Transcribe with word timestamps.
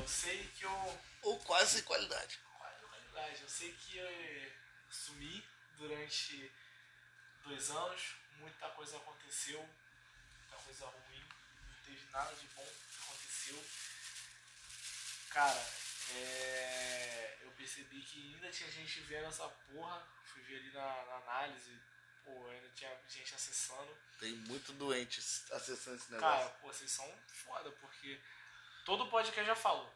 eu 0.00 0.08
sei 0.08 0.50
que 0.56 0.64
eu. 0.64 1.00
Ou 1.22 1.38
quase 1.40 1.82
qualidade. 1.82 2.38
Quase 2.58 2.80
qualidade. 2.86 3.42
Eu 3.42 3.48
sei 3.48 3.72
que 3.72 3.98
eu 3.98 4.52
sumi 4.90 5.44
durante 5.76 6.50
dois 7.44 7.70
anos, 7.70 8.14
muita 8.38 8.68
coisa 8.70 8.96
aconteceu, 8.96 9.60
muita 9.60 10.56
coisa 10.64 10.86
ruim, 10.86 11.24
não 11.68 11.84
teve 11.84 12.10
nada 12.10 12.34
de 12.34 12.46
bom 12.48 12.66
que 12.66 13.02
aconteceu. 13.02 13.64
Cara, 15.30 15.66
é, 16.14 17.38
eu 17.42 17.50
percebi 17.52 18.00
que 18.02 18.34
ainda 18.34 18.50
tinha 18.50 18.70
gente 18.70 19.00
vendo 19.02 19.26
essa 19.26 19.48
porra, 19.48 20.06
fui 20.24 20.42
ver 20.42 20.56
ali 20.56 20.72
na, 20.72 21.04
na 21.06 21.14
análise, 21.16 21.78
pô, 22.24 22.48
ainda 22.48 22.68
tinha 22.74 22.90
gente 23.08 23.34
acessando. 23.34 23.96
Tem 24.18 24.32
muito 24.32 24.72
doente 24.72 25.20
acessando 25.20 25.96
esse 25.96 26.10
negócio. 26.10 26.20
Cara, 26.20 26.48
pô, 26.60 26.68
vocês 26.68 26.90
são 26.90 27.10
foda, 27.28 27.70
porque 27.72 28.20
todo 28.84 29.08
podcast 29.08 29.46
já 29.46 29.54
falou. 29.54 29.92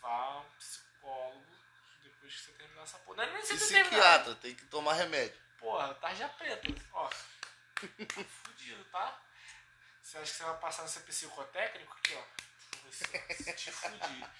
Vá 0.00 0.40
um 0.40 0.50
psicólogo 0.58 1.56
depois 2.02 2.34
que 2.34 2.40
você 2.40 2.52
terminar 2.52 2.82
essa 2.82 2.98
porra. 3.00 3.18
Não 3.18 3.24
é 3.24 3.32
nem 3.32 3.42
você 3.42 3.54
psiquiatra, 3.54 4.34
tem 4.36 4.54
que 4.54 4.64
tomar 4.66 4.94
remédio. 4.94 5.40
Porra, 5.58 5.94
tarja 5.94 6.28
preta, 6.28 6.68
ó. 6.92 7.08
Tá 7.08 8.24
fudido, 8.24 8.84
tá? 8.86 9.20
Você 10.02 10.18
acha 10.18 10.30
que 10.32 10.38
você 10.38 10.44
vai 10.44 10.58
passar 10.58 10.82
no 10.82 10.88
seu 10.88 11.02
psicotécnico 11.02 11.96
aqui, 11.96 12.14
ó? 12.14 12.24
Você 12.90 13.52
te 13.54 13.70
fudir. 13.70 14.30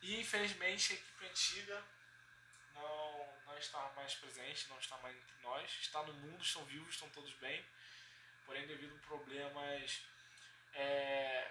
E 0.00 0.20
infelizmente 0.20 0.92
a 0.92 0.96
equipe 0.96 1.26
antiga 1.26 1.84
não, 2.74 3.28
não 3.46 3.58
está 3.58 3.78
mais 3.94 4.14
presente, 4.14 4.68
não 4.68 4.78
está 4.78 4.96
mais 4.98 5.16
entre 5.16 5.34
nós. 5.42 5.70
Está 5.80 6.02
no 6.02 6.12
mundo, 6.14 6.42
estão 6.42 6.64
vivos, 6.64 6.94
estão 6.94 7.08
todos 7.10 7.32
bem. 7.34 7.64
Porém, 8.44 8.66
devido 8.66 8.96
a 8.96 9.06
problemas. 9.06 10.00
É, 10.74 11.50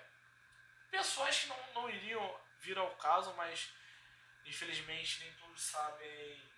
pessoas 0.92 1.40
que 1.40 1.48
não, 1.48 1.58
não 1.74 1.90
iriam 1.90 2.40
vir 2.60 2.78
ao 2.78 2.94
caso, 2.98 3.34
mas 3.34 3.70
infelizmente 4.46 5.22
nem 5.24 5.34
todos 5.34 5.62
sabem 5.62 6.52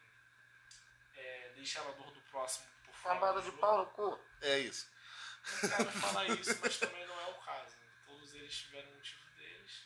é, 1.16 1.52
deixar 1.56 1.82
a 1.88 1.92
dor 1.92 2.12
do 2.12 2.22
próximo 2.24 2.66
por 2.86 2.94
fora. 2.96 3.16
Camada 3.20 3.42
de 3.42 3.52
pau 3.54 3.78
no 3.78 3.86
cu. 3.92 4.20
É 4.42 4.60
isso. 4.60 4.92
Não 5.62 5.70
quero 5.70 5.92
falar 5.92 6.26
isso, 6.28 6.58
mas 6.62 6.78
também 6.78 7.06
não 7.06 7.20
é 7.22 7.26
o 7.28 7.34
caso. 7.36 7.76
Todos 8.06 8.34
eles 8.34 8.56
tiveram 8.58 8.90
o 8.90 8.96
motivo 8.96 9.30
deles. 9.38 9.84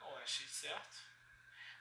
Não 0.00 0.16
achei 0.18 0.46
certo. 0.46 1.08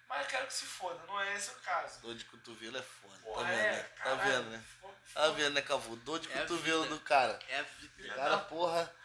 Mas 0.07 0.21
eu 0.21 0.27
quero 0.29 0.47
que 0.47 0.53
se 0.53 0.65
foda, 0.65 1.03
não 1.05 1.19
é 1.19 1.33
esse 1.33 1.51
o 1.51 1.55
caso. 1.59 1.99
Dor 2.01 2.15
de 2.15 2.23
cotovelo 2.25 2.77
é 2.77 2.81
foda. 2.81 3.17
Porra, 3.19 3.43
tá 3.43 3.49
vendo, 3.49 3.59
é, 3.59 3.71
né? 3.73 3.83
Tá 4.03 4.15
vendo, 4.15 4.49
né? 4.51 4.65
foda- 4.79 4.97
Tá 5.13 5.27
vendo, 5.31 5.53
né, 5.53 5.61
Cavu? 5.61 5.95
Dor 5.97 6.19
de 6.19 6.31
É 6.31 6.39
cotovelo 6.41 6.85
do 6.87 6.99
cara. 7.01 7.37
É 7.49 7.59
a 7.59 7.63
vida. 7.63 8.13
O 8.13 8.15
cara, 8.15 8.37
porra. 8.39 8.95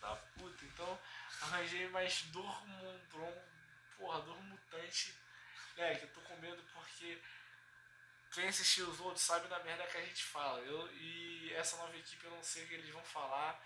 da 0.00 0.16
puta. 0.16 0.64
Então, 0.64 0.98
arranjei 1.44 1.88
mais 1.88 2.22
dor 2.24 2.66
mondron, 2.66 3.42
porra, 3.98 4.20
dor 4.22 4.40
mutante. 4.42 5.14
Moleque, 5.76 6.04
eu 6.04 6.12
tô 6.12 6.20
com 6.22 6.36
medo 6.36 6.62
porque 6.72 7.20
quem 8.32 8.48
assistiu 8.48 8.88
os 8.88 9.00
outros 9.00 9.24
sabe 9.24 9.48
da 9.48 9.58
merda 9.60 9.86
que 9.86 9.98
a 9.98 10.04
gente 10.04 10.24
fala. 10.24 10.60
Eu, 10.60 10.90
e 10.92 11.52
essa 11.54 11.76
nova 11.76 11.96
equipe 11.96 12.24
eu 12.24 12.30
não 12.30 12.42
sei 12.42 12.64
o 12.64 12.68
que 12.68 12.74
eles 12.74 12.90
vão 12.90 13.04
falar. 13.04 13.60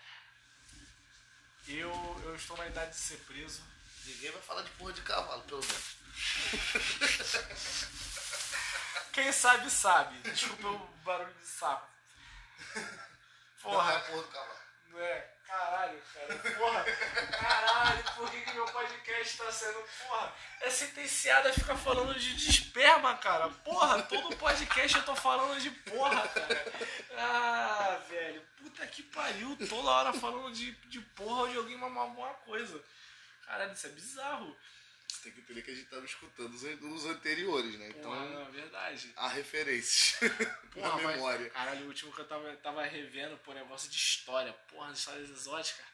Eu, 1.67 1.91
eu 2.23 2.35
estou 2.35 2.57
na 2.57 2.67
idade 2.67 2.91
de 2.91 2.97
ser 2.97 3.17
preso. 3.19 3.63
Ninguém 4.05 4.31
vai 4.31 4.41
falar 4.41 4.63
de 4.63 4.71
porra 4.71 4.93
de 4.93 5.01
cavalo, 5.01 5.43
pelo 5.43 5.61
menos. 5.61 5.97
Quem 9.13 9.31
sabe, 9.31 9.69
sabe. 9.69 10.19
Desculpa 10.21 10.67
o 10.67 10.87
barulho 11.03 11.33
de 11.33 11.45
sapo. 11.45 11.87
Não 12.75 12.83
é 12.83 13.09
Porra, 13.61 13.99
porra 14.01 14.21
do 14.21 14.27
cavalo. 14.29 14.59
Não 14.89 14.99
é? 14.99 15.29
Caralho, 15.49 15.99
cara. 16.13 16.35
Porra, 16.57 16.85
caralho, 17.31 18.03
por 18.15 18.29
que, 18.29 18.41
que 18.41 18.53
meu 18.53 18.65
podcast 18.65 19.37
tá 19.37 19.51
sendo. 19.51 19.83
Porra, 20.07 20.33
é 20.61 20.69
sentenciada 20.69 21.49
a 21.49 21.53
ficar 21.53 21.75
falando 21.75 22.13
de, 22.13 22.35
de 22.35 22.49
esperma, 22.49 23.17
cara. 23.17 23.49
Porra, 23.49 24.03
todo 24.03 24.37
podcast 24.37 24.97
eu 24.97 25.05
tô 25.05 25.15
falando 25.15 25.59
de 25.59 25.71
porra, 25.71 26.27
cara. 26.27 26.73
Ah, 27.17 27.99
velho. 28.07 28.45
Puta 28.57 28.85
que 28.85 29.01
pariu. 29.01 29.57
Toda 29.67 29.89
hora 29.89 30.13
falando 30.13 30.53
de, 30.53 30.71
de 30.87 31.01
porra 31.01 31.41
ou 31.41 31.49
de 31.49 31.57
alguém 31.57 31.77
mamar 31.77 32.03
alguma 32.03 32.33
coisa. 32.35 32.79
Caralho, 33.45 33.73
isso 33.73 33.87
é 33.87 33.89
bizarro. 33.89 34.55
Você 35.19 35.23
tem 35.25 35.33
que 35.33 35.41
entender 35.41 35.61
que 35.63 35.71
a 35.71 35.75
gente 35.75 35.89
tava 35.89 36.05
escutando 36.05 36.53
os, 36.53 36.63
os 36.63 37.05
anteriores, 37.05 37.77
né? 37.77 37.89
Então, 37.89 38.09
Porra, 38.09 38.25
não, 38.25 38.41
é 38.47 38.51
verdade. 38.51 39.11
há 39.17 39.27
referências 39.27 40.17
na 40.75 40.89
Porra, 40.89 41.01
mas, 41.01 41.15
memória. 41.17 41.49
caralho, 41.49 41.83
o 41.83 41.87
último 41.87 42.13
que 42.13 42.21
eu 42.21 42.27
tava, 42.27 42.55
tava 42.57 42.83
revendo, 42.85 43.37
pô, 43.39 43.53
negócio 43.53 43.89
de 43.89 43.97
história. 43.97 44.53
Porra, 44.69 44.93
histórias 44.93 45.29
exóticas. 45.29 45.85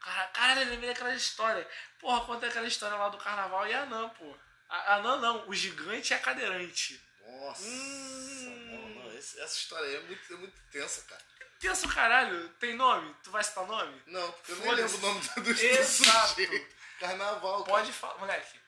Cara, 0.00 0.26
caralho, 0.28 0.62
eu 0.62 0.68
lembrei 0.70 0.88
daquela 0.88 1.14
história. 1.14 1.68
Porra, 1.98 2.24
conta 2.24 2.46
aquela 2.46 2.66
história 2.66 2.96
lá 2.96 3.10
do 3.10 3.18
carnaval 3.18 3.66
e 3.68 3.74
a 3.74 3.82
Anã, 3.82 4.08
pô. 4.08 4.34
A 4.70 4.94
Anã 4.94 5.18
não, 5.18 5.48
o 5.50 5.54
gigante 5.54 6.12
e 6.12 6.14
a 6.14 6.18
cadeirante. 6.18 6.98
Nossa, 7.26 7.62
Hum. 7.64 8.68
não, 8.70 8.88
não, 9.04 9.18
esse- 9.18 9.38
essa 9.38 9.54
história 9.58 9.86
aí 9.86 9.96
é 9.96 10.00
muito, 10.00 10.32
é 10.32 10.36
muito 10.38 10.58
tensa, 10.70 11.02
cara. 11.02 11.22
Pensa 11.60 11.86
o 11.86 11.90
caralho, 11.94 12.48
tem 12.58 12.74
nome? 12.74 13.14
Tu 13.22 13.30
vai 13.30 13.44
citar 13.44 13.66
nome? 13.66 14.02
Não, 14.06 14.32
porque 14.32 14.52
eu 14.52 14.56
Foda-se. 14.56 14.82
lembro 14.82 14.96
o 14.96 15.00
nome 15.00 15.20
do, 15.28 15.40
do 15.42 15.50
Exato. 15.50 16.28
sujeito. 16.34 16.82
Carnaval, 16.98 17.64
Pode 17.64 17.92
falar, 17.92 18.18
moleque. 18.18 18.60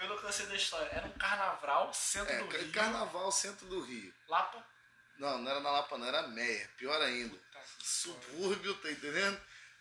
Pelo 0.00 0.18
que 0.18 0.24
eu 0.24 0.32
sei 0.32 0.46
da 0.46 0.54
história, 0.54 0.88
era 0.92 1.06
um 1.06 1.12
carnaval, 1.12 1.92
centro. 1.92 2.32
É, 2.32 2.38
do 2.38 2.48
Rio. 2.48 2.72
carnaval, 2.72 3.30
centro 3.30 3.66
do 3.66 3.82
Rio. 3.82 4.14
Lapa. 4.28 4.66
Não, 5.18 5.36
não 5.36 5.50
era 5.50 5.60
na 5.60 5.70
Lapa, 5.70 5.98
não, 5.98 6.06
era 6.06 6.26
Meia. 6.28 6.70
Pior 6.78 6.98
ainda. 7.02 7.36
Tá, 7.52 7.60
Subúrbio, 7.80 8.74
tá 8.76 8.90
entendendo? 8.90 9.38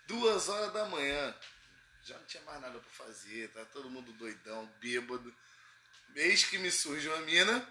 Duas 0.08 0.50
horas 0.50 0.74
da 0.74 0.86
manhã. 0.88 1.34
Já 2.04 2.18
não 2.18 2.26
tinha 2.26 2.44
mais 2.44 2.60
nada 2.60 2.78
pra 2.78 3.06
fazer, 3.06 3.48
tá 3.54 3.64
todo 3.72 3.90
mundo 3.90 4.12
doidão, 4.12 4.66
bêbado. 4.82 5.34
Eis 6.14 6.44
que 6.44 6.58
me 6.58 6.70
surge 6.70 7.08
uma 7.08 7.22
mina 7.22 7.66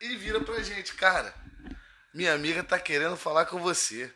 e 0.00 0.14
vira 0.14 0.40
pra 0.40 0.62
gente, 0.62 0.94
cara. 0.94 1.34
Minha 2.14 2.34
amiga 2.34 2.62
tá 2.62 2.78
querendo 2.78 3.16
falar 3.16 3.46
com 3.46 3.58
você. 3.58 4.14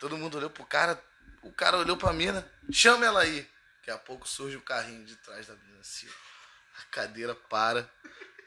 Todo 0.00 0.18
mundo 0.18 0.36
olhou 0.36 0.50
pro 0.50 0.66
cara, 0.66 1.00
o 1.42 1.52
cara 1.52 1.76
olhou 1.76 1.96
pra 1.96 2.12
mina, 2.12 2.44
chama 2.72 3.06
ela 3.06 3.22
aí. 3.22 3.48
Daqui 3.76 3.92
a 3.92 3.98
pouco 3.98 4.28
surge 4.28 4.56
o 4.56 4.62
carrinho 4.62 5.04
de 5.04 5.14
trás 5.16 5.46
da 5.46 5.54
mina 5.54 5.78
assim. 5.78 6.08
A 6.78 6.82
cadeira 6.90 7.34
para, 7.34 7.90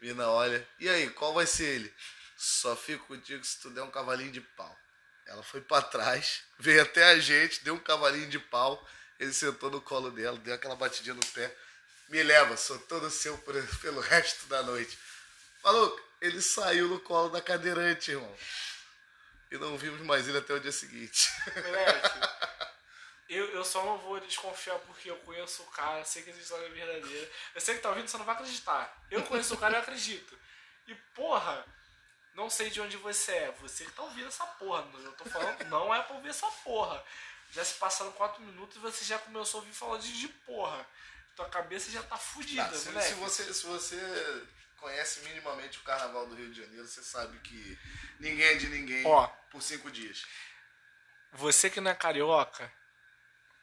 mina 0.01 0.27
olha. 0.29 0.67
E 0.79 0.89
aí, 0.89 1.09
qual 1.09 1.33
vai 1.33 1.45
ser 1.45 1.65
ele? 1.65 1.93
Só 2.37 2.75
fico 2.75 3.05
contigo 3.07 3.43
se 3.43 3.59
tu 3.59 3.69
der 3.69 3.83
um 3.83 3.91
cavalinho 3.91 4.31
de 4.31 4.41
pau. 4.41 4.77
Ela 5.25 5.41
foi 5.41 5.61
pra 5.61 5.81
trás, 5.81 6.43
veio 6.59 6.81
até 6.81 7.05
a 7.05 7.19
gente, 7.19 7.63
deu 7.63 7.75
um 7.75 7.79
cavalinho 7.79 8.29
de 8.29 8.39
pau. 8.39 8.85
Ele 9.19 9.31
sentou 9.31 9.71
no 9.71 9.79
colo 9.79 10.11
dela, 10.11 10.37
deu 10.37 10.53
aquela 10.53 10.75
batidinha 10.75 11.13
no 11.13 11.25
pé. 11.27 11.55
Me 12.09 12.21
leva, 12.21 12.57
sou 12.57 12.77
todo 12.79 13.09
seu 13.09 13.37
pelo 13.37 14.01
resto 14.01 14.45
da 14.47 14.61
noite. 14.63 14.97
Maluco, 15.63 16.01
ele 16.19 16.41
saiu 16.41 16.87
no 16.89 16.99
colo 16.99 17.29
da 17.29 17.41
cadeirante, 17.41 18.11
irmão. 18.11 18.37
E 19.49 19.57
não 19.57 19.77
vimos 19.77 20.01
mais 20.01 20.27
ele 20.27 20.39
até 20.39 20.53
o 20.53 20.59
dia 20.59 20.71
seguinte. 20.71 21.29
Moleque, 21.55 22.09
eu, 23.29 23.45
eu 23.51 23.63
só 23.65 23.83
não 23.85 23.97
vou 23.97 24.19
desconfiar 24.19 24.77
porque 24.79 25.09
eu 25.09 25.15
conheço 25.17 25.63
o 25.63 25.67
cara, 25.67 26.03
sei 26.05 26.21
que 26.23 26.29
essa 26.29 26.39
história 26.39 26.65
é 26.65 26.69
verdadeira. 26.69 27.31
Eu 27.55 27.61
sei 27.61 27.75
que 27.75 27.81
tá 27.81 27.89
ouvindo, 27.89 28.07
você 28.07 28.17
não 28.17 28.25
vai 28.25 28.35
acreditar. 28.35 28.95
Eu 29.09 29.23
conheço 29.23 29.53
o 29.53 29.57
cara 29.57 29.77
e 29.77 29.79
acredito. 29.81 30.37
E 30.87 30.93
porra, 31.15 31.65
não 32.35 32.49
sei 32.49 32.69
de 32.69 32.81
onde 32.81 32.97
você 32.97 33.31
é. 33.31 33.51
Você 33.61 33.85
que 33.85 33.91
tá 33.91 34.03
ouvindo 34.03 34.27
essa 34.27 34.45
porra. 34.45 34.85
Eu 35.01 35.11
tô 35.13 35.25
falando, 35.25 35.63
não 35.69 35.93
é 35.93 36.01
pra 36.01 36.15
ouvir 36.15 36.29
essa 36.29 36.47
porra. 36.63 37.03
Já 37.51 37.63
se 37.63 37.75
passaram 37.75 38.11
quatro 38.13 38.41
minutos 38.41 38.75
e 38.77 38.79
você 38.79 39.05
já 39.05 39.19
começou 39.19 39.59
a 39.59 39.61
ouvir 39.63 39.73
falar 39.75 39.97
de, 39.99 40.19
de 40.19 40.27
porra. 40.27 40.85
Tua 41.35 41.47
cabeça 41.49 41.89
já 41.89 42.03
tá 42.03 42.17
fudida, 42.17 42.63
Tá, 42.65 42.75
se, 42.75 42.89
moleque. 42.89 43.07
se 43.09 43.13
você, 43.15 43.53
se 43.53 43.65
você 43.65 44.47
conhece 44.77 45.21
minimamente 45.21 45.79
o 45.79 45.83
carnaval 45.83 46.27
do 46.27 46.35
Rio 46.35 46.51
de 46.51 46.61
Janeiro, 46.61 46.85
você 46.87 47.01
sabe 47.01 47.39
que 47.39 47.79
ninguém 48.19 48.45
é 48.45 48.53
de 48.55 48.67
ninguém 48.69 49.05
Ó. 49.05 49.27
por 49.49 49.61
cinco 49.61 49.89
dias. 49.89 50.25
Você 51.31 51.69
que 51.69 51.81
não 51.81 51.89
é 51.89 51.95
carioca, 51.95 52.71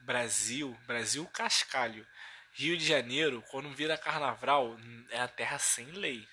Brasil, 0.00 0.78
Brasil 0.86 1.26
cascalho. 1.28 2.06
Rio 2.52 2.76
de 2.76 2.84
Janeiro, 2.84 3.42
quando 3.50 3.70
vira 3.74 3.96
carnaval, 3.96 4.76
é 5.10 5.20
a 5.20 5.28
terra 5.28 5.58
sem 5.58 5.86
lei. 5.92 6.28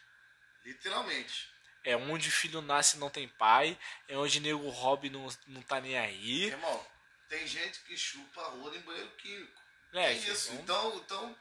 Literalmente. 0.66 1.50
É 1.84 1.96
onde 1.96 2.28
o 2.28 2.32
filho 2.32 2.62
nasce 2.62 2.98
e 2.98 3.00
não 3.00 3.10
tem 3.10 3.28
pai, 3.30 3.78
é 4.08 4.18
onde 4.18 4.40
nego 4.40 4.68
hobby 4.70 5.10
não, 5.10 5.28
não 5.48 5.62
tá 5.62 5.80
nem 5.80 5.98
aí. 5.98 6.46
Irmão, 6.46 6.86
tem 7.30 7.48
gente 7.48 7.80
que 7.82 7.96
chupa 7.96 8.42
rola 8.50 8.76
em 8.76 8.82
banheiro 8.82 9.10
químico. 9.18 9.62
É, 9.94 10.08
É 10.08 10.14
isso. 10.14 10.52
então- 10.54 10.90
Então, 10.90 10.98
então, 10.98 11.38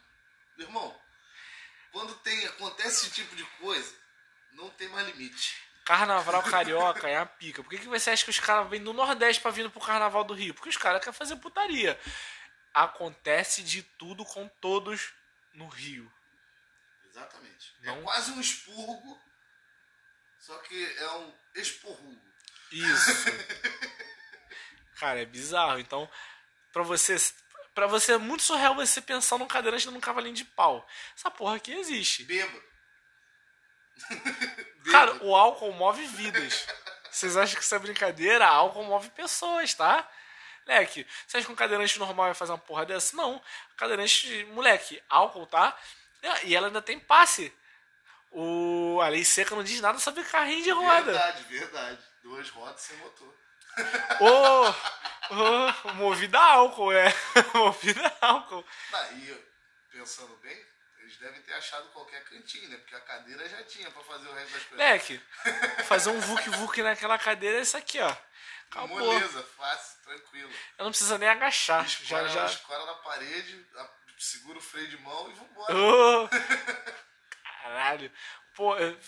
irmão, 0.59 1.01
quando 1.91 2.15
tem, 2.19 2.47
acontece 2.47 3.07
esse 3.07 3.11
tipo 3.15 3.35
de 3.35 3.45
coisa, 3.59 3.93
não 4.53 4.71
tem 4.71 4.89
mais 4.89 5.07
limite. 5.09 5.66
Carnaval 5.87 6.43
carioca 6.43 7.09
é 7.09 7.17
a 7.17 7.25
pica. 7.25 7.63
Por 7.63 7.71
que, 7.71 7.79
que 7.79 7.87
você 7.89 8.11
acha 8.11 8.25
que 8.25 8.31
os 8.31 8.41
caras 8.41 8.69
vêm 8.69 8.83
do 8.83 8.93
Nordeste 8.93 9.41
pra 9.41 9.53
vir 9.53 9.71
pro 9.71 9.81
Carnaval 9.81 10.25
do 10.25 10.35
Rio? 10.35 10.53
Porque 10.53 10.69
os 10.69 10.77
caras 10.77 11.01
querem 11.01 11.17
fazer 11.17 11.37
putaria. 11.37 11.99
Acontece 12.75 13.63
de 13.63 13.83
tudo 13.83 14.25
com 14.25 14.49
todos 14.61 15.13
no 15.55 15.69
Rio. 15.69 16.13
Exatamente. 17.09 17.73
Não- 17.83 17.99
É 17.99 18.03
quase 18.03 18.33
um 18.33 18.41
expurgo, 18.41 19.19
só 20.41 20.59
que 20.59 20.95
é 20.99 21.11
um 21.13 21.33
esporrugo. 21.55 22.21
Isso. 22.73 23.11
Cara, 24.99 25.21
é 25.23 25.25
bizarro. 25.25 25.79
Então, 25.79 26.11
pra 26.73 26.83
você, 26.83 27.17
pra 27.75 27.87
você 27.87 28.15
é 28.15 28.19
muito 28.19 28.43
surreal 28.43 28.75
você 28.75 29.01
pensar 29.01 29.39
num 29.39 29.47
cadeirante 29.47 29.87
num 29.89 30.01
cavalinho 30.01 30.35
de 30.35 30.45
pau. 30.45 30.87
Essa 31.17 31.31
porra 31.31 31.57
aqui 31.57 31.73
existe. 31.73 32.25
Bêbado. 32.25 32.61
Cara, 34.91 35.25
o 35.25 35.35
álcool 35.35 35.73
move 35.73 36.07
vidas. 36.07 36.67
Vocês 37.11 37.37
acham 37.37 37.57
que 37.57 37.65
isso 37.65 37.75
é 37.75 37.79
brincadeira? 37.79 38.47
Álcool 38.47 38.85
move 38.85 39.11
pessoas, 39.11 39.75
tá? 39.75 40.09
Moleque, 40.67 41.07
você 41.27 41.37
acha 41.37 41.47
que 41.47 41.53
um 41.53 41.57
cadeirante 41.57 41.99
normal 41.99 42.27
vai 42.27 42.35
fazer 42.35 42.53
uma 42.53 42.59
porra 42.59 42.85
dessa? 42.85 43.17
Não. 43.17 43.41
Cadeirante, 43.77 44.45
moleque, 44.47 45.03
álcool, 45.09 45.47
tá? 45.47 45.77
E 46.45 46.55
ela 46.55 46.67
ainda 46.67 46.83
tem 46.83 46.99
passe. 46.99 47.53
O, 48.33 49.01
a 49.01 49.09
lei 49.09 49.25
seca 49.25 49.55
não 49.55 49.63
diz 49.63 49.81
nada 49.81 49.99
sobre 49.99 50.25
carrinho 50.25 50.63
de 50.63 50.71
roda. 50.71 51.13
Verdade, 51.13 51.43
verdade. 51.45 51.99
Duas 52.23 52.51
rodas 52.51 52.81
sem 52.81 52.97
motor. 52.99 53.33
Ô, 54.21 55.35
ô, 55.35 55.93
movida 55.95 56.39
a 56.39 56.53
álcool, 56.55 56.93
é. 56.93 57.15
movida 57.55 58.13
a 58.21 58.27
álcool. 58.27 58.65
Ah, 58.93 59.09
e 59.13 59.45
pensando 59.91 60.35
bem, 60.43 60.59
eles 60.99 61.17
devem 61.19 61.41
ter 61.43 61.53
achado 61.55 61.89
qualquer 61.91 62.23
cantinho, 62.25 62.69
né? 62.69 62.77
Porque 62.79 62.95
a 62.95 63.01
cadeira 63.01 63.49
já 63.49 63.63
tinha 63.65 63.91
pra 63.91 64.03
fazer 64.03 64.29
o 64.29 64.33
resto 64.35 64.53
das 64.53 64.63
coisas. 64.65 64.77
Moleque, 64.87 65.21
fazer 65.85 66.11
um 66.11 66.21
vuk-vuk 66.21 66.83
naquela 66.83 67.19
cadeira 67.19 67.59
é 67.59 67.63
isso 67.63 67.77
aqui, 67.77 68.01
ó. 68.01 68.17
Acabou. 68.71 68.99
Moleza, 68.99 69.43
fácil, 69.57 70.03
tranquilo. 70.03 70.51
Eu 70.79 70.85
não 70.85 70.91
precisa 70.91 71.17
nem 71.19 71.29
agachar. 71.29 71.87
Já, 71.89 72.03
Escora, 72.03 72.29
já. 72.29 72.47
escora 72.47 72.85
na 72.87 72.95
parede, 72.95 73.67
segura 74.19 74.59
o 74.59 74.63
freio 74.63 74.89
de 74.89 74.99
mão 74.99 75.31
e 75.31 75.35
vambora. 75.35 75.75
Ô, 75.77 76.29
Caralho. 77.63 78.13
Pô, 78.55 78.77
eu- 78.77 78.99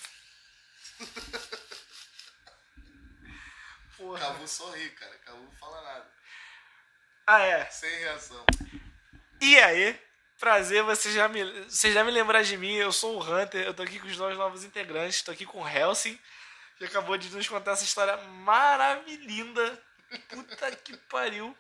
Porra. 3.97 4.21
Cavu 4.21 4.47
sorri, 4.47 4.91
cara. 4.91 5.19
Cavu 5.19 5.43
não 5.43 5.53
fala 5.53 5.83
nada. 5.83 6.11
Ah, 7.27 7.41
é. 7.43 7.65
Sem 7.67 7.91
reação. 7.99 8.45
E 9.41 9.59
aí? 9.59 10.01
Prazer, 10.39 10.85
você 10.85 11.11
já 11.13 11.27
me, 11.29 11.43
você 11.65 11.93
já 11.93 12.05
me 12.05 12.13
lembrar 12.13 12.43
de 12.43 12.57
mim. 12.57 12.75
Eu 12.75 12.93
sou 12.93 13.17
o 13.17 13.23
Hunter. 13.23 13.67
Eu 13.67 13.75
tô 13.75 13.83
aqui 13.83 13.99
com 13.99 14.07
os 14.07 14.17
dois 14.17 14.37
novos 14.37 14.65
integrantes. 14.65 15.23
Tô 15.23 15.33
aqui 15.33 15.45
com 15.45 15.61
o 15.61 15.69
Helsing, 15.69 16.19
que 16.77 16.85
acabou 16.85 17.19
de 17.19 17.29
nos 17.31 17.49
contar 17.49 17.73
essa 17.73 17.85
história 17.85 18.17
maravilhosa. 18.17 19.83
Puta 20.29 20.71
que 20.77 20.97
pariu. 20.97 21.57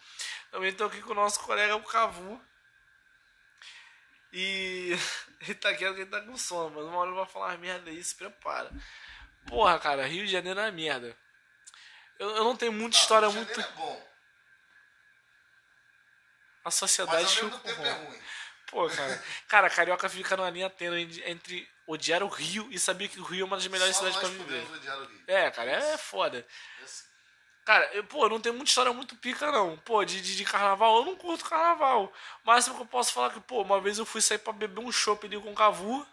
Também 0.50 0.72
tô 0.72 0.84
aqui 0.84 1.02
com 1.02 1.10
o 1.10 1.14
nosso 1.14 1.40
colega, 1.40 1.74
o 1.74 1.82
Cavu. 1.82 2.40
E 4.32 4.96
ele 5.40 5.54
tá 5.56 5.74
quieto 5.74 5.94
que 5.94 6.02
ele 6.02 6.10
tá 6.10 6.20
com 6.20 6.36
sono, 6.36 6.76
mas 6.76 6.84
uma 6.84 6.98
hora 6.98 7.10
ele 7.10 7.18
vai 7.18 7.26
falar 7.26 7.46
umas 7.48 7.60
merda 7.60 7.90
aí, 7.90 8.02
se 8.02 8.14
prepara. 8.14 8.70
Porra, 9.46 9.78
cara, 9.78 10.06
Rio 10.06 10.24
de 10.24 10.32
Janeiro 10.32 10.60
é 10.60 10.70
merda. 10.70 11.16
Eu, 12.18 12.30
eu 12.36 12.44
não 12.44 12.56
tenho 12.56 12.72
muita 12.72 12.96
história 12.96 13.28
muito. 13.30 13.60
É 13.60 13.68
bom, 13.72 14.08
A 16.64 16.70
sociedade 16.70 17.24
mas 17.24 17.38
ao 17.38 17.44
mesmo 17.44 17.58
tempo 17.60 17.82
é 17.82 17.92
ruim. 17.92 18.22
Pô, 18.70 18.88
cara. 18.88 19.24
Cara, 19.48 19.70
carioca 19.70 20.08
fica 20.08 20.36
numa 20.36 20.50
linha 20.50 20.68
tênue 20.70 21.22
entre 21.26 21.68
odiar 21.86 22.22
o 22.22 22.28
Rio 22.28 22.68
e 22.70 22.78
saber 22.78 23.08
que 23.08 23.18
o 23.18 23.24
Rio 23.24 23.42
é 23.42 23.44
uma 23.44 23.56
das 23.56 23.66
melhores 23.66 23.96
Só 23.96 24.10
cidades 24.10 24.20
pra 24.20 24.28
viver. 24.28 24.70
odiar 24.72 24.98
o 24.98 25.06
Rio. 25.06 25.20
É, 25.26 25.50
cara, 25.50 25.70
é 25.70 25.96
foda. 25.96 26.46
Cara, 27.64 27.84
eu, 27.92 28.02
pô, 28.04 28.26
não 28.30 28.40
tem 28.40 28.50
muita 28.50 28.68
história 28.68 28.92
muito 28.94 29.14
pica, 29.16 29.52
não. 29.52 29.76
Pô, 29.78 30.02
de, 30.02 30.22
de, 30.22 30.36
de 30.36 30.44
carnaval, 30.44 30.98
eu 30.98 31.04
não 31.04 31.16
curto 31.16 31.44
carnaval. 31.44 32.12
O 32.42 32.46
máximo 32.46 32.76
que 32.76 32.80
eu 32.82 32.86
posso 32.86 33.12
falar 33.12 33.28
é 33.28 33.30
que, 33.34 33.40
pô, 33.40 33.60
uma 33.60 33.78
vez 33.80 33.98
eu 33.98 34.06
fui 34.06 34.22
sair 34.22 34.38
pra 34.38 34.54
beber 34.54 34.80
um 34.80 34.90
chopp 34.90 35.26
ali 35.26 35.38
com 35.40 35.52
o 35.52 35.54
Cavu. 35.54 36.06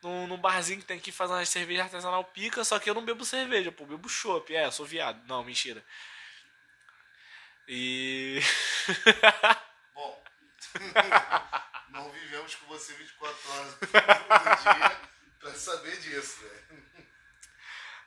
Num, 0.00 0.28
num 0.28 0.36
barzinho 0.36 0.78
que 0.78 0.86
tem 0.86 0.98
aqui 0.98 1.10
fazendo 1.10 1.36
umas 1.38 1.48
cervejas 1.48 1.86
artesanal 1.86 2.22
pica, 2.22 2.62
só 2.62 2.78
que 2.78 2.88
eu 2.88 2.94
não 2.94 3.04
bebo 3.04 3.24
cerveja, 3.24 3.72
pô, 3.72 3.84
bebo 3.84 4.08
chopp. 4.08 4.54
É, 4.54 4.70
sou 4.70 4.86
viado. 4.86 5.20
Não, 5.26 5.42
mentira. 5.42 5.84
E. 7.66 8.40
Bom, 9.94 10.22
não 11.90 12.10
vivemos 12.10 12.54
com 12.56 12.66
você 12.66 12.92
24 12.94 13.52
horas 13.52 13.74
do 13.74 13.86
dia 13.86 15.00
pra 15.40 15.54
saber 15.54 15.96
disso, 16.00 16.44
né? 16.44 17.06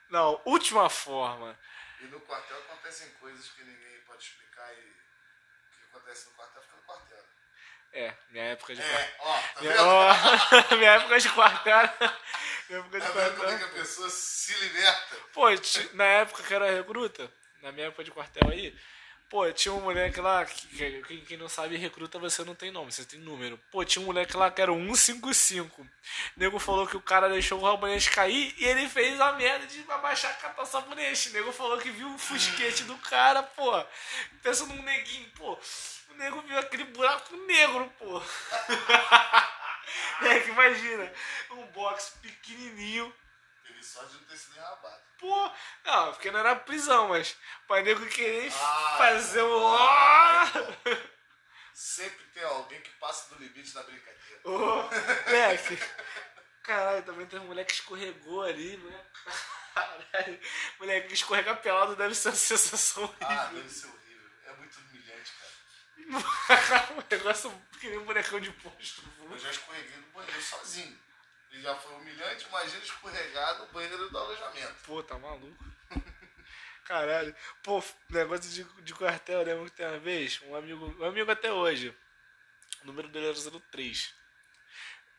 não, 0.09 0.41
última 0.45 0.89
forma. 0.89 1.57
E 1.99 2.05
no 2.05 2.19
quartel 2.21 2.57
acontecem 2.57 3.09
coisas 3.19 3.47
que 3.49 3.63
ninguém 3.63 3.99
pode 4.05 4.23
explicar 4.23 4.73
e 4.73 4.79
o 4.79 5.77
que 5.77 5.85
acontece 5.91 6.25
no 6.27 6.31
quartel 6.35 6.61
fica 6.63 6.75
no 6.75 6.81
quartel. 6.83 7.23
É, 7.93 8.13
minha 8.29 8.45
época 8.45 8.73
de 8.75 8.81
É, 8.81 9.15
ó, 9.19 9.41
tá 9.41 9.61
Minha, 9.61 9.83
ó, 9.83 10.75
minha 10.77 10.91
época 10.91 11.19
de 11.19 11.29
quartel. 11.29 11.89
Minha 12.69 12.79
época 12.81 12.99
de 12.99 13.05
Tá 13.05 13.11
vendo 13.11 13.35
como 13.35 13.49
é 13.49 13.53
que 13.53 13.59
quartel. 13.59 13.67
a 13.67 13.81
pessoa 13.81 14.09
se 14.09 14.53
liberta? 14.55 15.15
Pô, 15.33 15.45
na 15.93 16.05
época 16.05 16.43
que 16.43 16.53
eu 16.53 16.63
era 16.63 16.71
recruta, 16.77 17.31
na 17.61 17.71
minha 17.71 17.87
época 17.87 18.03
de 18.03 18.11
quartel 18.11 18.49
aí, 18.49 18.77
pô, 19.31 19.51
tinha 19.51 19.73
um 19.73 19.81
moleque 19.81 20.19
lá, 20.21 20.45
que, 20.45 20.67
que- 21.07 21.21
quem, 21.21 21.37
não 21.37 21.47
sabe, 21.49 21.77
recruta 21.77 22.19
você 22.19 22.43
não 22.43 22.53
tem 22.53 22.69
nome, 22.69 22.91
você 22.91 23.05
tem 23.05 23.19
número. 23.19 23.57
Pô, 23.71 23.83
tinha 23.83 24.01
um 24.03 24.05
moleque 24.05 24.35
lá 24.37 24.51
que 24.51 24.61
era 24.61 24.71
o 24.71 24.75
155. 24.77 25.81
O 25.81 25.87
nego 26.35 26.59
falou 26.59 26.85
que 26.85 26.97
o 26.97 27.01
cara 27.01 27.29
deixou 27.29 27.59
o 27.59 27.63
rabanete 27.63 28.11
cair 28.11 28.53
e 28.57 28.65
ele 28.65 28.87
fez 28.89 29.19
a 29.21 29.31
merda 29.33 29.65
de 29.65 29.83
abaixar 29.89 30.37
catar 30.37 30.65
sabonete. 30.65 31.29
O 31.29 31.33
nego 31.33 31.51
falou 31.53 31.77
que 31.79 31.89
viu 31.89 32.13
o 32.13 32.17
fusquete 32.19 32.83
do 32.83 32.97
cara, 32.97 33.41
pô. 33.41 33.71
Pensa 34.43 34.65
num 34.65 34.81
neguinho, 34.83 35.29
pô. 35.37 35.57
O 36.09 36.13
nego 36.15 36.41
viu 36.41 36.59
aquele 36.59 36.83
buraco 36.83 37.35
negro, 37.47 37.91
pô. 37.97 38.21
É 40.21 40.39
que 40.39 40.49
imagina, 40.51 41.11
um 41.51 41.65
box 41.67 42.13
pequenininho. 42.21 43.13
Sorte 43.83 44.11
de 44.13 44.17
não 44.21 44.23
ter 44.27 44.37
sido 44.37 44.57
enrabado. 44.57 45.01
Pô, 45.19 45.51
não, 45.85 46.13
porque 46.13 46.31
não 46.31 46.39
era 46.39 46.55
prisão, 46.55 47.09
mas 47.09 47.35
pra 47.67 47.81
nego 47.81 48.05
querer 48.07 48.51
Ah, 48.53 48.95
fazer 48.97 49.43
um. 49.43 49.77
Sempre 51.73 52.25
tem 52.33 52.43
alguém 52.43 52.81
que 52.81 52.89
passa 52.91 53.33
do 53.33 53.41
limite 53.41 53.73
da 53.73 53.83
brincadeira. 53.83 54.41
Ô, 54.45 54.83
moleque. 55.25 55.79
Caralho, 56.63 57.03
também 57.03 57.25
tem 57.27 57.39
um 57.39 57.45
moleque 57.45 57.73
que 57.73 57.79
escorregou 57.79 58.43
ali, 58.43 58.77
né? 58.77 59.05
Caralho. 59.73 60.39
Moleque, 60.79 61.13
escorregar 61.13 61.61
pelado 61.61 61.95
deve 61.95 62.13
ser 62.13 62.29
uma 62.29 62.35
sensação 62.35 63.15
Ah, 63.21 63.25
horrível. 63.25 63.63
deve 63.63 63.69
ser 63.73 63.87
horrível. 63.87 64.29
É 64.45 64.53
muito 64.53 64.79
humilhante, 64.79 65.31
cara. 65.33 66.91
um 66.93 67.03
negócio 67.09 67.67
que 67.79 67.87
nem 67.89 67.97
um 67.99 68.05
bonecão 68.05 68.39
de 68.39 68.51
posto. 68.51 69.01
Eu 69.19 69.37
já 69.39 69.49
escorreguei 69.49 69.95
no 69.97 70.07
banheiro 70.11 70.41
sozinho. 70.41 70.99
E 71.51 71.61
já 71.61 71.75
foi 71.75 71.93
humilhante, 71.95 72.45
imagina 72.47 72.83
escorregar 72.83 73.57
no 73.59 73.67
banheiro 73.67 74.09
do 74.09 74.17
alojamento. 74.17 74.75
Pô, 74.85 75.03
tá 75.03 75.17
maluco? 75.17 75.63
Caralho. 76.85 77.35
Pô, 77.63 77.83
negócio 78.09 78.49
de, 78.51 78.63
de 78.83 78.93
quartel, 78.93 79.43
lembro 79.43 79.65
que 79.65 79.71
tem 79.71 79.85
uma 79.85 79.99
vez, 79.99 80.41
um 80.43 80.55
amigo, 80.55 80.95
um 80.99 81.05
amigo 81.05 81.29
até 81.31 81.51
hoje, 81.51 81.95
o 82.83 82.87
número 82.87 83.07
dele 83.09 83.27
era 83.29 83.35
03. 83.35 84.13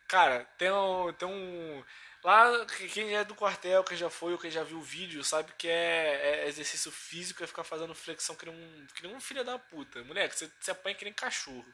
Cara, 0.07 0.45
tem 0.57 0.71
um, 0.71 1.13
tem 1.13 1.27
um. 1.27 1.83
Lá, 2.23 2.65
que- 2.65 2.87
quem 2.89 3.15
é 3.15 3.23
do 3.23 3.35
quartel, 3.35 3.83
quem 3.83 3.97
já 3.97 4.09
foi 4.09 4.31
ou 4.33 4.39
quem 4.39 4.49
já 4.51 4.63
viu 4.63 4.77
o 4.79 4.81
vídeo, 4.83 5.23
sabe 5.23 5.51
que 5.57 5.67
é, 5.67 6.43
é 6.45 6.47
exercício 6.47 6.91
físico, 6.91 7.43
é 7.43 7.47
ficar 7.47 7.63
fazendo 7.63 7.93
flexão 7.95 8.35
que 8.35 8.45
nem 8.45 8.55
um, 8.55 8.87
que 8.95 9.03
nem 9.05 9.15
um 9.15 9.19
filho 9.21 9.43
da 9.43 9.59
puta. 9.59 10.03
Moleque, 10.03 10.35
você, 10.35 10.49
você 10.59 10.71
apanha 10.71 10.95
que 10.95 11.05
nem 11.05 11.13
cachorro. 11.13 11.65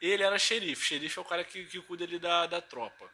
Ele 0.00 0.22
era 0.22 0.38
xerife. 0.38 0.84
Xerife 0.84 1.18
é 1.18 1.22
o 1.22 1.24
cara 1.24 1.44
que, 1.44 1.64
que 1.66 1.80
cuida 1.82 2.04
ali 2.04 2.18
da, 2.18 2.46
da 2.46 2.60
tropa. 2.60 3.10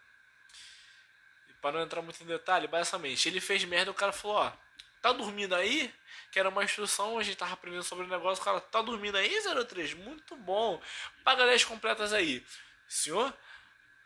Pra 1.64 1.72
não 1.72 1.80
entrar 1.80 2.02
muito 2.02 2.22
em 2.22 2.26
detalhe, 2.26 2.68
basicamente, 2.68 3.26
ele 3.26 3.40
fez 3.40 3.64
merda 3.64 3.90
o 3.90 3.94
cara 3.94 4.12
falou, 4.12 4.36
ó, 4.36 4.52
tá 5.00 5.14
dormindo 5.14 5.54
aí? 5.54 5.90
Que 6.30 6.38
era 6.38 6.50
uma 6.50 6.62
instrução, 6.62 7.18
a 7.18 7.22
gente 7.22 7.38
tava 7.38 7.54
aprendendo 7.54 7.82
sobre 7.82 8.04
o 8.04 8.06
negócio, 8.06 8.42
o 8.42 8.44
cara, 8.44 8.60
tá 8.60 8.82
dormindo 8.82 9.16
aí, 9.16 9.34
03? 9.66 9.94
Muito 9.94 10.36
bom. 10.36 10.78
Paga 11.24 11.46
10 11.46 11.64
completas 11.64 12.12
aí. 12.12 12.46
Senhor? 12.86 13.34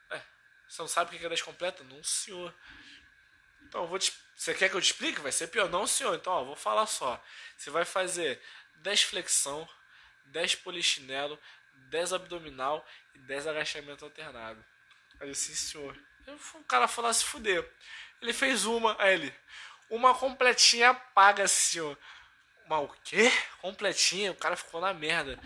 É, 0.08 0.22
você 0.68 0.82
não 0.82 0.86
sabe 0.86 1.16
o 1.16 1.18
que 1.18 1.26
é 1.26 1.28
10 1.28 1.42
completa? 1.42 1.82
Não, 1.82 2.00
senhor. 2.04 2.54
Então, 3.62 3.88
vou 3.88 3.98
te... 3.98 4.12
Você 4.36 4.54
quer 4.54 4.68
que 4.68 4.76
eu 4.76 4.80
te 4.80 4.92
explique? 4.92 5.20
Vai 5.20 5.32
ser 5.32 5.48
pior. 5.48 5.68
Não, 5.68 5.84
senhor. 5.84 6.14
Então, 6.14 6.32
ó, 6.32 6.44
vou 6.44 6.54
falar 6.54 6.86
só. 6.86 7.20
Você 7.56 7.70
vai 7.70 7.84
fazer 7.84 8.40
10 8.76 9.02
flexão, 9.02 9.68
10 10.26 10.54
polichinelo, 10.54 11.36
10 11.90 12.12
abdominal 12.12 12.86
e 13.16 13.18
10 13.18 13.48
agachamento 13.48 14.04
alternado. 14.04 14.64
Aí 15.18 15.28
eu, 15.28 15.34
sim, 15.34 15.56
senhor. 15.56 15.98
O 16.54 16.64
cara 16.64 16.86
falou 16.86 17.12
se 17.12 17.24
fuder. 17.24 17.68
Ele 18.20 18.32
fez 18.32 18.64
uma, 18.64 18.96
aí 18.98 19.14
ele. 19.14 19.34
Uma 19.88 20.14
completinha 20.14 20.92
paga, 20.92 21.48
senhor. 21.48 21.98
Uma 22.66 22.80
o 22.80 22.88
quê? 23.02 23.32
Completinha? 23.62 24.32
O 24.32 24.36
cara 24.36 24.56
ficou 24.56 24.80
na 24.80 24.92
merda. 24.92 25.38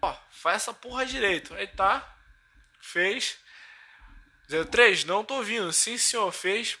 Ó, 0.00 0.16
faz 0.30 0.62
essa 0.62 0.72
porra 0.72 1.04
direito. 1.04 1.54
Aí 1.54 1.66
tá. 1.66 2.16
Fez. 2.80 3.38
03, 4.48 5.04
não 5.04 5.24
tô 5.24 5.34
ouvindo. 5.34 5.72
Sim, 5.72 5.98
senhor, 5.98 6.32
fez. 6.32 6.78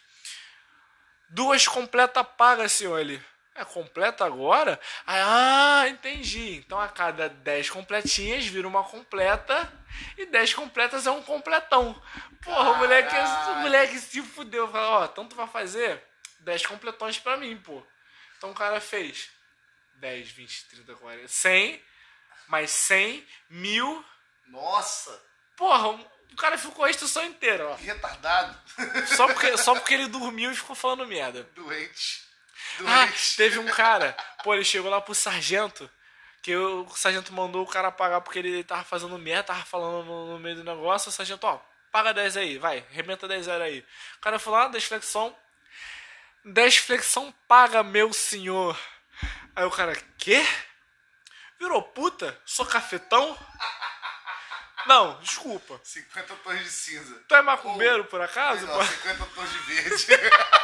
Duas 1.28 1.68
completa 1.68 2.24
paga, 2.24 2.68
senhor. 2.68 2.98
Ele. 2.98 3.22
É 3.58 3.64
completa 3.64 4.24
agora? 4.24 4.78
Ah, 5.04 5.84
entendi. 5.88 6.54
Então 6.56 6.80
a 6.80 6.86
cada 6.88 7.28
10 7.28 7.70
completinhas 7.70 8.46
vira 8.46 8.68
uma 8.68 8.84
completa. 8.84 9.72
E 10.16 10.26
10 10.26 10.54
completas 10.54 11.06
é 11.08 11.10
um 11.10 11.22
completão. 11.22 12.00
Porra, 12.42 12.70
o 12.70 12.76
moleque, 12.76 13.14
o 13.16 13.54
moleque 13.56 13.98
se 13.98 14.22
fudeu. 14.22 14.68
Falou, 14.70 15.00
ó, 15.00 15.04
então 15.06 15.26
tu 15.26 15.34
vai 15.34 15.48
fazer 15.48 16.00
10 16.40 16.66
completões 16.66 17.18
pra 17.18 17.36
mim, 17.36 17.56
pô. 17.56 17.84
Então 18.36 18.52
o 18.52 18.54
cara 18.54 18.80
fez 18.80 19.28
10, 19.94 20.30
20, 20.30 20.64
30, 20.68 20.94
40, 20.94 21.26
100. 21.28 21.84
mais 22.46 22.70
100, 22.70 23.26
mil. 23.50 24.04
Nossa, 24.46 25.20
Porra, 25.56 25.88
o 25.88 26.36
cara 26.36 26.56
ficou 26.56 26.84
a 26.84 26.90
instrução 26.90 27.24
inteira, 27.24 27.66
ó. 27.68 27.74
que 27.74 27.82
retardado. 27.82 28.56
Só 29.16 29.26
porque, 29.26 29.56
só 29.58 29.74
porque 29.74 29.94
ele 29.94 30.06
dormiu 30.06 30.52
e 30.52 30.54
ficou 30.54 30.76
falando 30.76 31.04
merda. 31.08 31.42
Doente. 31.56 32.27
Ah, 32.86 33.08
teve 33.36 33.58
um 33.58 33.66
cara, 33.66 34.16
pô, 34.42 34.54
ele 34.54 34.64
chegou 34.64 34.90
lá 34.90 35.00
pro 35.00 35.14
sargento, 35.14 35.90
que 36.42 36.54
o 36.54 36.88
sargento 36.90 37.32
mandou 37.32 37.62
o 37.62 37.68
cara 37.68 37.90
pagar 37.90 38.20
porque 38.20 38.38
ele 38.38 38.62
tava 38.64 38.84
fazendo 38.84 39.18
merda, 39.18 39.44
tava 39.44 39.64
falando 39.64 40.04
no, 40.04 40.32
no 40.32 40.38
meio 40.38 40.56
do 40.56 40.64
negócio, 40.64 41.08
o 41.08 41.12
sargento, 41.12 41.46
ó, 41.46 41.60
paga 41.90 42.14
10 42.14 42.36
aí, 42.36 42.58
vai, 42.58 42.84
rementa 42.90 43.26
10 43.26 43.44
zero 43.46 43.64
aí. 43.64 43.84
O 44.16 44.20
cara 44.20 44.38
falou, 44.38 44.60
ah, 44.60 44.68
10 44.68 44.84
flexão, 44.84 45.36
10 46.44 46.76
flexão 46.78 47.34
paga, 47.46 47.82
meu 47.82 48.12
senhor. 48.12 48.78
Aí 49.56 49.64
o 49.64 49.70
cara, 49.70 49.96
quê? 50.16 50.46
Virou 51.58 51.82
puta? 51.82 52.40
Sou 52.44 52.64
cafetão? 52.64 53.36
Não, 54.86 55.20
desculpa. 55.20 55.80
50 55.82 56.34
tons 56.36 56.60
de 56.60 56.70
cinza. 56.70 57.14
Tu 57.26 57.34
é 57.34 57.42
macumbeiro, 57.42 58.04
por 58.04 58.20
acaso? 58.20 58.64
Não, 58.64 58.78
pô? 58.78 58.84
50 58.84 59.26
tons 59.34 59.50
de 59.50 59.58
verde. 59.58 60.06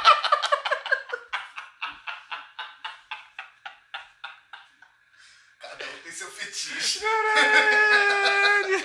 Caralho! 7.00 8.78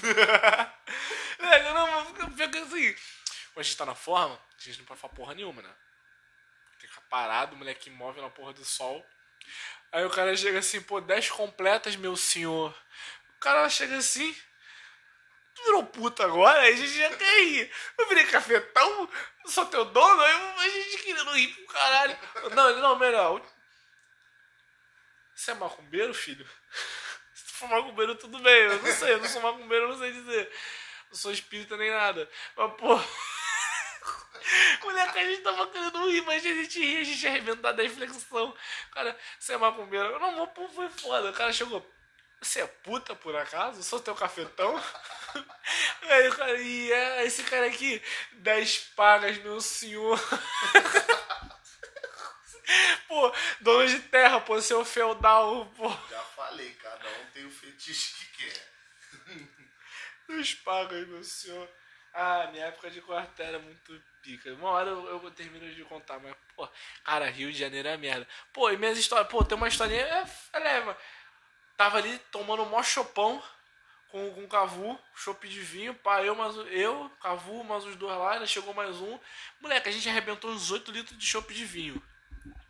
Velho, 1.40 1.74
não, 1.74 2.00
eu 2.00 2.06
fico 2.06 2.22
assim. 2.22 2.94
Quando 3.52 3.58
a 3.58 3.62
gente 3.62 3.76
tá 3.76 3.86
na 3.86 3.94
forma, 3.94 4.34
a 4.34 4.62
gente 4.62 4.78
não 4.78 4.86
pode 4.86 5.00
falar 5.00 5.14
porra 5.14 5.34
nenhuma, 5.34 5.62
né? 5.62 5.70
Tem 6.78 6.88
que 6.88 6.94
ficar 6.94 7.06
parado, 7.08 7.54
o 7.54 7.58
moleque 7.58 7.90
move 7.90 8.20
na 8.20 8.30
porra 8.30 8.52
do 8.52 8.64
sol. 8.64 9.04
Aí 9.92 10.04
o 10.04 10.10
cara 10.10 10.36
chega 10.36 10.60
assim, 10.60 10.80
pô, 10.80 11.00
10 11.00 11.30
completas, 11.30 11.96
meu 11.96 12.16
senhor. 12.16 12.74
O 13.36 13.40
cara 13.40 13.68
chega 13.68 13.96
assim. 13.96 14.34
Tu 15.54 15.64
virou 15.64 15.84
puta 15.84 16.24
agora? 16.24 16.60
Aí 16.60 16.74
a 16.74 16.76
gente 16.76 16.96
já 16.96 17.16
quer 17.16 17.42
ir. 17.44 17.72
Eu 17.98 18.08
virei 18.08 18.24
cafetão, 18.26 19.08
sou 19.46 19.66
teu 19.66 19.84
dono, 19.84 20.22
aí 20.22 20.56
a 20.58 20.68
gente 20.70 20.98
querendo 20.98 21.36
ir 21.36 21.48
pro 21.48 21.66
caralho. 21.66 22.18
Não, 22.54 22.70
ele 22.70 22.80
não, 22.80 22.96
melhor. 22.96 23.42
Você 25.40 25.52
é 25.52 25.54
macumbeiro, 25.54 26.12
filho? 26.12 26.46
Se 27.32 27.44
tu 27.46 27.52
for 27.52 27.68
macumbeiro, 27.70 28.14
tudo 28.14 28.38
bem. 28.40 28.62
Eu 28.64 28.82
não 28.82 28.92
sei, 28.92 29.14
eu 29.14 29.18
não 29.18 29.26
sou 29.26 29.40
macumbeiro, 29.40 29.86
eu 29.86 29.88
não 29.88 29.98
sei 29.98 30.12
dizer. 30.12 30.52
Não 31.08 31.16
sou 31.16 31.32
espírita 31.32 31.78
nem 31.78 31.90
nada. 31.90 32.28
Mas, 32.54 32.74
pô. 32.74 33.00
Moleque, 34.84 35.18
a 35.18 35.24
gente 35.24 35.40
tava 35.40 35.66
querendo 35.68 36.10
rir, 36.10 36.20
mas 36.26 36.44
a 36.44 36.48
gente 36.48 36.78
ria, 36.78 37.00
a 37.00 37.04
gente 37.04 37.22
ia 37.22 37.30
arrebentar 37.30 37.72
da 37.72 37.82
inflexão. 37.82 38.54
Cara, 38.92 39.18
você 39.38 39.54
é 39.54 39.56
macumbeiro? 39.56 40.08
Eu 40.08 40.18
não, 40.18 40.46
pô, 40.48 40.68
foi 40.68 40.90
foda. 40.90 41.30
O 41.30 41.32
cara 41.32 41.54
chegou. 41.54 41.90
Você 42.42 42.60
é 42.60 42.66
puta 42.66 43.14
por 43.14 43.34
acaso? 43.34 43.82
Sou 43.82 43.98
teu 43.98 44.14
cafetão? 44.14 44.78
Aí 46.04 46.28
o 46.28 46.36
cara, 46.36 46.60
e 46.60 46.92
é 46.92 47.24
esse 47.24 47.44
cara 47.44 47.66
aqui, 47.66 48.02
10 48.32 48.78
pagas, 48.94 49.38
meu 49.38 49.58
senhor. 49.58 50.20
Pô, 53.08 53.32
dono 53.60 53.86
de 53.86 53.98
terra, 54.00 54.40
pô, 54.40 54.60
seu 54.60 54.84
feudal, 54.84 55.66
pô. 55.76 55.88
Já 56.10 56.22
falei, 56.22 56.72
cada 56.74 57.08
um 57.08 57.26
tem 57.32 57.44
o 57.44 57.50
fetiche 57.50 58.14
que 58.26 58.44
quer. 58.44 58.70
Os 60.28 60.54
pagas, 60.54 61.06
meu 61.08 61.22
senhor. 61.24 61.68
Ah, 62.12 62.48
minha 62.52 62.66
época 62.66 62.90
de 62.90 63.00
quartel 63.00 63.46
era 63.46 63.58
muito 63.58 64.00
pica. 64.22 64.52
Uma 64.54 64.70
hora 64.70 64.90
eu, 64.90 65.06
eu 65.22 65.30
termino 65.30 65.72
de 65.74 65.84
contar, 65.84 66.18
mas, 66.20 66.34
pô, 66.56 66.68
cara, 67.04 67.30
Rio 67.30 67.52
de 67.52 67.58
Janeiro 67.58 67.88
é 67.88 67.96
merda. 67.96 68.26
Pô, 68.52 68.70
e 68.70 68.76
minhas 68.76 68.98
histórias, 68.98 69.28
pô, 69.28 69.44
tem 69.44 69.56
uma 69.56 69.68
historinha, 69.68 70.02
é, 70.02 70.24
é 70.52 70.58
leva. 70.58 70.96
Tava 71.76 71.98
ali 71.98 72.18
tomando 72.30 72.66
mó 72.66 72.82
chopão 72.82 73.42
com, 74.08 74.32
com 74.34 74.48
Cavu, 74.48 75.00
chopp 75.14 75.48
de 75.48 75.60
vinho, 75.60 75.94
pá, 75.94 76.22
eu, 76.22 76.34
mais, 76.34 76.56
o- 76.56 76.66
eu, 76.68 77.08
Cavu, 77.22 77.62
mais 77.64 77.84
os 77.84 77.96
dois 77.96 78.16
lá, 78.18 78.32
ainda 78.34 78.46
chegou 78.46 78.74
mais 78.74 78.96
um. 78.96 79.18
Moleque, 79.60 79.88
a 79.88 79.92
gente 79.92 80.08
arrebentou 80.08 80.50
uns 80.50 80.70
8 80.70 80.90
litros 80.90 81.16
de 81.18 81.24
chopp 81.26 81.52
de 81.54 81.64
vinho. 81.64 82.02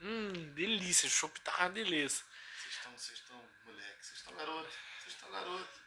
Hum, 0.01 0.55
delícia, 0.55 1.07
o 1.07 1.11
chopp 1.11 1.39
tava 1.41 1.65
uma 1.65 1.71
delícia. 1.71 2.25
Vocês 2.57 2.75
estão, 2.75 2.93
vocês 2.93 3.19
estão, 3.19 3.51
moleque, 3.65 4.07
vocês 4.07 4.19
estão 4.19 4.35
garoto. 4.35 4.71
Vocês 4.99 5.15
estão 5.15 5.31
garoto. 5.31 5.81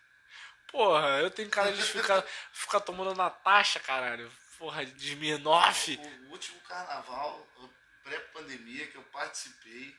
Porra, 0.67 1.08
eu 1.20 1.32
tenho 1.32 1.50
cara 1.50 1.72
de 1.72 1.82
ficar, 1.82 2.24
ficar 2.51 2.79
tomando 2.79 3.15
Natasha, 3.15 3.79
caralho. 3.79 4.32
Porra, 4.58 4.86
de 4.86 5.10
Smirnoff. 5.10 5.98
O 6.27 6.32
último 6.32 6.62
carnaval, 6.62 7.48
o 7.58 7.70
pré-pandemia 8.03 8.88
que 8.88 8.98
eu 8.98 9.03
participei, 9.05 9.98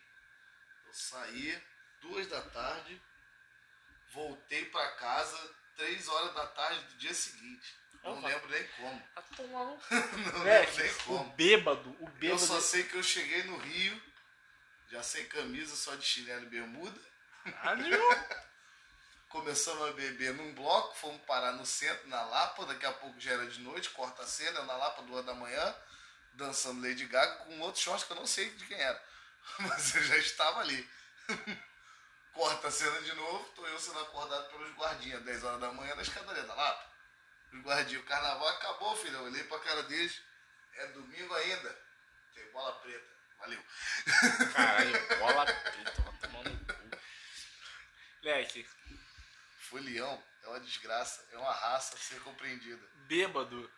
eu 0.86 0.92
saí 0.92 1.62
duas 2.00 2.26
da 2.28 2.40
tarde, 2.42 3.00
voltei 4.12 4.64
pra 4.66 4.92
casa 4.92 5.56
três 5.76 6.08
horas 6.08 6.34
da 6.34 6.46
tarde 6.48 6.80
do 6.86 6.94
dia 6.96 7.14
seguinte. 7.14 7.74
Não 8.02 8.18
Opa. 8.18 8.28
lembro 8.28 8.50
nem 8.50 8.66
como. 8.68 9.08
Tá 9.14 9.22
tomando. 9.36 9.78
Não 9.90 10.38
Moleque, 10.38 10.72
lembro 10.72 10.84
nem 10.84 10.92
o 10.92 10.98
como. 11.04 11.30
bêbado, 11.32 11.90
o 12.00 12.04
Eu 12.04 12.12
bêbado. 12.12 12.46
só 12.46 12.60
sei 12.60 12.82
que 12.84 12.94
eu 12.96 13.02
cheguei 13.02 13.42
no 13.44 13.56
Rio, 13.56 14.02
já 14.90 15.02
sem 15.02 15.26
camisa, 15.26 15.74
só 15.74 15.94
de 15.94 16.04
chinelo 16.04 16.42
e 16.42 16.48
bermuda. 16.48 17.00
Caralho. 17.44 17.98
Começamos 19.28 19.88
a 19.88 19.92
beber 19.92 20.32
num 20.34 20.54
bloco, 20.54 20.94
fomos 20.96 21.20
parar 21.22 21.52
no 21.52 21.66
centro, 21.66 22.06
na 22.08 22.22
Lapa, 22.22 22.66
daqui 22.66 22.86
a 22.86 22.92
pouco 22.92 23.18
já 23.18 23.32
era 23.32 23.46
de 23.46 23.60
noite, 23.60 23.90
corta 23.90 24.22
a 24.22 24.26
cena, 24.26 24.60
eu 24.60 24.64
na 24.64 24.76
Lapa, 24.76 25.02
duas 25.02 25.24
da 25.26 25.34
manhã, 25.34 25.74
dançando 26.34 26.86
Lady 26.86 27.04
Gaga 27.06 27.36
com 27.44 27.58
outro 27.60 27.80
short 27.80 28.04
que 28.06 28.12
eu 28.12 28.16
não 28.16 28.26
sei 28.26 28.48
de 28.50 28.64
quem 28.66 28.78
era. 28.78 29.02
Mas 29.58 29.94
eu 29.94 30.02
já 30.04 30.16
estava 30.18 30.60
ali. 30.60 30.88
Corta 32.34 32.68
a 32.68 32.70
cena 32.70 33.00
de 33.00 33.14
novo, 33.14 33.48
tô 33.54 33.66
eu 33.66 33.78
sendo 33.78 34.00
acordado 34.00 34.50
pelos 34.50 34.74
guardinhas, 34.74 35.22
10 35.22 35.44
horas 35.44 35.60
da 35.60 35.72
manhã, 35.72 35.94
na 35.94 36.02
escadaria 36.02 36.42
da 36.42 36.54
Lapa. 36.54 36.92
Os 37.52 37.60
guardinhas, 37.60 38.02
o 38.02 38.06
carnaval 38.06 38.48
acabou, 38.48 38.96
filho. 38.96 39.16
Eu 39.16 39.24
olhei 39.24 39.44
pra 39.44 39.58
cara 39.60 39.82
deles, 39.84 40.20
é 40.74 40.86
domingo 40.88 41.34
ainda. 41.34 41.84
Tem 42.34 42.50
bola 42.50 42.72
preta. 42.80 43.14
Valeu. 43.38 43.64
Caralho, 44.52 45.08
bola 45.18 45.46
preta, 45.46 46.02
vai 46.02 46.18
tomar 46.18 46.44
no 46.44 46.58
cu. 46.66 46.74
Moleque, 48.22 48.68
Folião 49.58 50.22
é 50.42 50.48
uma 50.48 50.60
desgraça, 50.60 51.24
é 51.30 51.38
uma 51.38 51.52
raça 51.52 51.94
a 51.94 51.98
ser 51.98 52.20
compreendida. 52.20 52.84
bêbado 53.06 53.70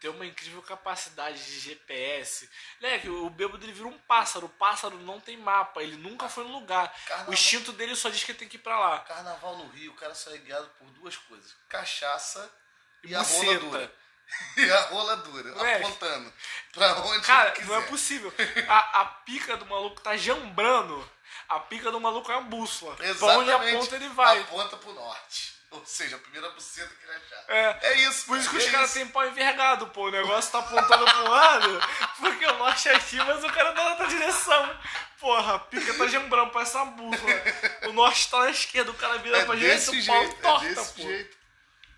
tem 0.00 0.10
uma 0.10 0.26
incrível 0.26 0.62
capacidade 0.62 1.42
de 1.44 1.60
GPS. 1.60 2.48
Moleque, 2.80 3.08
o 3.08 3.30
bêbado 3.30 3.64
ele 3.64 3.72
vira 3.72 3.88
um 3.88 3.98
pássaro. 4.00 4.46
O 4.46 4.50
pássaro 4.50 4.98
não 4.98 5.20
tem 5.20 5.36
mapa, 5.36 5.82
ele 5.82 5.96
nunca 5.96 6.28
foi 6.28 6.44
no 6.44 6.52
lugar. 6.52 6.92
Carnaval. 7.06 7.30
O 7.30 7.34
instinto 7.34 7.72
dele 7.72 7.94
só 7.96 8.08
diz 8.08 8.22
que 8.24 8.32
ele 8.32 8.38
tem 8.38 8.48
que 8.48 8.56
ir 8.56 8.60
pra 8.60 8.78
lá. 8.78 9.00
Carnaval 9.00 9.56
no 9.58 9.68
Rio, 9.68 9.92
o 9.92 9.96
cara 9.96 10.14
só 10.14 10.30
é 10.34 10.38
guiado 10.38 10.68
por 10.78 10.90
duas 10.90 11.16
coisas: 11.16 11.54
cachaça 11.68 12.50
e, 13.02 13.08
E 13.10 13.14
a 13.14 13.22
rola 13.22 13.58
dura. 13.58 13.92
E 14.56 14.70
a 14.70 14.80
rola 14.86 15.16
dura, 15.18 15.54
Moleque. 15.54 15.84
apontando. 15.84 16.32
Pra 16.72 16.94
onde 17.02 17.26
Cara, 17.26 17.50
quiser. 17.52 17.68
não 17.68 17.76
é 17.76 17.82
possível. 17.82 18.32
A, 18.66 19.00
a 19.02 19.04
pica 19.04 19.54
do 19.58 19.66
maluco 19.66 20.00
tá 20.00 20.16
jambrando. 20.16 21.08
A 21.46 21.60
pica 21.60 21.90
do 21.92 22.00
maluco 22.00 22.32
é 22.32 22.36
uma 22.36 22.48
bússola. 22.48 22.96
Pra 22.96 23.04
onde 23.06 23.50
Exatamente. 23.50 23.76
aponta 23.76 23.96
ele 23.96 24.08
vai. 24.08 24.40
Aponta 24.40 24.76
pro 24.78 24.94
norte. 24.94 25.53
Ou 25.74 25.84
seja, 25.86 26.16
a 26.16 26.18
primeira 26.20 26.48
buceta 26.50 26.94
que 26.94 27.04
ele 27.04 27.16
achar. 27.16 27.44
É. 27.48 27.78
É 27.82 27.94
isso. 28.08 28.26
Por 28.26 28.38
isso 28.38 28.48
que 28.50 28.56
é 28.56 28.58
os 28.60 28.70
caras 28.70 28.90
isso. 28.90 28.98
têm 28.98 29.08
pau 29.08 29.26
envergado, 29.26 29.88
pô. 29.88 30.06
O 30.06 30.10
negócio 30.10 30.52
tá 30.52 30.60
apontando 30.60 31.04
pro 31.04 31.28
lado, 31.30 31.80
porque 32.20 32.46
o 32.46 32.58
norte 32.58 32.88
é 32.88 32.94
aqui, 32.94 33.16
mas 33.16 33.42
o 33.42 33.48
cara 33.52 33.72
tá 33.72 33.84
na 33.84 33.90
outra 33.90 34.06
direção. 34.06 34.80
Porra, 35.18 35.54
a 35.54 35.58
pica 35.58 35.94
tá 35.94 36.06
jambrando, 36.06 36.50
parece 36.52 36.76
uma 36.76 36.86
bússola. 36.86 37.32
O 37.88 37.92
norte 37.92 38.30
tá 38.30 38.38
na 38.40 38.50
esquerda, 38.50 38.90
o 38.90 38.94
cara 38.94 39.18
vira 39.18 39.38
É 39.38 39.44
pra 39.44 39.54
direita 39.56 39.90
o 39.90 40.06
pau 40.06 40.20
jeito, 40.20 40.34
entorta, 40.38 40.66
é 40.66 40.74
pô. 40.74 41.02
jeito. 41.02 41.36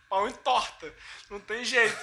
Pau 0.08 0.28
entorta. 0.28 0.94
Não 1.28 1.40
tem 1.40 1.64
jeito. 1.64 1.98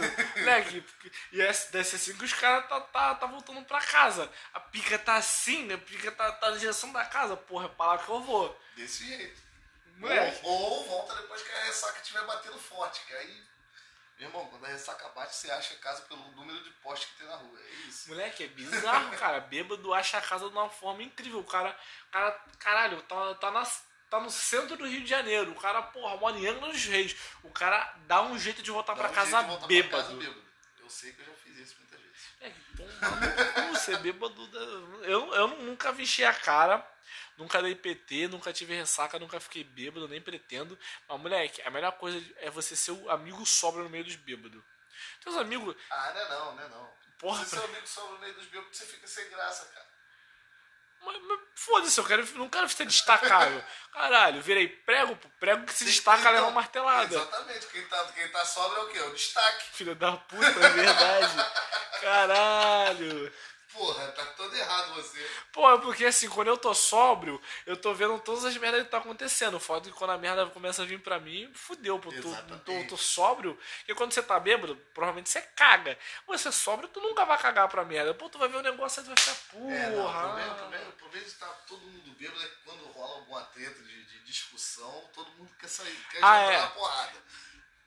Porque- 0.81 1.11
e 1.31 1.41
é 1.41 1.51
deve 1.71 1.83
ser 1.85 1.95
assim 1.95 2.13
que 2.17 2.25
os 2.25 2.33
caras 2.33 2.67
tá, 2.67 2.81
tá, 2.81 3.15
tá 3.15 3.25
voltando 3.25 3.63
pra 3.63 3.79
casa. 3.79 4.29
A 4.53 4.59
pica 4.59 4.99
tá 4.99 5.15
assim, 5.15 5.71
a 5.71 5.77
pica 5.77 6.11
tá, 6.11 6.31
tá 6.33 6.51
na 6.51 6.57
direção 6.57 6.91
da 6.91 7.05
casa. 7.05 7.37
Porra, 7.37 7.65
é 7.65 7.69
pra 7.69 7.85
lá 7.87 7.97
que 7.97 8.09
eu 8.09 8.19
vou. 8.21 8.59
Desse 8.75 9.07
jeito. 9.07 9.41
Ou, 10.43 10.51
ou 10.51 10.83
volta 10.85 11.15
depois 11.15 11.41
que 11.41 11.51
a 11.51 11.63
ressaca 11.65 11.99
estiver 12.01 12.25
batendo 12.25 12.57
forte. 12.57 13.01
Que 13.05 13.13
aí, 13.13 13.43
meu 14.19 14.27
irmão, 14.27 14.45
quando 14.47 14.65
a 14.65 14.69
ressaca 14.69 15.07
bate, 15.09 15.35
você 15.35 15.51
acha 15.51 15.73
a 15.73 15.77
casa 15.77 16.01
pelo 16.03 16.21
número 16.31 16.61
de 16.63 16.71
postes 16.71 17.09
que 17.09 17.17
tem 17.19 17.27
na 17.27 17.35
rua. 17.35 17.59
É 17.59 17.73
isso. 17.87 18.09
Moleque, 18.09 18.43
é 18.43 18.47
bizarro, 18.47 19.15
cara. 19.17 19.39
Bêbado 19.39 19.93
acha 19.93 20.17
a 20.17 20.21
casa 20.21 20.47
de 20.47 20.51
uma 20.53 20.69
forma 20.69 21.03
incrível. 21.03 21.39
O 21.39 21.43
cara, 21.45 21.77
cara 22.11 22.31
caralho, 22.59 23.01
tá, 23.03 23.35
tá, 23.35 23.51
na, 23.51 23.63
tá 24.09 24.19
no 24.19 24.29
centro 24.29 24.75
do 24.75 24.85
Rio 24.87 25.01
de 25.01 25.09
Janeiro. 25.09 25.51
O 25.51 25.55
cara, 25.55 25.81
porra, 25.81 26.17
mora 26.17 26.37
em 26.37 26.47
Angra 26.47 26.71
dos 26.71 26.83
Reis. 26.85 27.15
O 27.43 27.49
cara 27.49 27.95
dá 28.07 28.21
um 28.21 28.37
jeito 28.37 28.61
de 28.61 28.71
voltar 28.71 28.95
pra 28.95 29.09
um 29.09 29.13
casa 29.13 29.31
jeito 29.31 29.43
de 29.43 29.47
voltar 29.47 29.59
pra 29.59 29.67
bêbado. 29.67 30.03
casa 30.03 30.15
bêbado. 30.15 30.43
Eu 30.79 30.89
sei 30.89 31.13
que 31.13 31.21
eu 31.21 31.25
já 31.25 31.33
fiz 31.33 31.57
isso 31.57 31.75
muitas 31.79 31.99
vezes. 31.99 32.23
É, 32.41 32.49
no 33.63 33.69
cu, 33.69 33.79
ser 33.79 33.97
bêbado. 33.99 34.49
Eu, 35.03 35.33
eu 35.33 35.47
nunca 35.47 35.91
vesti 35.93 36.23
a 36.25 36.33
cara, 36.33 36.85
nunca 37.37 37.61
dei 37.61 37.75
PT, 37.75 38.27
nunca 38.27 38.51
tive 38.53 38.75
ressaca, 38.75 39.19
nunca 39.19 39.39
fiquei 39.39 39.63
bêbado, 39.63 40.07
nem 40.07 40.21
pretendo. 40.21 40.77
Mas, 41.07 41.19
moleque, 41.19 41.61
a 41.61 41.69
melhor 41.69 41.91
coisa 41.93 42.23
é 42.37 42.49
você 42.49 42.75
ser 42.75 42.91
o 42.91 43.09
amigo 43.09 43.45
sobra 43.45 43.83
no 43.83 43.89
meio 43.89 44.03
dos 44.03 44.15
bêbados. 44.15 44.61
Teus 45.21 45.35
amigos, 45.37 45.75
Ah, 45.89 46.11
não 46.13 46.21
é 46.21 46.29
não, 46.29 46.55
não 46.55 46.63
é 46.63 46.69
não. 46.69 46.93
Porra, 47.19 47.43
Se 47.45 47.51
seu 47.51 47.63
amigo 47.63 47.87
sobra 47.87 48.11
no 48.13 48.19
meio 48.19 48.33
dos 48.33 48.45
bêbados, 48.47 48.77
você 48.77 48.85
fica 48.85 49.07
sem 49.07 49.29
graça, 49.29 49.65
cara. 49.73 49.85
mas, 51.01 51.21
mas 51.23 51.39
Foda-se, 51.55 51.97
eu 51.99 52.05
quero, 52.05 52.25
não 52.37 52.49
quero 52.49 52.67
ser 52.67 52.85
destacável. 52.85 53.63
Caralho, 53.93 54.41
virei 54.41 54.67
prego, 54.67 55.15
prego 55.39 55.65
que 55.65 55.73
se 55.73 55.85
destaca 55.85 56.19
então, 56.19 56.31
leva 56.33 56.45
uma 56.47 56.51
martelada. 56.51 57.15
Exatamente, 57.15 57.67
quem 57.67 57.85
tá, 57.87 58.05
quem 58.13 58.27
tá 58.29 58.43
sobra 58.45 58.79
é 58.79 58.83
o 58.83 58.87
quê? 58.89 58.99
O 58.99 59.13
destaque. 59.13 59.63
Filho 59.71 59.95
da 59.95 60.17
puta, 60.17 60.45
é 60.45 60.69
verdade. 60.69 61.35
Caralho. 62.01 63.33
Porra, 63.73 64.07
tá 64.09 64.23
todo 64.37 64.55
errado 64.55 64.93
você. 64.93 65.19
Porra, 65.51 65.79
porque 65.79 66.05
assim, 66.05 66.29
quando 66.29 66.47
eu 66.47 66.57
tô 66.57 66.75
sóbrio, 66.75 67.41
eu 67.65 67.75
tô 67.75 67.91
vendo 67.91 68.19
todas 68.19 68.45
as 68.45 68.55
merdas 68.57 68.83
que 68.83 68.89
tá 68.89 68.99
acontecendo. 68.99 69.55
O 69.55 69.59
fato 69.59 69.89
é 69.89 69.91
que 69.91 69.97
quando 69.97 70.11
a 70.11 70.17
merda 70.17 70.45
começa 70.45 70.83
a 70.83 70.85
vir 70.85 71.01
pra 71.01 71.19
mim, 71.19 71.51
fudeu, 71.55 71.97
pô. 71.97 72.11
Tu, 72.11 72.21
tô, 72.63 72.83
tô 72.87 72.97
sóbrio, 72.97 73.57
porque 73.79 73.95
quando 73.95 74.13
você 74.13 74.21
tá 74.21 74.39
bêbado, 74.39 74.75
provavelmente 74.93 75.29
você 75.29 75.41
caga. 75.41 75.97
Você 76.27 76.51
sóbrio, 76.51 76.87
tu 76.87 77.01
nunca 77.01 77.25
vai 77.25 77.37
cagar 77.39 77.67
pra 77.67 77.83
merda. 77.83 78.13
Pô, 78.13 78.29
tu 78.29 78.37
vai 78.37 78.47
ver 78.47 78.57
o 78.57 78.59
um 78.59 78.63
negócio 78.63 79.01
e 79.01 79.03
tu 79.03 79.07
vai 79.07 79.17
ficar, 79.17 79.35
porra. 79.51 79.75
É, 79.75 79.89
não, 79.89 80.05
o 80.05 80.11
problema, 80.11 80.55
problema, 80.55 80.89
o 80.89 80.91
problema 80.93 81.25
de 81.25 81.31
estar 81.31 81.47
tá 81.47 81.53
todo 81.67 81.81
mundo 81.81 82.11
bêbado 82.11 82.43
é 82.43 82.47
que 82.47 82.55
quando 82.63 82.85
rola 82.91 83.15
alguma 83.15 83.41
treta 83.45 83.81
de, 83.81 84.05
de 84.05 84.19
discussão, 84.19 85.09
todo 85.13 85.31
mundo 85.31 85.49
quer 85.59 85.67
sair, 85.67 85.97
quer 86.11 86.19
ah, 86.23 86.37
é. 86.37 86.59
a 86.59 86.67
porrada 86.67 87.23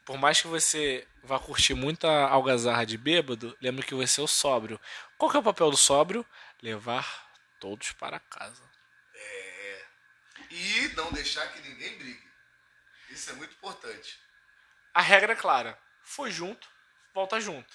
por 0.06 0.16
mais 0.16 0.40
que 0.40 0.46
você 0.46 1.04
vá 1.24 1.36
curtir 1.36 1.74
muita 1.74 2.08
algazarra 2.28 2.86
de 2.86 2.96
bêbado, 2.96 3.56
lembre 3.60 3.84
que 3.84 3.92
você 3.92 4.20
é 4.20 4.24
o 4.24 4.28
sóbrio. 4.28 4.80
Qual 5.18 5.30
que 5.30 5.36
é 5.36 5.40
o 5.40 5.42
papel 5.42 5.70
do 5.70 5.76
sóbrio? 5.76 6.26
Levar 6.62 7.26
todos 7.58 7.92
para 7.92 8.20
casa. 8.20 8.62
É. 9.14 9.84
E 10.50 10.88
não 10.94 11.10
deixar 11.12 11.46
que 11.52 11.60
ninguém 11.60 11.98
brigue. 11.98 12.30
Isso 13.10 13.30
é 13.30 13.32
muito 13.34 13.54
importante. 13.54 14.18
A 14.92 15.00
regra 15.00 15.32
é 15.32 15.36
clara. 15.36 15.78
Foi 16.02 16.30
junto, 16.30 16.68
volta 17.14 17.40
junto. 17.40 17.74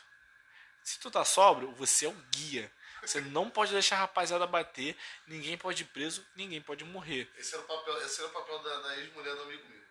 Se 0.84 1.00
tu 1.00 1.12
tá 1.12 1.24
sóbrio, 1.26 1.72
você 1.74 2.06
é 2.06 2.10
o 2.10 2.14
guia. 2.32 2.72
Você 3.02 3.20
não 3.20 3.50
pode 3.50 3.72
deixar 3.72 3.96
a 3.96 4.00
rapaziada 4.00 4.46
bater, 4.46 4.96
ninguém 5.26 5.58
pode 5.58 5.82
ir 5.82 5.88
preso, 5.88 6.26
ninguém 6.36 6.62
pode 6.62 6.84
morrer. 6.84 7.32
Esse 7.36 7.56
era 7.56 7.64
o 7.64 7.68
papel, 7.68 7.98
esse 8.06 8.20
era 8.20 8.30
o 8.30 8.34
papel 8.34 8.60
da, 8.60 8.80
da 8.82 8.98
ex-mulher 8.98 9.36
do 9.36 9.42
amigo 9.42 9.68
meu. 9.68 9.82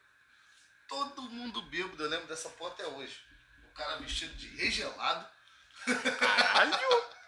Todo 0.86 1.22
mundo 1.22 1.62
bêbado, 1.62 2.02
eu 2.02 2.08
lembro 2.08 2.28
dessa 2.28 2.48
porra 2.50 2.72
até 2.72 2.86
hoje. 2.86 3.20
O 3.68 3.74
cara 3.74 3.96
vestido 3.96 4.34
de 4.34 4.48
regelado. 4.56 5.28
Caralho! 6.18 7.10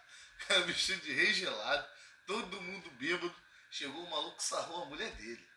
cara 0.47 0.61
vestido 0.67 1.01
de 1.03 1.13
rei 1.13 1.33
gelado, 1.33 1.89
todo 2.27 2.61
mundo 2.61 2.91
bêbado. 2.93 3.35
Chegou 3.71 4.05
o 4.05 4.11
maluco 4.11 4.43
sarrou 4.43 4.83
a 4.83 4.87
mulher 4.87 5.11
dele. 5.13 5.49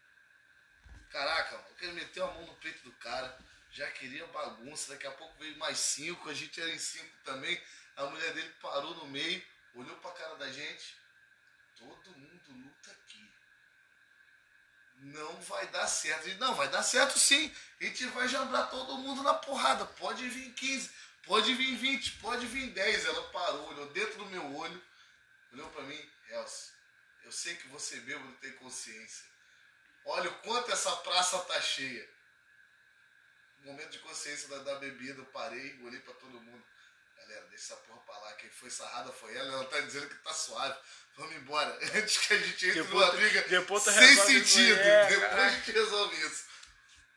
Caraca, 1.09 1.57
mano, 1.57 1.75
ele 1.81 1.93
meteu 1.93 2.25
a 2.25 2.31
mão 2.33 2.45
no 2.45 2.55
peito 2.55 2.83
do 2.83 2.91
cara, 2.93 3.37
já 3.71 3.89
queria 3.91 4.25
bagunça. 4.27 4.93
Daqui 4.93 5.07
a 5.07 5.11
pouco 5.11 5.37
veio 5.37 5.57
mais 5.57 5.77
cinco, 5.77 6.29
a 6.29 6.33
gente 6.33 6.59
era 6.59 6.71
em 6.71 6.79
cinco 6.79 7.11
também. 7.23 7.61
A 7.95 8.05
mulher 8.05 8.33
dele 8.33 8.53
parou 8.61 8.95
no 8.95 9.07
meio, 9.07 9.43
olhou 9.75 9.95
pra 9.97 10.11
cara 10.11 10.35
da 10.35 10.51
gente. 10.51 10.97
Todo 11.77 12.17
mundo 12.17 12.51
luta 12.51 12.91
aqui. 12.91 13.29
Não 14.99 15.41
vai 15.41 15.67
dar 15.67 15.87
certo. 15.87 16.27
Não, 16.37 16.55
vai 16.55 16.69
dar 16.69 16.83
certo 16.83 17.19
sim. 17.19 17.53
A 17.81 17.83
gente 17.83 18.05
vai 18.07 18.27
jambrar 18.27 18.69
todo 18.69 18.97
mundo 18.97 19.21
na 19.23 19.33
porrada. 19.33 19.85
Pode 19.85 20.27
vir 20.29 20.53
15 20.53 20.91
Pode 21.25 21.53
vir 21.55 21.75
20, 21.75 22.12
pode 22.20 22.46
vir 22.48 22.72
10. 22.72 23.05
Ela 23.05 23.24
parou, 23.29 23.70
olhou 23.70 23.88
dentro 23.88 24.17
do 24.20 24.25
meu 24.27 24.55
olho, 24.55 24.84
olhou 25.53 25.70
para 25.72 25.84
mim, 25.84 26.12
Elcio, 26.29 26.74
eu 27.24 27.32
sei 27.32 27.55
que 27.55 27.67
você 27.70 27.96
mesmo 28.01 28.25
não 28.25 28.36
tem 28.36 28.51
consciência. 28.53 29.25
Olha 30.05 30.29
o 30.29 30.39
quanto 30.41 30.72
essa 30.72 30.96
praça 30.98 31.39
tá 31.39 31.60
cheia. 31.60 32.08
momento 33.63 33.89
de 33.89 34.00
consciência 34.00 34.48
da, 34.50 34.60
da 34.60 34.75
bebida, 34.75 35.20
eu 35.20 35.25
parei, 35.25 35.82
olhei 35.84 36.00
para 36.01 36.13
todo 36.13 36.39
mundo. 36.39 36.63
Galera, 37.17 37.48
deixa 37.48 37.74
essa 37.74 37.77
porra 37.77 38.00
pra 38.01 38.17
lá. 38.20 38.34
Quem 38.34 38.50
foi 38.51 38.70
sarrada 38.70 39.12
foi 39.12 39.36
ela. 39.36 39.53
Ela 39.53 39.65
tá 39.65 39.79
dizendo 39.79 40.08
que 40.08 40.15
tá 40.15 40.32
suave. 40.32 40.77
Vamos 41.17 41.36
embora. 41.38 41.75
Antes 41.98 42.17
que 42.17 42.34
a 42.34 42.38
gente 42.38 42.67
entre 42.67 42.84
numa 42.84 43.12
briga 43.13 43.41
sem 43.79 44.15
sentido. 44.15 44.79
É, 44.79 45.08
depois 45.08 45.32
a 45.32 45.50
gente 45.50 45.72
resolve 45.72 46.15
isso. 46.27 46.46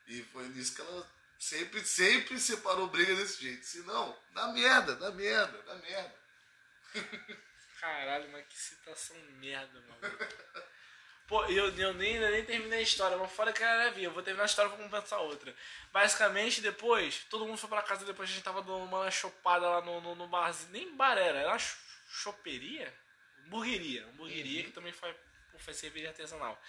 E 0.07 0.23
foi 0.33 0.49
nisso 0.49 0.75
que 0.75 0.81
ela 0.81 1.18
Sempre, 1.39 1.85
sempre 1.85 2.39
separou 2.39 2.89
briga 2.89 3.15
desse 3.15 3.41
jeito. 3.41 3.65
Senão, 3.65 4.19
dá 4.33 4.49
merda, 4.49 4.97
dá 4.97 5.11
merda, 5.13 5.63
dá 5.63 5.75
merda. 5.77 6.15
Caralho, 7.81 8.29
mas 8.33 8.47
que 8.49 8.59
citação 8.59 9.17
merda, 9.39 9.81
mano. 9.81 10.19
Pô, 11.29 11.45
eu, 11.45 11.69
eu 11.77 11.93
nem, 11.93 12.19
nem 12.19 12.45
terminei 12.45 12.79
a 12.79 12.83
história, 12.83 13.17
mas 13.17 13.31
fora 13.31 13.53
que 13.53 13.63
era 13.63 13.91
via. 13.91 14.07
Eu 14.07 14.13
vou 14.13 14.23
terminar 14.23 14.45
a 14.45 14.47
história 14.47 14.71
pra 14.71 14.83
compensar 14.83 15.21
outra. 15.21 15.55
Basicamente, 15.93 16.63
depois, 16.63 17.25
todo 17.29 17.45
mundo 17.45 17.59
foi 17.59 17.69
pra 17.69 17.83
casa, 17.83 18.05
depois 18.05 18.31
a 18.31 18.33
gente 18.33 18.43
tava 18.43 18.63
dando 18.63 18.79
uma 18.79 19.11
chopada 19.11 19.69
lá 19.69 19.81
no, 19.83 20.01
no, 20.01 20.15
no 20.15 20.27
barzinho. 20.27 20.73
Nem 20.73 20.97
bar 20.97 21.19
era, 21.19 21.39
era 21.39 21.51
uma 21.51 21.59
choperia? 22.09 22.93
Hamburgueria. 23.45 24.07
Hamburgueria 24.07 24.61
uhum. 24.61 24.67
que 24.67 24.73
também 24.73 24.93
faz, 24.93 25.15
faz 25.59 25.77
cerveja 25.77 26.09
artesanal. 26.09 26.61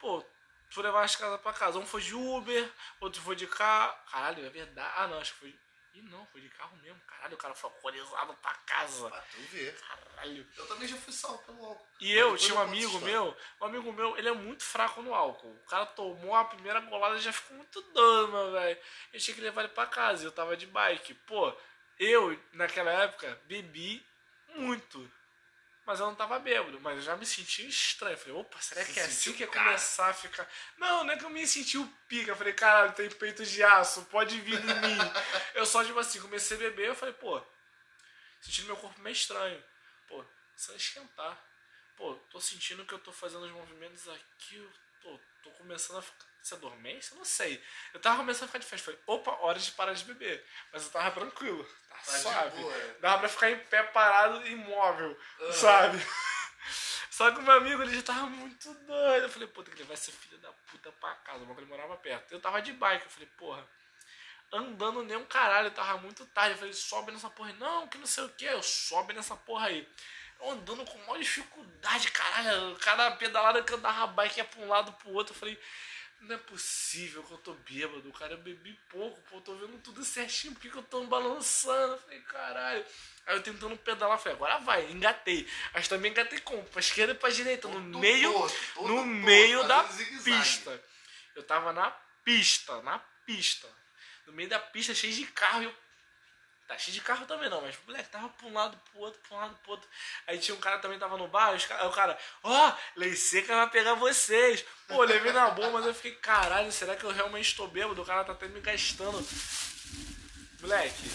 Pô, 0.00 0.24
fui 0.72 0.82
levar 0.82 1.04
as 1.04 1.14
casas 1.16 1.40
pra 1.40 1.52
casa. 1.52 1.78
Um 1.78 1.86
foi 1.86 2.00
de 2.02 2.14
Uber, 2.14 2.70
outro 3.00 3.20
foi 3.20 3.36
de 3.36 3.46
carro. 3.46 3.94
Caralho, 4.10 4.44
é 4.44 4.50
verdade. 4.50 4.92
Ah, 4.96 5.06
não, 5.06 5.18
acho 5.18 5.34
que 5.34 5.40
foi. 5.40 5.58
Ih, 5.94 6.02
não, 6.02 6.24
foi 6.26 6.40
de 6.40 6.48
carro 6.48 6.74
mesmo. 6.78 6.98
Caralho, 7.06 7.34
o 7.34 7.38
cara 7.38 7.54
foi 7.54 7.68
alcoolizado 7.68 8.34
pra 8.34 8.54
casa. 8.54 9.10
Pra 9.10 9.20
tu 9.20 9.40
ver. 9.50 9.78
Caralho. 9.78 10.48
Eu 10.56 10.66
também 10.66 10.88
já 10.88 10.96
fui 10.96 11.12
salvo 11.12 11.42
pelo 11.44 11.64
álcool. 11.66 11.86
E 12.00 12.12
eu 12.12 12.36
tinha 12.38 12.54
um 12.54 12.62
amigo 12.62 12.98
meu, 13.00 13.36
um 13.60 13.64
amigo 13.66 13.92
meu, 13.92 14.16
ele 14.16 14.28
é 14.28 14.32
muito 14.32 14.64
fraco 14.64 15.02
no 15.02 15.14
álcool. 15.14 15.52
O 15.52 15.66
cara 15.66 15.84
tomou 15.84 16.34
a 16.34 16.46
primeira 16.46 16.80
golada 16.80 17.16
e 17.16 17.20
já 17.20 17.32
ficou 17.32 17.58
muito 17.58 17.84
meu 17.92 18.52
velho. 18.52 18.80
Eu 19.12 19.20
tinha 19.20 19.34
que 19.34 19.40
levar 19.42 19.64
ele 19.64 19.72
pra 19.74 19.86
casa. 19.86 20.24
Eu 20.24 20.32
tava 20.32 20.56
de 20.56 20.66
bike. 20.66 21.12
Pô, 21.12 21.54
eu, 21.98 22.40
naquela 22.52 22.90
época, 22.90 23.38
bebi 23.44 24.04
muito. 24.54 25.10
Mas 25.84 25.98
eu 25.98 26.06
não 26.06 26.14
tava 26.14 26.38
bêbado, 26.38 26.80
mas 26.80 26.96
eu 26.96 27.02
já 27.02 27.16
me 27.16 27.26
senti 27.26 27.66
estranho. 27.66 28.16
Falei, 28.16 28.34
opa, 28.34 28.60
será 28.60 28.84
que 28.84 29.00
é 29.00 29.04
assim 29.04 29.32
que 29.32 29.42
ia 29.42 29.48
começar 29.48 30.10
a 30.10 30.14
ficar. 30.14 30.48
Não, 30.78 31.02
não 31.02 31.12
é 31.12 31.16
que 31.16 31.24
eu 31.24 31.30
me 31.30 31.44
senti 31.46 31.76
o 31.76 31.86
pica. 32.08 32.36
Falei, 32.36 32.52
caralho, 32.52 32.92
tem 32.92 33.10
peito 33.10 33.44
de 33.44 33.62
aço, 33.64 34.04
pode 34.04 34.40
vir 34.40 34.60
em 34.60 34.80
mim. 34.80 34.98
eu 35.54 35.66
só, 35.66 35.84
tipo 35.84 35.98
assim, 35.98 36.20
comecei 36.20 36.56
a 36.56 36.60
beber, 36.60 36.88
eu 36.88 36.94
falei, 36.94 37.14
pô, 37.14 37.44
sentindo 38.40 38.66
meu 38.66 38.76
corpo 38.76 39.00
meio 39.00 39.12
estranho. 39.12 39.62
Pô, 40.06 40.24
só 40.56 40.72
esquentar. 40.74 41.36
Pô, 41.96 42.14
tô 42.30 42.40
sentindo 42.40 42.86
que 42.86 42.94
eu 42.94 42.98
tô 43.00 43.12
fazendo 43.12 43.44
os 43.44 43.52
movimentos 43.52 44.08
aqui, 44.08 44.56
eu 44.56 44.72
tô, 45.02 45.18
tô 45.42 45.50
começando 45.50 45.98
a 45.98 46.02
ficar. 46.02 46.31
Você 46.42 46.54
adormece? 46.54 47.12
Eu 47.12 47.18
não 47.18 47.24
sei. 47.24 47.62
Eu 47.94 48.00
tava 48.00 48.16
começando 48.16 48.44
a 48.44 48.46
ficar 48.48 48.58
de 48.58 48.66
festa. 48.66 48.86
Falei, 48.86 49.00
opa, 49.06 49.30
hora 49.40 49.58
de 49.58 49.70
parar 49.72 49.92
de 49.92 50.04
beber. 50.04 50.44
Mas 50.72 50.84
eu 50.84 50.90
tava 50.90 51.10
tranquilo. 51.12 51.64
Tá, 51.88 51.94
tá 51.94 52.18
suave. 52.18 52.60
Boa, 52.60 52.74
é. 52.74 52.96
Dava 53.00 53.20
pra 53.20 53.28
ficar 53.28 53.50
em 53.50 53.58
pé 53.58 53.82
parado 53.84 54.44
imóvel, 54.46 55.16
uhum. 55.38 55.52
sabe? 55.52 55.98
Só 57.10 57.30
que 57.30 57.38
o 57.38 57.42
meu 57.42 57.52
amigo 57.52 57.82
ele 57.82 57.94
já 57.94 58.02
tava 58.02 58.26
muito 58.26 58.74
doido. 58.74 59.24
Eu 59.24 59.28
falei, 59.28 59.46
puta, 59.48 59.70
que 59.70 59.76
ele 59.76 59.88
vai 59.88 59.96
ser 59.96 60.10
filho 60.10 60.38
da 60.38 60.50
puta 60.52 60.90
pra 60.92 61.14
casa. 61.16 61.44
O 61.44 61.52
ele 61.52 61.66
morava 61.66 61.96
perto. 61.96 62.32
Eu 62.32 62.40
tava 62.40 62.60
de 62.60 62.72
bike. 62.72 63.04
Eu 63.04 63.10
falei, 63.10 63.28
porra, 63.36 63.68
andando 64.52 65.04
nem 65.04 65.16
um 65.16 65.26
caralho. 65.26 65.68
Eu 65.68 65.74
tava 65.74 65.98
muito 65.98 66.26
tarde. 66.26 66.52
Eu 66.52 66.58
falei, 66.58 66.72
sobe 66.72 67.12
nessa 67.12 67.30
porra 67.30 67.50
aí. 67.50 67.56
Não, 67.56 67.86
que 67.86 67.98
não 67.98 68.06
sei 68.06 68.24
o 68.24 68.28
que. 68.30 68.46
Eu 68.46 68.62
sobe 68.62 69.12
nessa 69.12 69.36
porra 69.36 69.68
aí 69.68 69.88
andando 70.50 70.84
com 70.84 70.98
maior 70.98 71.18
dificuldade, 71.18 72.10
caralho. 72.10 72.76
Cada 72.76 73.12
pedalada 73.12 73.62
que 73.62 73.72
eu 73.72 73.78
dava 73.78 74.06
bike 74.08 74.38
ia 74.38 74.44
pra 74.44 74.60
um 74.60 74.68
lado 74.68 74.92
pro 74.94 75.12
outro. 75.12 75.32
Eu 75.32 75.38
falei, 75.38 75.58
não 76.22 76.36
é 76.36 76.38
possível 76.38 77.22
que 77.22 77.32
eu 77.32 77.38
tô 77.38 77.54
bêbado, 77.54 78.12
cara. 78.12 78.34
Eu 78.34 78.38
bebi 78.38 78.78
pouco, 78.88 79.20
pô, 79.22 79.36
eu 79.36 79.40
tô 79.40 79.54
vendo 79.56 79.78
tudo 79.82 80.04
certinho, 80.04 80.52
por 80.52 80.60
que, 80.60 80.70
que 80.70 80.76
eu 80.76 80.82
tô 80.82 81.04
balançando? 81.06 81.94
Eu 81.94 81.98
falei, 81.98 82.20
caralho. 82.20 82.84
Aí 83.26 83.36
eu 83.36 83.42
tentando 83.42 83.76
pedalar, 83.76 84.18
falei, 84.18 84.34
agora 84.34 84.58
vai, 84.58 84.90
engatei. 84.90 85.48
Mas 85.74 85.88
também 85.88 86.10
engatei 86.10 86.40
como? 86.40 86.62
Pra 86.64 86.80
esquerda 86.80 87.12
e 87.12 87.16
pra 87.16 87.30
direita, 87.30 87.68
no 87.68 87.74
todo, 87.74 87.98
meio, 87.98 88.32
todo, 88.32 88.54
todo, 88.74 88.88
no 88.88 89.04
meio 89.04 89.66
da 89.66 89.84
pista. 89.84 90.82
Eu 91.34 91.42
tava 91.42 91.72
na 91.72 91.90
pista, 92.24 92.80
na 92.82 92.98
pista. 93.26 93.68
No 94.26 94.32
meio 94.32 94.48
da 94.48 94.58
pista, 94.58 94.94
cheio 94.94 95.12
de 95.12 95.26
carro, 95.26 95.62
e 95.62 95.64
eu 95.66 95.74
Tá 96.72 96.78
cheio 96.78 96.94
de 96.94 97.02
carro 97.02 97.26
também 97.26 97.50
não, 97.50 97.60
mas 97.60 97.76
moleque, 97.86 98.08
tava 98.08 98.30
pra 98.30 98.46
um 98.46 98.54
lado, 98.54 98.80
pro 98.90 99.00
outro, 99.00 99.20
pra 99.28 99.36
um 99.36 99.40
lado, 99.40 99.54
pro 99.56 99.72
outro. 99.72 99.86
Aí 100.26 100.38
tinha 100.38 100.54
um 100.54 100.60
cara 100.60 100.78
também 100.78 100.98
tava 100.98 101.18
no 101.18 101.28
bar, 101.28 101.50
aí 101.50 101.86
o 101.86 101.90
cara, 101.90 102.18
ó, 102.42 102.70
oh, 102.70 102.98
lei 102.98 103.14
seca 103.14 103.54
vai 103.54 103.68
pegar 103.68 103.92
vocês. 103.92 104.64
Pô, 104.88 105.04
levei 105.04 105.32
na 105.32 105.50
boa, 105.50 105.68
mas 105.68 105.84
eu 105.84 105.94
fiquei, 105.94 106.14
caralho, 106.14 106.72
será 106.72 106.96
que 106.96 107.04
eu 107.04 107.10
realmente 107.10 107.48
estou 107.48 107.68
bêbado? 107.68 108.00
O 108.00 108.06
cara 108.06 108.24
tá 108.24 108.32
até 108.32 108.48
me 108.48 108.58
gastando. 108.60 109.22
Moleque, 110.62 111.10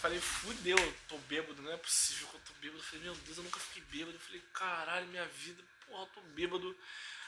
falei, 0.00 0.18
fudeu, 0.18 0.94
tô 1.06 1.16
bêbado, 1.18 1.62
não 1.62 1.72
é 1.72 1.76
possível 1.76 2.26
que 2.26 2.34
eu 2.34 2.40
tô 2.40 2.52
bêbado. 2.54 2.82
Falei, 2.82 3.04
meu 3.04 3.14
Deus, 3.14 3.38
eu 3.38 3.44
nunca 3.44 3.60
fiquei 3.60 3.84
bêbado. 3.84 4.16
Eu 4.16 4.20
falei, 4.20 4.42
caralho, 4.52 5.06
minha 5.06 5.26
vida, 5.26 5.62
porra, 5.86 6.02
eu 6.02 6.06
tô 6.06 6.20
bêbado. 6.34 6.76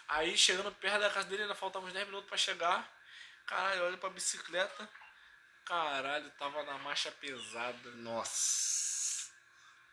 Aí 0.09 0.37
chegando 0.37 0.73
perto 0.73 0.99
da 0.99 1.11
casa 1.11 1.29
dele, 1.29 1.43
ainda 1.43 1.55
faltava 1.55 1.87
uns 1.87 1.93
10 1.93 2.05
minutos 2.07 2.29
pra 2.29 2.37
chegar. 2.37 2.93
Caralho, 3.47 3.85
olha 3.85 3.97
pra 3.97 4.11
bicicleta. 4.11 4.91
Caralho, 5.69 6.31
tava 6.39 6.63
na 6.63 6.79
marcha 6.79 7.13
pesada. 7.13 7.91
Nossa. 7.97 9.31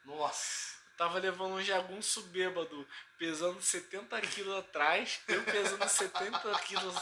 Nossa. 0.05 0.75
Tava 0.97 1.19
levando 1.19 1.55
um 1.55 1.61
jagunço 1.61 2.21
bêbado, 2.27 2.87
pesando 3.17 3.61
70 3.61 4.21
quilos 4.21 4.57
atrás, 4.57 5.19
eu 5.27 5.43
pesando 5.43 5.85
70 5.85 6.59
quilos 6.59 6.95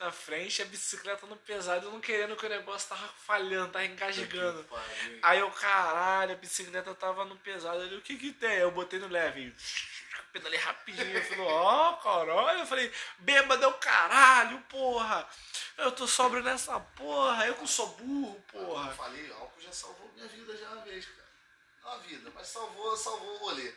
na 0.00 0.10
frente, 0.10 0.60
a 0.60 0.64
bicicleta 0.64 1.24
no 1.28 1.36
pesado, 1.36 1.86
eu 1.86 1.92
não 1.92 2.00
querendo 2.00 2.34
que 2.34 2.44
o 2.44 2.48
negócio 2.48 2.88
tava 2.88 3.06
falhando, 3.24 3.70
tava 3.70 3.84
engasgando. 3.84 4.66
Aí 5.22 5.38
eu, 5.38 5.48
caralho, 5.52 6.32
a 6.32 6.36
bicicleta 6.36 6.92
tava 6.96 7.24
no 7.24 7.36
pesado. 7.36 7.84
Eu, 7.84 7.98
o 7.98 8.02
que 8.02 8.16
que 8.16 8.32
tem? 8.32 8.56
Eu 8.56 8.72
botei 8.72 8.98
no 8.98 9.06
leve 9.06 9.54
pedalei 10.36 10.58
rapidinho. 10.58 11.16
Eu 11.16 11.24
falei, 11.24 11.44
ó, 11.44 11.98
oh, 12.04 12.62
assim, 12.62 12.90
bêbado 13.18 13.64
é 13.64 13.66
o 13.66 13.74
caralho, 13.74 14.58
porra. 14.68 15.26
Eu 15.76 15.92
tô 15.92 16.06
sóbrio 16.06 16.42
nessa 16.42 16.80
porra, 16.80 17.46
eu 17.46 17.54
que 17.54 17.68
sou 17.68 17.88
burro, 17.96 18.40
porra. 18.50 18.90
Eu 18.90 18.96
falei, 18.96 19.30
álcool 19.32 19.60
já 19.60 19.72
salvou 19.72 20.10
minha 20.12 20.26
vida 20.26 20.56
já 20.56 20.70
uma 20.70 20.82
vez, 20.82 21.04
cara. 21.04 21.28
Não 21.82 21.90
a 21.92 21.98
vida, 21.98 22.32
mas 22.34 22.48
salvou, 22.48 22.96
salvou 22.96 23.34
o 23.34 23.38
rolê. 23.38 23.74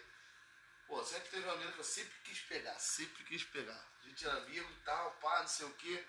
Pô, 0.88 1.04
sempre 1.04 1.30
teve 1.30 1.46
uma 1.46 1.56
menina 1.56 1.74
que 1.74 1.80
eu 1.80 1.84
sempre 1.84 2.14
quis 2.24 2.40
pegar, 2.40 2.80
sempre 2.80 3.24
quis 3.26 3.44
pegar. 3.44 3.86
A 4.02 4.08
gente 4.08 4.26
era 4.26 4.38
amigo 4.38 4.72
e 4.72 4.84
tal, 4.84 5.12
pá, 5.22 5.42
não 5.42 5.48
sei 5.48 5.66
o 5.66 5.74
quê. 5.74 6.04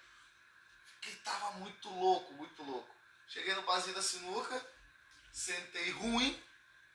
Fiquei, 0.86 1.16
tava 1.16 1.52
muito 1.58 1.88
louco, 1.90 2.32
muito 2.34 2.62
louco. 2.62 2.94
Cheguei 3.26 3.54
no 3.54 3.62
barzinho 3.62 3.94
da 3.94 4.02
sinuca, 4.02 4.64
sentei 5.32 5.90
ruim, 5.90 6.42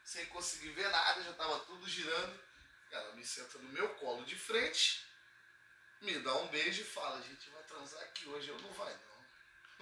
sem 0.03 0.25
conseguir 0.27 0.69
ver 0.69 0.89
nada, 0.89 1.21
já 1.21 1.33
tava 1.33 1.59
tudo 1.59 1.87
girando. 1.87 2.39
Ela 2.91 3.13
me 3.13 3.25
senta 3.25 3.57
no 3.57 3.69
meu 3.69 3.89
colo 3.95 4.23
de 4.25 4.37
frente, 4.37 5.04
me 6.01 6.19
dá 6.19 6.33
um 6.35 6.47
beijo 6.47 6.81
e 6.81 6.85
fala, 6.85 7.17
a 7.17 7.21
gente 7.21 7.49
vai 7.49 7.63
transar 7.63 8.01
aqui 8.03 8.27
hoje. 8.29 8.49
Eu 8.49 8.59
não 8.59 8.71
vai 8.73 8.93
não. 8.93 9.15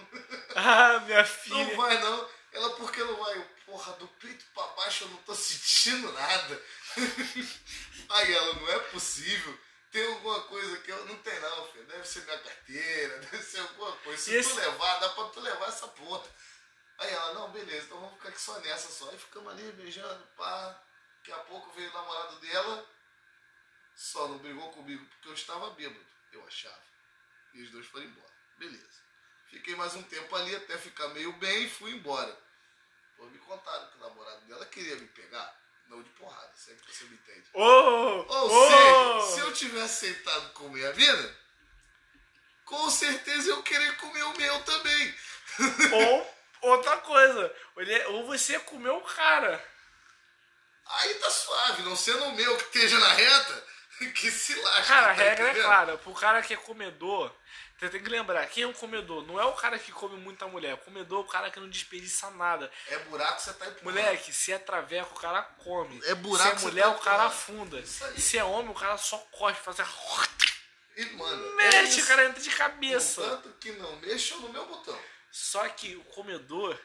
Ah, 0.55 0.99
minha 1.01 1.25
filha. 1.25 1.65
Não 1.65 1.77
vai 1.77 1.99
não. 1.99 2.29
Ela, 2.51 2.69
por 2.75 2.91
que 2.91 3.03
não 3.03 3.15
vai? 3.15 3.37
Eu, 3.37 3.53
Porra, 3.65 3.93
do 3.93 4.07
peito 4.07 4.45
pra 4.53 4.67
baixo 4.67 5.05
eu 5.05 5.09
não 5.09 5.17
tô 5.17 5.33
sentindo 5.35 6.11
nada. 6.11 6.61
Aí 8.09 8.33
ela, 8.33 8.53
não 8.55 8.69
é 8.69 8.79
possível. 8.79 9.57
Tem 9.91 10.05
alguma 10.07 10.41
coisa 10.41 10.77
que 10.77 10.91
eu 10.91 11.05
não 11.05 11.17
tem 11.19 11.39
não, 11.39 11.67
filho. 11.71 11.85
Deve 11.85 12.07
ser 12.07 12.23
minha 12.23 12.39
carteira, 12.39 13.19
deve 13.19 13.43
ser 13.43 13.59
alguma 13.59 13.91
coisa. 13.97 14.21
Se 14.21 14.49
tu 14.49 14.55
levar, 14.55 14.99
dá 14.99 15.09
pra 15.09 15.25
tu 15.25 15.39
levar 15.39 15.67
essa 15.67 15.87
porra. 15.87 16.23
Aí 16.97 17.11
ela, 17.11 17.33
não, 17.33 17.51
beleza, 17.51 17.85
então 17.85 17.99
vamos 17.99 18.15
ficar 18.15 18.29
aqui 18.29 18.41
só 18.41 18.59
nessa 18.59 18.91
só. 18.91 19.09
Aí 19.09 19.17
ficamos 19.17 19.51
ali 19.51 19.71
beijando, 19.73 20.27
pá. 20.35 20.81
Daqui 21.17 21.31
a 21.31 21.43
pouco 21.45 21.71
veio 21.73 21.89
o 21.89 21.93
namorado 21.93 22.35
dela, 22.39 22.85
só 23.95 24.27
não 24.27 24.37
brigou 24.39 24.71
comigo 24.71 25.05
porque 25.05 25.27
eu 25.29 25.33
estava 25.33 25.69
bêbado, 25.71 26.05
eu 26.31 26.45
achava. 26.47 26.81
E 27.53 27.61
os 27.61 27.69
dois 27.71 27.85
foram 27.87 28.05
embora. 28.05 28.33
Beleza. 28.57 29.03
Fiquei 29.49 29.75
mais 29.75 29.93
um 29.95 30.03
tempo 30.03 30.35
ali 30.35 30.55
até 30.55 30.77
ficar 30.77 31.07
meio 31.09 31.31
bem 31.33 31.63
e 31.65 31.69
fui 31.69 31.91
embora. 31.91 32.35
Pô, 33.15 33.25
me 33.27 33.37
contaram 33.39 33.87
que 33.91 33.97
o 33.97 33.99
namorado 34.01 34.41
dela 34.45 34.65
queria 34.65 34.95
me 34.95 35.07
pegar. 35.07 35.61
Não 35.87 36.01
de 36.01 36.09
porrada, 36.11 36.51
se 36.55 36.71
é 36.71 36.75
que 36.75 36.91
você 36.95 37.03
me 37.05 37.15
entende. 37.15 37.43
Ô, 37.53 37.61
Ou 37.61 38.49
ô. 38.51 38.69
seja, 38.69 39.31
se 39.35 39.39
eu 39.41 39.53
tivesse 39.53 40.07
aceitado 40.07 40.53
comer 40.53 40.85
a 40.87 40.93
mina, 40.93 41.37
com 42.65 42.89
certeza 42.89 43.49
eu 43.49 43.61
queria 43.61 43.93
comer 43.97 44.23
o 44.23 44.37
meu 44.37 44.63
também. 44.63 45.15
Ou 45.91 46.35
outra 46.71 46.97
coisa, 47.01 47.55
ele- 47.77 48.05
ou 48.05 48.25
você 48.25 48.57
comeu 48.61 48.95
o 48.97 49.03
cara. 49.03 49.63
Aí 50.85 51.13
tá 51.15 51.29
suave, 51.29 51.83
não 51.83 51.95
sendo 51.95 52.23
o 52.25 52.35
meu 52.35 52.57
que 52.57 52.63
esteja 52.63 52.97
na 52.99 53.13
reta, 53.13 53.67
que 54.13 54.31
se 54.31 54.55
lasca. 54.55 54.83
Cara, 54.83 55.11
a 55.11 55.15
tá 55.15 55.23
regra 55.23 55.45
é 55.45 55.49
entendendo? 55.49 55.65
clara. 55.65 55.97
Pro 55.97 56.13
cara 56.13 56.41
que 56.41 56.53
é 56.53 56.57
comedor, 56.57 57.33
você 57.79 57.89
tem 57.89 58.01
que 58.03 58.09
lembrar, 58.09 58.45
quem 58.47 58.63
é 58.63 58.67
um 58.67 58.73
comedor? 58.73 59.25
Não 59.25 59.39
é 59.39 59.45
o 59.45 59.53
cara 59.53 59.77
que 59.77 59.91
come 59.91 60.17
muita 60.17 60.47
mulher. 60.47 60.73
O 60.75 60.77
comedor 60.77 61.19
é 61.19 61.25
o 61.25 61.27
cara 61.27 61.51
que 61.51 61.59
não 61.59 61.69
desperdiça 61.69 62.29
nada. 62.31 62.71
É 62.87 62.97
buraco 62.99 63.41
você 63.41 63.53
tá 63.53 63.65
empurrando. 63.67 63.83
Moleque, 63.83 64.31
se 64.33 64.51
é 64.53 64.57
traveco, 64.57 65.15
o 65.17 65.19
cara 65.19 65.41
come. 65.41 66.01
É 66.05 66.15
buraco 66.15 66.59
Se 66.59 66.65
é 66.65 66.69
mulher, 66.69 66.85
você 66.85 66.89
o 66.91 66.93
tá 66.95 67.03
cara 67.03 67.23
afunda. 67.23 67.79
Isso 67.79 68.05
aí. 68.05 68.21
Se 68.21 68.37
é 68.37 68.43
homem, 68.43 68.71
o 68.71 68.75
cara 68.75 68.97
só 68.97 69.17
cospe, 69.31 69.61
faz 69.61 69.79
assim, 69.79 69.91
E, 70.95 71.05
mano, 71.17 71.59
é 71.61 71.71
mexe, 71.71 71.97
isso. 71.99 72.05
o 72.05 72.07
cara 72.07 72.25
entra 72.25 72.41
de 72.41 72.49
cabeça. 72.51 73.21
Tanto 73.21 73.49
que 73.59 73.71
não 73.73 73.95
mexam 73.97 74.39
no 74.39 74.49
meu 74.49 74.65
botão. 74.65 74.97
Só 75.31 75.67
que 75.69 75.95
o 75.95 76.03
comedor, 76.05 76.79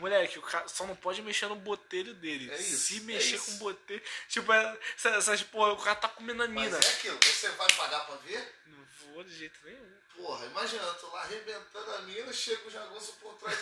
moleque, 0.00 0.38
o 0.38 0.42
cara 0.42 0.66
só 0.68 0.86
não 0.86 0.96
pode 0.96 1.22
mexer 1.22 1.46
no 1.46 1.56
botelho 1.56 2.14
dele. 2.14 2.50
É 2.50 2.58
isso, 2.58 2.86
Se 2.88 2.96
é 2.98 3.00
mexer 3.02 3.36
isso. 3.36 3.44
com 3.46 3.52
o 3.52 3.58
botelho. 3.58 4.02
Tipo, 4.28 4.52
é- 4.52 4.78
essas, 4.96 5.14
essas 5.14 5.42
porra, 5.42 5.72
o 5.72 5.76
cara 5.76 5.94
tá 5.96 6.08
comendo 6.08 6.42
a 6.42 6.48
Mas 6.48 6.64
mina. 6.64 6.76
é 6.76 6.80
aquilo, 6.90 7.18
você 7.22 7.48
vai 7.50 7.68
pagar 7.74 8.00
pra 8.06 8.16
ver? 8.16 8.54
Não 8.66 8.84
vou 9.12 9.22
de 9.24 9.36
jeito 9.36 9.58
nenhum. 9.64 10.00
Porra, 10.16 10.44
imagina, 10.46 10.82
eu 10.82 10.94
tô 10.94 11.06
lá 11.08 11.22
arrebentando 11.22 11.90
a 11.94 11.98
mina, 12.02 12.32
chega 12.32 12.66
o 12.66 12.70
jagunço 12.70 13.12
por 13.20 13.32
trás. 13.34 13.56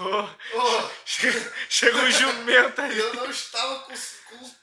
Oh, 0.00 0.28
Oh, 0.58 0.90
chega, 1.04 1.54
chega 1.68 1.96
um 1.98 2.10
jumento 2.10 2.80
aí. 2.80 2.98
eu 2.98 3.14
não 3.14 3.30
estava 3.30 3.80
com, 3.84 3.92
com, 4.28 4.54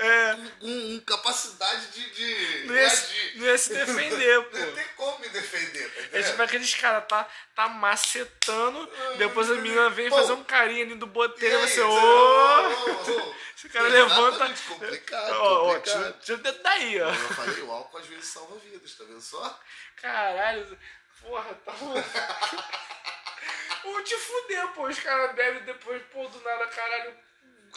É, 0.00 0.36
com 0.60 1.00
capacidade 1.00 1.88
de, 1.88 2.10
de 2.10 2.66
não, 2.66 2.74
ia, 2.76 2.88
não 3.34 3.46
ia 3.46 3.58
se 3.58 3.74
defender, 3.74 4.36
Não 4.38 4.44
pô. 4.44 4.72
tem 4.72 4.84
como 4.96 5.18
me 5.18 5.28
defender, 5.28 5.90
tá 6.12 6.18
É 6.18 6.22
tipo 6.22 6.40
aqueles 6.40 6.72
caras, 6.76 7.04
tá, 7.08 7.28
tá 7.54 7.68
macetando, 7.68 8.88
depois 9.16 9.50
a 9.50 9.54
menina 9.56 9.90
vem 9.90 10.08
Pô. 10.08 10.14
fazer 10.16 10.34
um 10.34 10.44
carinho 10.44 10.84
ali 10.86 10.94
do 10.94 11.06
E 11.06 11.08
botelho, 11.08 11.58
aí, 11.58 11.68
você, 11.68 11.82
você- 11.82 11.82
ô! 11.82 13.28
ô. 13.30 13.34
Esse 13.56 13.68
cara 13.70 13.88
levanta. 13.88 14.28
Exatamente, 14.36 14.62
complicado, 14.68 15.30
Ó, 15.32 15.72
ó, 15.74 15.78
tira 15.80 16.36
o 16.38 16.42
dedo 16.42 16.62
daí, 16.62 17.00
ó. 17.02 17.08
Eu 17.08 17.14
falei, 17.34 17.60
o 17.62 17.72
álcool 17.72 17.98
às 17.98 18.06
vezes 18.06 18.26
salva 18.26 18.56
vidas, 18.60 18.94
tá 18.94 19.02
vendo 19.02 19.20
só? 19.20 19.60
Caralho, 19.96 20.78
porra, 21.20 21.54
tá 21.64 21.72
louco. 21.80 22.08
Vou 23.82 24.04
te 24.04 24.16
fuder, 24.16 24.68
pô. 24.68 24.86
Os 24.86 24.98
caras 25.00 25.34
bebem 25.34 25.62
depois, 25.64 26.00
pô, 26.12 26.28
do 26.28 26.40
nada, 26.42 26.66
caralho. 26.68 27.16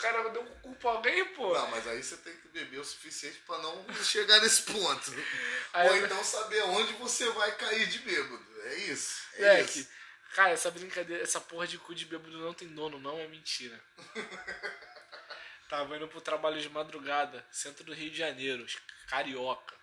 O 0.09 0.13
cara 0.13 0.29
deu 0.29 0.41
um 0.41 0.59
cu 0.61 0.75
pra 0.75 0.91
alguém, 0.91 1.25
pô. 1.33 1.53
Não, 1.53 1.67
mas 1.69 1.87
aí 1.87 2.01
você 2.01 2.17
tem 2.17 2.35
que 2.37 2.47
beber 2.49 2.79
o 2.79 2.83
suficiente 2.83 3.37
pra 3.45 3.57
não 3.59 3.85
chegar 4.03 4.39
nesse 4.41 4.63
ponto. 4.63 5.11
Aí 5.73 5.87
Ou 5.89 5.95
eu- 5.95 6.05
então 6.05 6.23
saber 6.23 6.63
onde 6.63 6.93
você 6.93 7.29
vai 7.29 7.55
cair 7.55 7.87
de 7.87 7.99
bêbado. 7.99 8.45
É 8.65 8.75
isso. 8.75 9.21
É 9.35 9.41
Moleque, 9.41 9.79
isso. 9.79 9.89
cara, 10.33 10.49
essa 10.51 10.69
brincadeira, 10.71 11.23
essa 11.23 11.39
porra 11.39 11.65
de 11.67 11.77
cu 11.77 11.93
de 11.95 12.05
bêbado 12.05 12.37
não 12.37 12.53
tem 12.53 12.67
dono, 12.67 12.99
não 12.99 13.19
é 13.19 13.27
mentira. 13.27 13.79
Tava 15.69 15.95
indo 15.95 16.07
pro 16.07 16.19
trabalho 16.19 16.59
de 16.59 16.67
madrugada, 16.69 17.45
centro 17.51 17.83
do 17.83 17.93
Rio 17.93 18.09
de 18.11 18.17
Janeiro, 18.17 18.65
Carioca. 19.07 19.75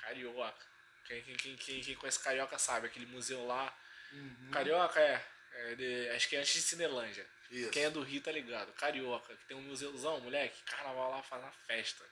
Carioca. 0.00 0.66
Quem, 1.06 1.22
quem, 1.22 1.36
quem, 1.36 1.56
quem, 1.56 1.80
quem 1.82 1.94
conhece 1.96 2.18
Carioca 2.20 2.58
sabe, 2.58 2.86
aquele 2.86 3.06
museu 3.06 3.44
lá. 3.46 3.76
Uhum. 4.12 4.50
Carioca 4.52 4.98
é. 5.00 5.26
é 5.54 5.74
de- 5.74 6.08
acho 6.10 6.28
que 6.28 6.36
é 6.36 6.40
antes 6.40 6.54
de 6.54 6.62
Cinelândia. 6.62 7.26
Isso. 7.52 7.70
Quem 7.70 7.84
é 7.84 7.90
do 7.90 8.02
Rio 8.02 8.22
tá 8.22 8.32
ligado. 8.32 8.72
Carioca, 8.72 9.36
que 9.36 9.44
tem 9.44 9.56
um 9.56 9.60
museuzão, 9.62 10.18
moleque, 10.20 10.62
carnaval 10.62 11.10
lá 11.10 11.22
faz 11.22 11.42
uma 11.42 11.52
festa. 11.52 12.02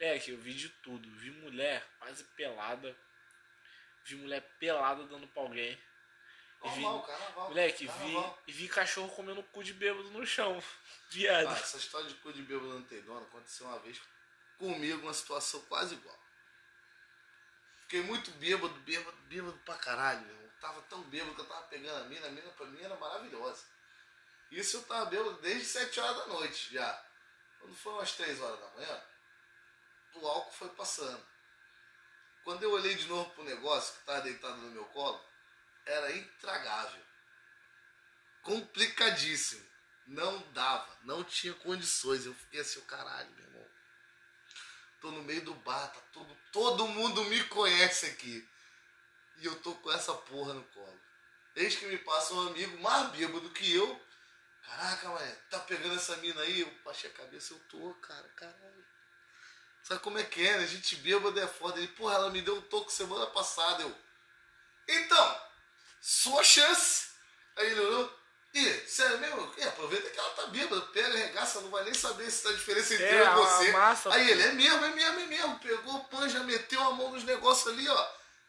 Moleque, 0.00 0.30
eu 0.30 0.38
vi 0.38 0.54
de 0.54 0.70
tudo. 0.70 1.08
Vi 1.16 1.30
mulher 1.30 1.86
quase 1.98 2.24
pelada. 2.24 2.96
Vi 4.04 4.14
mulher 4.16 4.40
pelada 4.58 5.04
dando 5.04 5.28
pra 5.28 5.42
alguém. 5.42 5.72
E 6.64 6.68
vi, 6.70 6.80
Normal, 6.80 7.02
carnaval. 7.02 7.48
moleque, 7.50 7.86
vi, 7.86 7.92
carnaval. 7.92 8.42
e 8.46 8.52
vi 8.52 8.68
cachorro 8.68 9.14
comendo 9.14 9.42
cu 9.42 9.62
de 9.62 9.74
bêbado 9.74 10.10
no 10.10 10.26
chão. 10.26 10.62
Viado. 11.10 11.48
Ah, 11.48 11.58
essa 11.58 11.76
história 11.76 12.08
de 12.08 12.14
cu 12.14 12.32
de 12.32 12.42
bêbado 12.42 12.68
não 12.72 12.82
tem 12.84 13.02
dono 13.02 13.26
aconteceu 13.26 13.66
uma 13.66 13.78
vez 13.80 14.00
comigo, 14.56 15.02
uma 15.02 15.12
situação 15.14 15.60
quase 15.66 15.94
igual. 15.94 16.18
Fiquei 17.82 18.02
muito 18.02 18.30
bêbado, 18.32 18.74
bêbado, 18.80 19.16
bêbado 19.28 19.58
pra 19.58 19.74
caralho, 19.76 20.20
meu. 20.22 20.34
irmão. 20.34 20.50
Tava 20.60 20.82
tão 20.82 21.02
bêbado 21.02 21.34
que 21.34 21.40
eu 21.42 21.46
tava 21.46 21.66
pegando 21.68 22.02
a 22.02 22.08
mina, 22.08 22.26
a 22.26 22.30
mina 22.30 22.50
pra 22.50 22.66
mim 22.66 22.80
era 22.82 22.96
maravilhosa. 22.96 23.64
Isso 24.50 24.78
eu 24.78 24.82
tava 24.84 25.06
bêbado 25.06 25.40
desde 25.40 25.66
7 25.66 26.00
horas 26.00 26.16
da 26.16 26.26
noite 26.26 26.72
já. 26.72 27.04
Quando 27.60 27.74
foi 27.74 27.92
umas 27.92 28.12
3 28.12 28.40
horas 28.40 28.60
da 28.60 28.68
manhã, 28.70 29.02
o 30.14 30.26
álcool 30.26 30.52
foi 30.52 30.68
passando. 30.70 31.26
Quando 32.44 32.62
eu 32.62 32.72
olhei 32.72 32.94
de 32.94 33.06
novo 33.06 33.30
pro 33.30 33.44
negócio 33.44 33.94
que 33.94 34.06
tava 34.06 34.22
deitado 34.22 34.56
no 34.56 34.70
meu 34.70 34.84
colo, 34.86 35.22
era 35.84 36.12
intragável. 36.12 37.02
Complicadíssimo. 38.42 39.66
Não 40.06 40.40
dava, 40.52 40.96
não 41.02 41.22
tinha 41.22 41.52
condições. 41.52 42.24
Eu 42.24 42.34
fiquei 42.34 42.60
assim, 42.60 42.78
o 42.78 42.84
caralho, 42.86 43.30
meu 43.32 43.44
irmão. 43.44 43.66
Tô 45.02 45.10
no 45.10 45.22
meio 45.22 45.42
do 45.44 45.54
bar, 45.54 45.88
tá 45.88 46.00
todo, 46.12 46.38
todo 46.50 46.88
mundo 46.88 47.24
me 47.24 47.44
conhece 47.44 48.06
aqui. 48.06 48.48
E 49.36 49.44
eu 49.44 49.54
tô 49.60 49.74
com 49.74 49.92
essa 49.92 50.14
porra 50.14 50.54
no 50.54 50.64
colo. 50.64 51.00
Eis 51.54 51.76
que 51.76 51.86
me 51.86 51.98
passa 51.98 52.32
um 52.34 52.48
amigo 52.48 52.78
mais 52.78 53.10
bêbado 53.10 53.50
que 53.50 53.74
eu. 53.74 54.07
Caraca, 54.68 55.08
mané, 55.08 55.32
tá 55.50 55.58
pegando 55.60 55.94
essa 55.96 56.16
mina 56.18 56.40
aí? 56.42 56.60
Eu 56.60 56.70
baixei 56.84 57.10
a 57.10 57.14
cabeça, 57.14 57.54
eu 57.54 57.58
tô, 57.70 57.94
cara, 57.94 58.28
caralho. 58.36 58.84
Sabe 59.82 60.00
como 60.00 60.18
é 60.18 60.24
que 60.24 60.46
é, 60.46 60.58
né? 60.58 60.66
Gente 60.66 60.96
bêbada 60.96 61.40
é 61.40 61.46
foda. 61.46 61.78
Ele, 61.78 61.88
porra, 61.88 62.16
ela 62.16 62.30
me 62.30 62.42
deu 62.42 62.56
um 62.56 62.60
toque 62.62 62.92
semana 62.92 63.26
passada. 63.28 63.82
Eu, 63.82 63.96
então, 64.86 65.40
sua 66.00 66.44
chance. 66.44 67.08
Aí 67.56 67.70
ele 67.70 67.80
olhou. 67.80 68.18
Ih, 68.54 68.86
sério 68.86 69.18
mesmo? 69.18 69.54
É, 69.58 69.64
aproveita 69.64 70.10
que 70.10 70.18
ela 70.18 70.30
tá 70.30 70.46
bêbada, 70.46 70.80
pega, 70.86 71.08
arregaça, 71.08 71.60
não 71.60 71.70
vai 71.70 71.84
nem 71.84 71.94
saber 71.94 72.30
se 72.30 72.42
tá 72.42 72.50
a 72.50 72.54
diferença 72.54 72.94
entre 72.94 73.06
É, 73.06 73.14
eu 73.14 73.24
e 73.24 73.26
a 73.26 73.34
você. 73.36 73.72
massa, 73.72 74.12
Aí 74.12 74.30
ele, 74.30 74.42
é 74.42 74.52
mesmo, 74.52 74.84
é 74.84 74.90
mesmo, 74.90 75.20
é 75.20 75.26
mesmo. 75.26 75.58
Pegou 75.58 76.08
já 76.28 76.40
meteu 76.40 76.82
a 76.82 76.92
mão 76.92 77.10
nos 77.10 77.24
negócios 77.24 77.72
ali, 77.72 77.88
ó. 77.88 78.08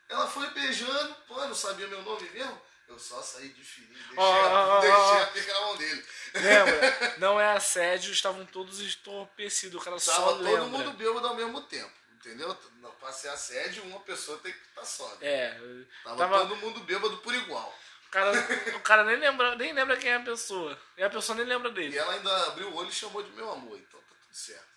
Ela 0.10 0.28
foi 0.28 0.50
beijando, 0.52 1.16
pô, 1.28 1.36
não 1.46 1.56
sabia 1.56 1.88
meu 1.88 2.02
nome 2.02 2.30
mesmo. 2.30 2.62
Eu 2.90 2.98
só 3.00 3.22
saí 3.22 3.50
de 3.50 3.64
fininho, 3.64 3.94
deixei, 3.94 4.18
ó, 4.18 4.80
deixei 4.82 5.22
a 5.22 5.28
pica 5.28 5.54
na 5.54 5.60
mão 5.62 5.78
dele. 5.78 6.06
Lembra? 6.34 7.16
Não 7.20 7.40
é 7.40 7.52
assédio, 7.54 8.12
estavam 8.12 8.46
todos 8.48 8.82
entorpecidos. 8.82 9.80
O 9.80 9.84
cara 9.86 9.98
Tava 9.98 10.18
só 10.18 10.26
todo 10.34 10.44
lembra. 10.44 10.64
mundo 10.66 10.92
bêbado 10.94 11.28
ao 11.28 11.36
mesmo 11.36 11.62
tempo, 11.62 11.92
entendeu? 12.16 12.58
Não, 12.82 12.92
pra 12.94 13.12
ser 13.12 13.30
assédio, 13.30 13.84
uma 13.84 14.00
pessoa 14.02 14.40
tem 14.40 14.52
que 14.52 14.60
estar 14.70 14.84
sóbria. 14.86 15.28
É, 15.30 15.60
Tava, 16.04 16.18
tava, 16.18 16.40
todo 16.40 16.56
mundo 16.58 16.80
bêbado 16.82 17.18
por 17.20 17.34
igual. 17.36 17.74
o, 18.08 18.10
cara, 18.10 18.32
o 18.76 18.80
cara 18.82 19.04
nem 19.04 19.18
lembra, 19.18 19.56
nem 19.56 19.72
lembra 19.72 19.96
quem 19.96 20.10
é 20.10 20.16
a 20.16 20.20
pessoa. 20.22 20.78
E 20.98 21.04
a 21.04 21.10
pessoa 21.12 21.36
nem 21.38 21.46
lembra 21.46 21.70
E 21.70 21.74
dele. 21.74 21.98
ela 21.98 22.14
ainda 22.14 22.48
abriu 22.48 22.70
o 22.70 22.76
olho 22.76 22.90
e 22.90 22.94
chamou 22.94 23.22
de 23.22 23.30
meu 23.32 23.50
amor, 23.52 23.78
então 23.78 24.00
tá 24.02 24.16
tudo 24.20 24.36
certo. 24.36 24.68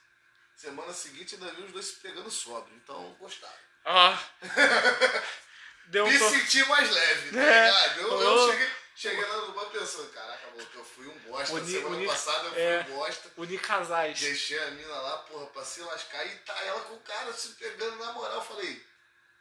Semana 0.55 0.93
seguinte 0.93 1.35
ainda 1.35 1.51
vi 1.55 1.63
os 1.63 1.73
dois 1.73 1.87
se 1.87 1.95
pegando 1.97 2.31
sóbrio, 2.31 2.77
então 2.77 3.17
gostaram. 3.19 3.55
Ah. 3.87 4.19
Deu 5.87 6.05
um 6.05 6.11
Me 6.11 6.19
to... 6.19 6.31
senti 6.31 6.65
mais 6.67 6.91
leve, 6.91 7.33
tá 7.33 7.43
É. 7.43 7.67
ligado? 7.67 8.01
Eu, 8.01 8.21
eu 8.23 8.51
cheguei, 8.53 8.71
cheguei 8.97 9.25
lá 9.25 9.37
no 9.43 9.53
bar 9.53 9.67
pensando, 9.67 10.11
caraca, 10.13 10.47
mano, 10.57 10.69
eu 10.75 10.85
fui 10.85 11.07
um 11.07 11.19
bosta. 11.21 11.55
Uni- 11.55 11.73
Semana 11.73 11.97
uni- 11.97 12.07
passada 12.07 12.45
eu 12.49 12.53
fui 12.53 12.63
é. 12.63 12.81
um 12.89 12.97
bosta. 12.97 13.31
Unir 13.37 13.61
casais. 13.61 14.21
Deixei 14.21 14.59
a 14.63 14.71
mina 14.71 14.95
lá, 15.01 15.19
porra, 15.19 15.47
pra 15.47 15.65
se 15.65 15.81
lascar 15.83 16.25
e 16.27 16.31
tá 16.39 16.55
ela 16.65 16.81
com 16.81 16.95
o 16.95 17.01
cara 17.01 17.33
se 17.33 17.49
pegando 17.51 17.97
na 17.97 18.13
moral. 18.13 18.37
Eu 18.37 18.43
falei, 18.45 18.85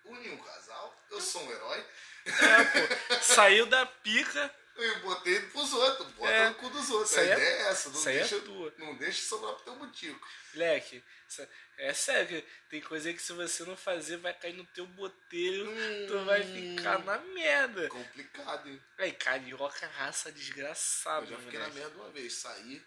uni 0.06 0.30
um 0.32 0.38
casal, 0.38 0.94
eu 1.12 1.22
sou 1.22 1.44
um 1.44 1.52
herói. 1.52 1.86
É, 2.26 2.64
pô. 2.64 3.16
Saiu 3.22 3.66
da 3.66 3.86
pica. 3.86 4.54
Eu 4.76 5.00
botei 5.02 5.40
pros 5.42 5.74
outros, 5.74 6.08
bota 6.14 6.32
É. 6.32 6.50
no 6.50 6.56
cu 6.56 6.70
dos 6.70 6.90
outros. 6.90 7.18
A 7.18 7.22
é- 7.22 7.34
ideia 7.34 7.40
é 7.50 7.62
essa, 7.70 7.90
não 7.90 8.02
é 8.02 8.14
deixa, 8.14 8.40
tua. 8.42 8.74
não 8.78 8.96
deixa 8.98 9.22
sobrar 9.28 9.54
pro 9.56 9.64
teu 9.66 9.76
motivo. 9.76 10.20
Moleque, 10.54 11.04
isso- 11.28 11.48
é 11.78 11.94
sério. 11.94 12.44
Tem 12.70 12.82
coisa 12.82 13.12
que 13.14 13.22
se 13.22 13.34
você 13.34 13.64
não 13.64 13.76
fazer 13.76 14.18
vai 14.18 14.34
cair 14.34 14.54
no 14.54 14.66
teu 14.68 14.86
botelho. 14.88 15.68
Tu 16.08 16.26
vai 16.26 16.42
ficar 16.44 17.00
na 17.00 17.18
merda. 17.20 17.90
Complicado, 17.90 18.70
hein? 18.70 18.82
Aí, 18.98 19.12
carioca, 19.14 19.88
raça 19.88 20.32
desgraçada, 20.32 21.26
Eu 21.26 21.32
já 21.32 21.38
fiquei 21.40 21.60
na 21.60 21.68
moleque. 21.68 21.80
merda 21.88 21.96
uma 22.04 22.10
vez, 22.12 22.34
saí, 22.34 22.84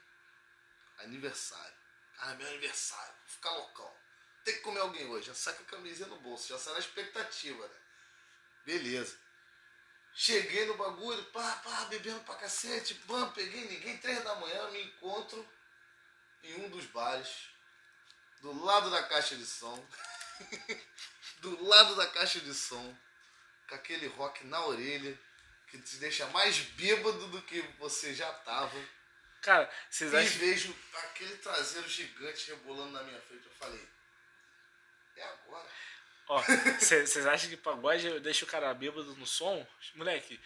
aniversário. 0.99 1.75
Cara, 2.17 2.35
meu 2.37 2.47
aniversário, 2.47 3.15
vou 3.21 3.29
ficar 3.29 3.51
loucão. 3.51 3.93
Tem 4.45 4.55
que 4.55 4.61
comer 4.61 4.81
alguém 4.81 5.07
hoje, 5.07 5.27
já 5.29 5.35
sai 5.35 5.55
com 5.55 5.63
a 5.63 5.67
camisinha 5.67 6.09
no 6.09 6.17
bolso, 6.21 6.49
já 6.49 6.59
sai 6.59 6.75
na 6.75 6.79
expectativa, 6.79 7.67
né? 7.67 7.75
Beleza. 8.67 9.17
Cheguei 10.15 10.65
no 10.67 10.77
bagulho, 10.77 11.23
pá, 11.27 11.61
pá, 11.65 11.85
bebendo 11.87 12.21
pra 12.21 12.37
cacete, 12.37 12.95
pam, 13.07 13.31
peguei 13.33 13.65
ninguém, 13.69 13.97
três 13.99 14.23
da 14.23 14.35
manhã, 14.37 14.71
me 14.71 14.83
encontro 14.85 15.47
em 16.45 16.55
um 16.65 16.69
dos 16.69 16.85
bares, 16.87 17.49
do 18.41 18.65
lado 18.65 18.91
da 18.91 19.03
caixa 19.03 19.35
de 19.37 19.45
som, 19.45 19.85
do 21.41 21.65
lado 21.67 21.97
da 21.97 22.07
caixa 22.07 22.39
de 22.41 22.55
som, 22.55 22.97
com 23.69 23.75
aquele 23.75 24.07
rock 24.07 24.47
na 24.47 24.65
orelha, 24.67 25.19
que 25.69 25.79
te 25.79 25.97
deixa 25.97 26.27
mais 26.29 26.59
bêbado 26.59 27.27
do 27.29 27.43
que 27.43 27.61
você 27.79 28.15
já 28.15 28.33
tava. 28.33 28.79
Cara, 29.43 29.69
vocês 29.91 30.13
E 30.13 30.17
acham. 30.17 30.39
vejo 30.39 30.77
aquele 31.05 31.37
traseiro 31.39 31.89
gigante 31.89 32.51
rebolando 32.51 32.93
na 32.93 33.03
minha 33.03 33.21
frente. 33.23 33.45
Eu 33.47 33.53
falei. 33.59 33.89
Ó, 36.35 36.43
vocês 36.79 37.27
acham 37.27 37.49
que 37.51 37.57
pagode 37.57 38.19
deixa 38.21 38.45
o 38.45 38.49
cara 38.49 38.73
bêbado 38.75 39.15
no 39.17 39.27
som? 39.27 39.67
Moleque. 39.95 40.41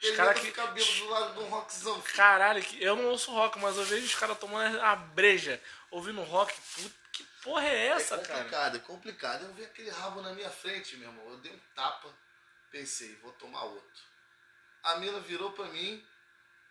Os 0.00 0.08
Ele 0.08 0.16
caras 0.16 0.40
que. 0.40 0.46
ficar 0.46 0.66
bêbado 0.68 0.92
do 0.98 1.08
lado 1.08 1.34
de 1.34 1.40
um 1.40 1.48
rockzão. 1.48 2.02
filho. 2.02 2.14
Caralho, 2.16 2.64
eu 2.80 2.96
não 2.96 3.06
ouço 3.06 3.30
rock, 3.32 3.58
mas 3.58 3.76
eu 3.76 3.84
vejo 3.84 4.06
os 4.06 4.14
caras 4.14 4.38
tomando 4.38 4.80
a 4.80 4.96
breja, 4.96 5.60
ouvindo 5.90 6.22
rock. 6.22 6.54
Puta, 6.74 6.94
que 7.12 7.24
porra 7.42 7.66
é 7.66 7.86
essa, 7.88 8.14
é 8.16 8.18
cara? 8.18 8.38
complicado, 8.38 8.76
é 8.76 8.80
complicado. 8.80 9.44
Eu 9.44 9.52
vi 9.54 9.64
aquele 9.64 9.90
rabo 9.90 10.20
na 10.22 10.32
minha 10.32 10.50
frente, 10.50 10.96
meu 10.96 11.08
irmão. 11.10 11.28
Eu 11.30 11.36
dei 11.38 11.52
um 11.52 11.60
tapa, 11.74 12.08
pensei, 12.70 13.14
vou 13.16 13.32
tomar 13.32 13.62
outro. 13.64 14.02
A 14.82 14.96
mina 14.96 15.20
virou 15.20 15.52
pra 15.52 15.66
mim, 15.66 16.04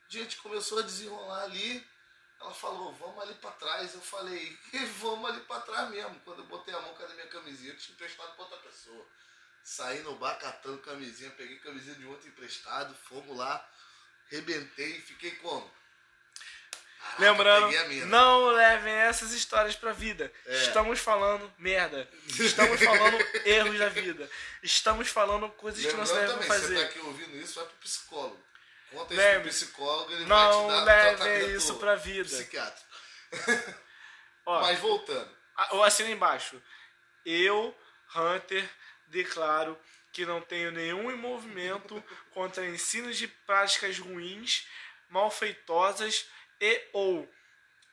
a 0.10 0.12
gente 0.12 0.38
começou 0.38 0.80
a 0.80 0.84
desenrolar 0.84 1.44
ali. 1.44 1.88
Ela 2.44 2.54
falou, 2.54 2.94
vamos 2.94 3.24
ali 3.24 3.34
pra 3.36 3.52
trás. 3.52 3.94
Eu 3.94 4.02
falei, 4.02 4.58
vamos 5.00 5.30
ali 5.30 5.40
pra 5.42 5.62
trás 5.62 5.90
mesmo. 5.90 6.20
Quando 6.26 6.40
eu 6.40 6.46
botei 6.46 6.74
a 6.74 6.82
mão, 6.82 6.94
cadê 6.96 7.14
minha 7.14 7.28
camisinha? 7.28 7.72
Eu 7.72 7.78
tinha 7.78 7.96
emprestado 7.96 8.36
pra 8.36 8.44
outra 8.44 8.58
pessoa. 8.58 9.06
Saí 9.64 10.00
no 10.02 10.16
bar 10.16 10.38
catando 10.40 10.78
camisinha, 10.80 11.32
peguei 11.32 11.58
camisinha 11.60 11.96
de 11.96 12.06
outro 12.06 12.28
emprestado, 12.28 12.94
fomos 13.08 13.38
lá, 13.38 13.66
rebentei, 14.28 15.00
fiquei 15.00 15.32
como? 15.38 15.72
Caraca, 17.00 17.22
Lembrando, 17.22 18.06
não 18.08 18.48
levem 18.48 18.94
essas 18.94 19.32
histórias 19.32 19.76
pra 19.76 19.92
vida. 19.94 20.32
É. 20.46 20.64
Estamos 20.64 21.00
falando 21.00 21.52
merda. 21.58 22.10
Estamos 22.28 22.80
falando 22.84 23.18
erros 23.46 23.78
da 23.80 23.90
vida. 23.90 24.30
Estamos 24.62 25.08
falando 25.10 25.50
coisas 25.52 25.86
que 25.86 25.94
não 25.94 26.06
se 26.06 26.14
Lembrando 26.14 26.40
devem 26.40 26.48
também, 26.48 26.60
você 26.60 26.68
fazer. 26.68 26.82
tá 26.82 26.86
aqui 26.90 27.00
ouvindo 27.00 27.38
isso, 27.38 27.56
vai 27.56 27.66
pro 27.66 27.78
psicólogo. 27.78 28.44
Conta 28.94 29.14
isso 29.14 29.40
pro 29.42 29.50
psicólogo, 29.50 30.12
ele 30.12 30.26
não 30.26 30.68
vai 30.68 30.76
te 31.16 31.18
dar 31.20 31.26
leve 31.26 31.56
isso 31.56 31.76
pra 31.76 31.96
vida. 31.96 32.30
Psiquiatra. 32.30 32.84
Ó, 34.46 34.62
Mas 34.62 34.80
voltando. 34.80 35.38
o 35.72 35.84
assino 35.84 36.10
embaixo. 36.10 36.62
Eu, 37.26 37.76
Hunter, 38.16 38.70
declaro 39.08 39.80
que 40.12 40.26
não 40.26 40.42
tenho 40.42 40.72
nenhum 40.72 41.10
envolvimento 41.12 42.04
contra 42.32 42.66
ensinos 42.66 43.18
de 43.18 43.28
práticas 43.28 43.98
ruins, 43.98 44.68
malfeitosas 45.10 46.26
e 46.60 46.90
ou 46.94 47.28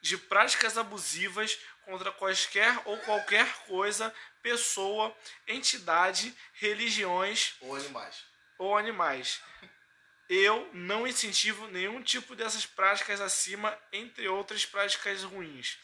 de 0.03 0.17
práticas 0.17 0.77
abusivas 0.77 1.59
contra 1.85 2.11
quaisquer 2.13 2.81
ou 2.85 2.97
qualquer 2.99 3.47
coisa, 3.67 4.15
pessoa, 4.43 5.15
entidade, 5.47 6.35
religiões 6.55 7.55
Ou 7.61 7.75
animais. 7.77 8.25
ou 8.59 8.77
animais. 8.77 9.41
Eu 10.33 10.71
não 10.73 11.09
incentivo 11.09 11.67
nenhum 11.67 12.01
tipo 12.01 12.37
dessas 12.37 12.65
práticas 12.65 13.21
acima, 13.21 13.77
entre 13.93 14.29
outras 14.29 14.65
práticas 14.65 15.25
ruins. 15.25 15.77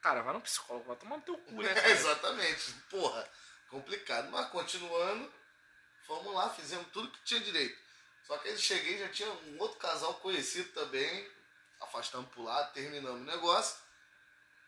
Cara, 0.00 0.22
vai 0.22 0.34
no 0.34 0.40
psicólogo, 0.40 0.88
vai 0.88 0.96
tomar 0.96 1.18
no 1.18 1.22
teu 1.22 1.38
cu, 1.38 1.62
né? 1.62 1.72
Exatamente. 1.88 2.72
Porra, 2.90 3.30
complicado. 3.68 4.28
Mas 4.32 4.50
continuando, 4.50 5.32
fomos 6.04 6.34
lá, 6.34 6.50
fizemos 6.50 6.88
tudo 6.92 7.12
que 7.12 7.22
tinha 7.22 7.38
direito. 7.38 7.78
Só 8.26 8.36
que 8.38 8.48
aí 8.48 8.58
cheguei, 8.58 8.98
já 8.98 9.08
tinha 9.08 9.30
um 9.30 9.58
outro 9.60 9.78
casal 9.78 10.14
conhecido 10.14 10.72
também, 10.72 11.30
afastamos 11.80 12.28
pro 12.30 12.42
lado, 12.42 12.72
terminamos 12.72 13.20
o 13.20 13.24
negócio. 13.24 13.80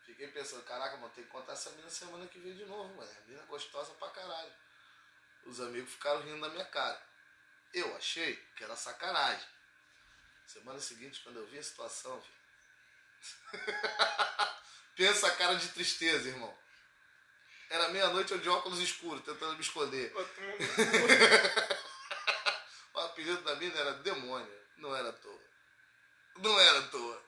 Fiquei 0.06 0.28
pensando, 0.28 0.62
caraca, 0.62 0.96
mano, 0.98 1.12
tem 1.12 1.24
que 1.24 1.30
contar 1.30 1.54
essa 1.54 1.70
mina 1.70 1.90
semana 1.90 2.24
que 2.28 2.38
vem 2.38 2.54
de 2.54 2.64
novo, 2.66 2.94
mano. 2.94 3.10
A 3.10 3.28
mina 3.28 3.42
é 3.42 3.46
gostosa 3.46 3.92
pra 3.94 4.10
caralho. 4.10 4.52
Os 5.44 5.60
amigos 5.60 5.90
ficaram 5.90 6.22
rindo 6.22 6.40
da 6.40 6.50
minha 6.50 6.66
cara. 6.66 7.13
Eu 7.74 7.94
achei 7.96 8.36
que 8.56 8.64
era 8.64 8.76
sacanagem. 8.76 9.46
Semana 10.46 10.80
seguinte, 10.80 11.20
quando 11.22 11.38
eu 11.38 11.46
vi 11.46 11.58
a 11.58 11.62
situação. 11.62 12.22
Pensa 14.96 15.26
a 15.26 15.34
cara 15.34 15.56
de 15.56 15.68
tristeza, 15.68 16.28
irmão. 16.28 16.56
Era 17.68 17.88
meia-noite 17.88 18.30
eu 18.30 18.38
de 18.38 18.48
óculos 18.48 18.78
escuros, 18.78 19.24
tentando 19.24 19.54
me 19.54 19.60
esconder. 19.60 20.12
O 22.94 23.00
apelido 23.00 23.42
da 23.42 23.56
mina 23.56 23.76
era 23.76 23.94
demônio. 23.94 24.64
Não 24.76 24.94
era 24.94 25.08
à 25.08 25.12
toa. 25.12 25.42
Não 26.36 26.60
era 26.60 26.78
à 26.78 26.82
toa. 26.88 27.24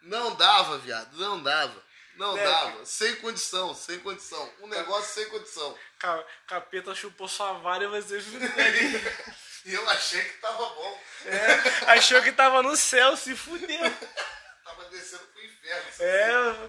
Não 0.00 0.34
dava, 0.34 0.78
viado. 0.78 1.14
Não 1.18 1.42
dava. 1.42 1.84
Não 2.20 2.34
Né, 2.36 2.44
dava. 2.44 2.84
Sem 2.84 3.16
condição, 3.16 3.74
sem 3.74 3.98
condição. 4.00 4.54
Um 4.60 4.66
negócio 4.66 5.14
sem 5.14 5.26
condição. 5.30 5.76
Ca- 5.98 6.26
Capeta 6.46 6.94
chupou 6.94 7.26
sua 7.26 7.54
vara 7.54 7.84
e 7.84 7.86
você 7.88 8.18
E 9.64 9.72
eu 9.74 9.88
achei 9.88 10.22
que 10.22 10.34
tava 10.38 10.68
bom. 10.68 11.00
é, 11.24 11.90
achou 11.92 12.22
que 12.22 12.30
tava 12.32 12.62
no 12.62 12.76
céu, 12.76 13.16
se 13.16 13.34
fudeu. 13.34 13.80
Tava 14.64 14.84
descendo 14.90 15.24
pro 15.28 15.42
inferno. 15.44 15.90
É, 15.98 16.68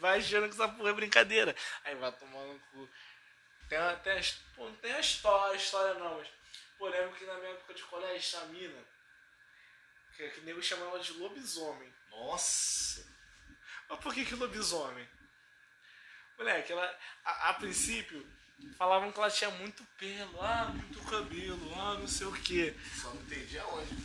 vai 0.00 0.18
achando 0.18 0.48
que 0.48 0.54
essa 0.54 0.68
porra 0.68 0.90
é 0.90 0.92
brincadeira. 0.94 1.54
Aí 1.84 1.94
vai 1.94 2.10
tomar 2.12 2.42
no 2.44 2.58
cu. 2.72 2.88
Tem, 3.68 3.78
a- 3.78 3.94
tem, 3.96 4.18
a- 4.18 4.22
pô, 4.56 4.64
não 4.64 4.74
tem 4.76 4.92
a 4.92 5.00
história, 5.00 5.52
a 5.52 5.56
história 5.56 5.94
não, 5.94 6.16
mas. 6.18 6.28
Pô, 6.78 6.88
lembro 6.88 7.14
que 7.16 7.24
na 7.26 7.34
minha 7.34 7.50
época 7.52 7.74
de 7.74 7.82
colégio, 7.84 8.16
essa 8.16 8.46
mina, 8.46 8.82
que, 10.16 10.28
que 10.30 10.40
o 10.40 10.44
nego 10.44 10.62
chamava 10.62 10.98
de 10.98 11.12
lobisomem. 11.12 11.94
Nossa. 12.10 13.06
Mas 13.88 13.98
por 14.00 14.12
que 14.14 14.24
que 14.24 14.34
lobisomem? 14.34 15.08
Moleque, 16.36 16.72
ela, 16.72 16.98
a, 17.24 17.50
a 17.50 17.54
princípio, 17.54 18.24
falavam 18.76 19.10
que 19.10 19.18
ela 19.18 19.30
tinha 19.30 19.50
muito 19.50 19.84
pelo, 19.98 20.40
ah, 20.40 20.70
muito 20.72 21.00
cabelo, 21.10 21.74
ah, 21.80 21.94
não 21.94 22.06
sei 22.06 22.26
o 22.26 22.32
quê. 22.32 22.74
Só 23.00 23.08
não 23.08 23.22
entendi 23.22 23.58
aonde. 23.58 23.96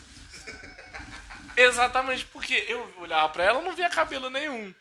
Exatamente, 1.56 2.26
porque 2.26 2.66
eu 2.68 2.94
olhava 2.98 3.30
pra 3.30 3.44
ela 3.44 3.62
e 3.62 3.64
não 3.64 3.76
via 3.76 3.90
cabelo 3.90 4.30
nenhum. 4.30 4.74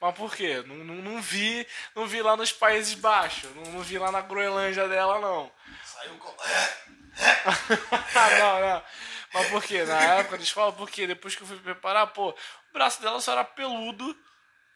Mas 0.00 0.14
por 0.14 0.34
quê? 0.34 0.62
Não, 0.66 0.76
não, 0.76 0.94
não 0.96 1.22
vi 1.22 1.66
não 1.94 2.06
vi 2.06 2.22
lá 2.22 2.36
nos 2.36 2.52
Países 2.52 2.94
Baixos, 2.94 3.54
não, 3.54 3.72
não 3.72 3.82
vi 3.82 3.98
lá 3.98 4.10
na 4.12 4.20
Groenlândia 4.20 4.88
dela, 4.88 5.20
não. 5.20 5.52
Saiu 5.84 6.16
com. 6.18 6.34
Não, 8.38 8.60
não. 8.60 8.82
Mas 9.32 9.48
por 9.48 9.62
quê? 9.62 9.84
Na 9.84 10.00
época 10.14 10.38
de 10.38 10.44
escola, 10.44 10.72
por 10.72 10.90
quê? 10.90 11.06
Depois 11.06 11.34
que 11.34 11.42
eu 11.42 11.46
fui 11.46 11.58
preparar, 11.58 12.06
pô, 12.08 12.30
o 12.30 12.72
braço 12.72 13.00
dela 13.02 13.20
só 13.20 13.32
era 13.32 13.44
peludo 13.44 14.16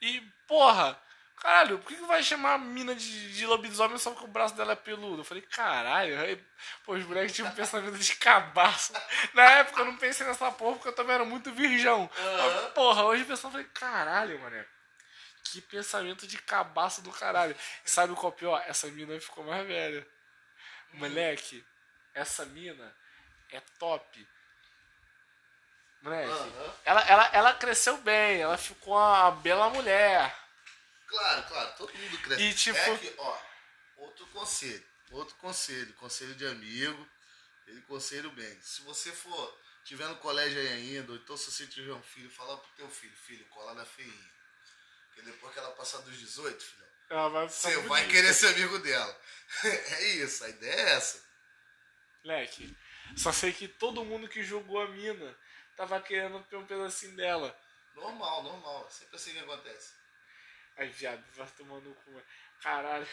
e, 0.01 0.21
porra, 0.47 1.01
caralho, 1.37 1.79
por 1.79 1.89
que, 1.89 1.97
que 1.97 2.07
vai 2.07 2.23
chamar 2.23 2.55
a 2.55 2.59
mina 2.59 2.95
de, 2.95 3.33
de 3.33 3.47
lobisomem 3.47 3.99
só 3.99 4.11
porque 4.11 4.27
o 4.27 4.29
braço 4.29 4.55
dela 4.55 4.73
é 4.73 4.77
peludo? 4.77 5.21
Eu 5.21 5.25
falei, 5.25 5.43
caralho, 5.43 6.21
aí, 6.21 6.45
pô, 6.85 6.95
os 6.95 7.05
moleques 7.05 7.35
tinham 7.35 7.49
um 7.49 7.55
pensamento 7.55 7.99
de 7.99 8.17
cabaço. 8.17 8.93
Na 9.33 9.45
época 9.59 9.81
eu 9.81 9.87
não 9.87 9.97
pensei 9.97 10.27
nessa 10.27 10.51
porra 10.53 10.75
porque 10.75 10.89
eu 10.89 10.95
também 10.95 11.15
era 11.15 11.25
muito 11.25 11.53
virgão. 11.53 12.11
Mas, 12.15 12.73
porra, 12.73 13.05
hoje 13.05 13.25
penso, 13.25 13.47
eu 13.47 13.51
falei, 13.51 13.67
caralho, 13.73 14.39
mané. 14.41 14.67
Que 15.45 15.61
pensamento 15.61 16.27
de 16.27 16.39
cabaço 16.39 17.03
do 17.03 17.11
caralho. 17.11 17.57
E 17.85 17.91
sabe 17.91 18.15
qual 18.15 18.33
é 18.33 18.35
o 18.35 18.39
pior? 18.39 18.65
Essa 18.67 18.87
mina 18.89 19.19
ficou 19.21 19.45
mais 19.45 19.67
velha. 19.67 20.07
Moleque, 20.95 21.65
essa 22.15 22.45
mina 22.47 22.95
é 23.51 23.61
top 23.79 24.27
Moleque. 26.03 26.53
Ela, 26.85 27.01
ela, 27.03 27.31
ela 27.33 27.55
cresceu 27.55 27.97
bem, 27.99 28.41
ela 28.41 28.59
ficou 28.59 28.95
uma 28.95 29.31
bela 29.31 29.71
mulher. 29.71 30.37
Claro, 31.07 31.43
claro, 31.45 31.73
todo 31.77 31.95
mundo 31.95 32.19
cresce. 32.19 32.43
E, 32.43 32.55
tipo- 32.55 32.79
É 32.79 32.99
que, 32.99 33.15
ó, 33.19 33.39
outro 33.99 34.27
conselho, 34.29 34.85
outro 35.11 35.35
conselho, 35.37 35.93
conselho 35.95 36.35
de 36.35 36.47
amigo, 36.47 37.09
ele 37.67 37.81
conselho 37.83 38.31
bem. 38.33 38.61
Se 38.63 38.83
você 38.83 39.13
for, 39.13 39.59
tiver 39.85 40.07
no 40.09 40.17
colégio 40.17 40.59
aí 40.59 40.69
ainda, 40.69 41.13
ou 41.13 41.19
então 41.19 41.37
se 41.37 41.51
você 41.53 41.67
tiver 41.67 41.93
um 41.93 42.03
filho, 42.03 42.31
fala 42.31 42.57
pro 42.57 42.71
teu 42.77 42.89
filho, 42.91 43.15
filho, 43.17 43.45
cola 43.47 43.75
na 43.75 43.85
feinha. 43.85 44.33
Porque 45.09 45.23
depois 45.31 45.53
que 45.53 45.59
ela 45.59 45.71
passar 45.73 45.99
dos 45.99 46.17
18, 46.19 46.65
filho, 46.65 46.83
vai 47.31 47.47
você 47.49 47.77
vai 47.77 47.83
bonita. 48.01 48.09
querer 48.09 48.35
ser 48.35 48.49
amigo 48.49 48.79
dela. 48.81 49.21
É 49.65 50.09
isso, 50.15 50.43
a 50.45 50.49
ideia 50.49 50.73
é 50.75 50.91
essa. 50.95 51.23
Moleque, 52.25 52.75
só 53.17 53.31
sei 53.33 53.53
que 53.53 53.69
todo 53.69 54.05
mundo 54.05 54.29
que 54.29 54.43
julgou 54.43 54.81
a 54.81 54.89
mina 54.89 55.37
tava 55.87 56.01
querendo 56.01 56.41
ter 56.45 56.57
um 56.57 56.67
pedacinho 56.67 57.17
dela. 57.17 57.57
Normal, 57.95 58.43
normal, 58.45 58.89
sempre 58.91 59.17
assim 59.17 59.33
que 59.33 59.39
acontece. 59.41 59.93
Aí, 60.77 60.89
viado, 60.89 61.23
vai 61.35 61.47
tomando 61.57 61.89
no 61.89 61.95
cu. 61.95 62.23
Caralho. 62.61 63.07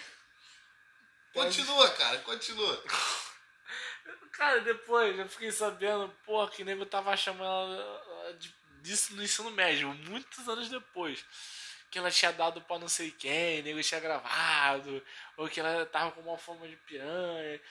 Continua, 1.33 1.89
cara, 1.91 2.19
continua. 2.19 2.83
Cara, 4.31 4.61
depois 4.61 5.17
eu 5.19 5.27
fiquei 5.27 5.51
sabendo, 5.51 6.09
porra, 6.25 6.49
que 6.49 6.63
o 6.63 6.65
nego 6.65 6.85
tava 6.85 7.15
chamando 7.17 7.79
ela 7.79 8.33
de- 8.33 8.55
disso 8.81 9.13
no 9.15 9.21
ensino 9.21 9.51
médio, 9.51 9.93
muitos 9.93 10.47
anos 10.47 10.69
depois. 10.69 11.23
Que 11.91 11.99
ela 11.99 12.09
tinha 12.09 12.31
dado 12.31 12.61
pra 12.61 12.79
não 12.79 12.87
sei 12.87 13.11
quem, 13.11 13.59
o 13.59 13.63
nego 13.63 13.81
tinha 13.83 13.99
gravado, 13.99 15.05
ou 15.37 15.49
que 15.49 15.59
ela 15.59 15.85
tava 15.87 16.11
com 16.13 16.21
uma 16.21 16.37
forma 16.37 16.67
de 16.67 16.77
piranha. 16.77 17.61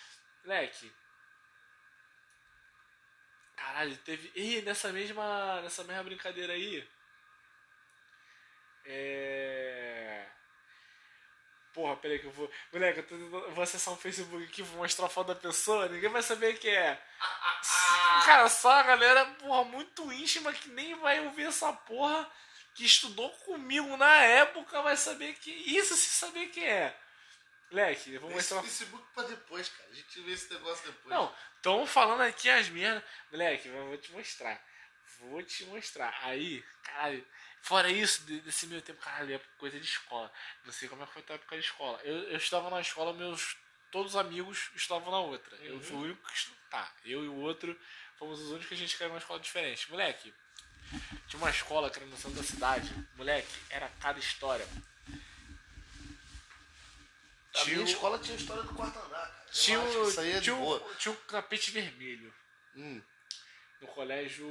Moleque. 0.45 0.93
Caralho, 3.59 3.97
teve. 3.99 4.31
Ih, 4.35 4.63
nessa 4.63 4.93
mesma. 4.93 5.61
Nessa 5.63 5.83
mesma 5.85 6.05
brincadeira 6.05 6.53
aí. 6.53 6.89
É. 8.85 10.27
Porra, 11.75 11.97
peraí 11.97 12.19
que 12.19 12.27
eu 12.27 12.33
vou. 12.33 12.51
Moleque, 12.73 13.01
eu, 13.01 13.07
tô 13.07 13.15
eu 13.15 13.51
vou 13.53 13.63
acessar 13.63 13.93
um 13.93 13.97
Facebook 13.97 14.45
aqui, 14.45 14.63
vou 14.63 14.79
mostrar 14.79 15.07
a 15.07 15.11
foto 15.11 15.29
da 15.29 15.35
pessoa, 15.35 15.89
ninguém 15.89 16.09
vai 16.09 16.23
saber 16.23 16.59
quem 16.59 16.73
é. 16.73 17.01
Cara, 18.25 18.49
só 18.49 18.71
a 18.71 18.83
galera, 18.83 19.27
porra, 19.35 19.65
muito 19.65 20.13
íntima 20.13 20.53
que 20.53 20.69
nem 20.71 20.95
vai 20.97 21.21
ouvir 21.27 21.47
essa 21.47 21.73
porra, 21.73 22.29
que 22.75 22.85
estudou 22.85 23.31
comigo 23.31 23.97
na 23.97 24.23
época, 24.25 24.83
vai 24.83 24.97
saber 24.97 25.35
que. 25.35 25.51
Isso 25.51 25.97
se 25.97 26.11
saber 26.11 26.47
quem 26.49 26.65
é. 26.65 26.97
Moleque, 27.71 28.15
eu 28.15 28.21
vou 28.21 28.31
Deixa 28.31 28.55
mostrar. 28.55 28.61
o 28.61 28.63
Facebook 28.65 29.05
pra 29.15 29.23
depois, 29.25 29.69
cara. 29.69 29.91
A 29.91 29.95
gente 29.95 30.21
vê 30.23 30.33
esse 30.33 30.53
negócio 30.53 30.87
depois. 30.87 31.15
Não, 31.15 31.35
estão 31.57 31.87
falando 31.87 32.23
aqui 32.23 32.49
as 32.49 32.69
merdas. 32.69 33.03
Moleque, 33.31 33.69
eu 33.69 33.87
vou 33.87 33.97
te 33.99 34.11
mostrar. 34.13 34.63
Vou 35.21 35.43
te 35.43 35.65
mostrar. 35.67 36.17
Aí, 36.23 36.65
caralho. 36.83 37.27
Fora 37.61 37.91
isso, 37.91 38.23
de- 38.25 38.41
desse 38.41 38.67
meu 38.69 38.81
tempo, 38.81 39.01
caralho, 39.03 39.35
é 39.35 39.39
coisa 39.59 39.79
de 39.79 39.85
escola. 39.85 40.33
Não 40.65 40.73
sei 40.73 40.89
como 40.89 41.03
é 41.03 41.07
que 41.07 41.13
foi 41.13 41.25
a 41.29 41.33
época 41.35 41.57
de 41.59 41.65
escola. 41.65 42.01
Eu, 42.05 42.15
eu 42.31 42.37
estava 42.37 42.71
na 42.71 42.81
escola, 42.81 43.13
meus. 43.13 43.57
Todos 43.91 44.13
os 44.15 44.17
amigos 44.21 44.71
estavam 44.77 45.11
na 45.11 45.19
outra. 45.19 45.57
Eu 45.57 45.81
fui 45.81 45.97
o 45.97 46.01
único 46.01 46.27
que 46.27 46.35
estu- 46.37 46.57
Tá, 46.71 46.93
eu 47.05 47.25
e 47.25 47.29
o 47.29 47.37
outro 47.37 47.79
fomos 48.19 48.39
os 48.41 48.49
únicos 48.51 48.69
que 48.69 48.75
a 48.75 48.77
gente 48.77 48.97
caiu 48.99 49.09
numa 49.09 49.19
escola 49.19 49.41
diferente. 49.41 49.91
Moleque, 49.91 50.35
tinha 51.27 51.41
uma 51.41 51.49
escola 51.51 51.91
que 51.91 51.99
era 51.99 52.07
no 52.07 52.17
centro 52.17 52.37
da 52.37 52.43
cidade. 52.43 52.95
Moleque, 53.17 53.49
era 53.71 53.89
cada 54.01 54.19
história. 54.19 54.67
A 57.55 57.65
minha 57.65 57.65
Tinha 57.65 57.81
o- 57.81 57.85
escola 57.85 58.19
tinha 58.19 58.37
história 58.37 58.63
do 58.63 58.75
quarto 58.75 58.99
andar, 58.99 59.09
cara. 59.27 59.45
Eu 59.49 59.53
Tinha, 59.53 59.79
acho 59.81 59.91
que 59.91 59.97
o- 59.99 60.09
isso 60.09 60.21
aí 60.21 60.31
é 60.33 60.35
de 60.39 60.43
tinha, 60.43 61.13
um- 61.13 61.15
tapete 61.29 61.71
vermelho 61.71 62.35
Hum. 62.77 63.03
no 63.81 63.89
colégio. 63.89 64.47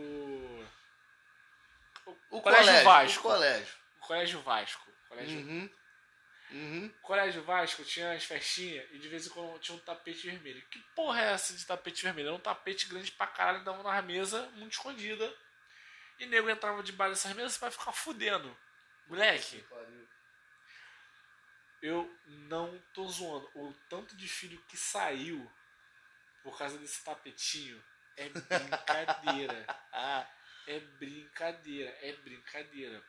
O 2.29 2.41
Colégio 2.41 2.65
colégio, 2.65 2.83
Vasco. 2.85 3.19
O 3.19 3.31
colégio. 3.31 3.75
O 3.97 3.99
Colégio 4.07 4.41
Vasco. 4.41 4.91
Colégio, 5.09 5.37
Uhum. 5.39 5.69
Uhum. 6.51 6.93
Colégio 7.01 7.43
Vasco 7.43 7.83
tinha 7.83 8.13
as 8.13 8.23
festinhas 8.23 8.87
e 8.91 8.97
de 8.99 9.07
vez 9.09 9.27
em 9.27 9.29
quando 9.29 9.59
tinha 9.59 9.75
um 9.77 9.81
tapete 9.81 10.27
vermelho. 10.29 10.61
Que 10.69 10.79
porra 10.95 11.21
é 11.21 11.33
essa 11.33 11.53
de 11.53 11.65
tapete 11.65 12.03
vermelho? 12.03 12.29
Era 12.29 12.35
um 12.37 12.39
tapete 12.39 12.87
grande 12.87 13.11
pra 13.11 13.27
caralho, 13.27 13.63
dava 13.65 13.83
na 13.83 14.01
mesa, 14.01 14.41
muito 14.55 14.71
escondida. 14.73 15.33
E 16.19 16.25
nego 16.25 16.49
entrava 16.49 16.81
debaixo 16.81 17.13
dessas 17.15 17.33
mesas 17.35 17.57
pra 17.57 17.69
ficar 17.69 17.91
fudendo. 17.91 18.57
Moleque, 19.07 19.63
eu 21.81 22.09
não 22.25 22.77
tô 22.93 23.07
zoando. 23.07 23.49
O 23.55 23.73
tanto 23.89 24.15
de 24.15 24.27
filho 24.27 24.61
que 24.67 24.77
saiu 24.77 25.49
por 26.43 26.57
causa 26.57 26.77
desse 26.77 27.03
tapetinho 27.03 27.83
é 28.15 28.29
brincadeira. 28.29 29.65
É 30.69 30.81
brincadeira, 30.81 31.89
é 32.01 32.11
brincadeira. 32.17 33.01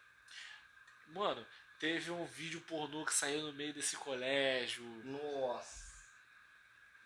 Mano, 1.08 1.44
teve 1.80 2.08
um 2.12 2.24
vídeo 2.24 2.60
pornô 2.60 3.04
que 3.04 3.12
saiu 3.12 3.42
no 3.42 3.52
meio 3.52 3.74
desse 3.74 3.96
colégio. 3.96 4.84
nossa. 5.04 5.88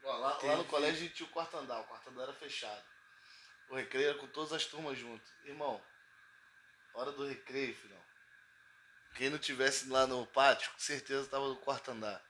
Ó, 0.05 0.17
lá, 0.19 0.39
lá 0.43 0.57
no 0.57 0.65
colégio 0.67 0.97
a 0.97 1.01
gente 1.05 1.15
tinha 1.15 1.27
o 1.27 1.33
quarto 1.33 1.57
andar. 1.57 1.81
O 1.81 1.85
quarto 1.85 2.11
andar 2.11 2.25
era 2.25 2.35
fechado. 2.35 2.85
O 3.71 3.77
recreio 3.77 4.11
era 4.11 4.19
com 4.19 4.27
todas 4.27 4.53
as 4.53 4.67
turmas 4.67 4.99
junto. 4.99 5.25
Irmão, 5.45 5.83
hora 6.93 7.13
do 7.13 7.27
recreio, 7.27 7.75
filhão. 7.75 8.02
Quem 9.15 9.31
não 9.31 9.39
tivesse 9.39 9.89
lá 9.89 10.07
no 10.07 10.27
pátio, 10.27 10.71
com 10.73 10.79
certeza 10.79 11.29
tava 11.29 11.49
no 11.49 11.57
quarto 11.57 11.91
andar. 11.91 12.23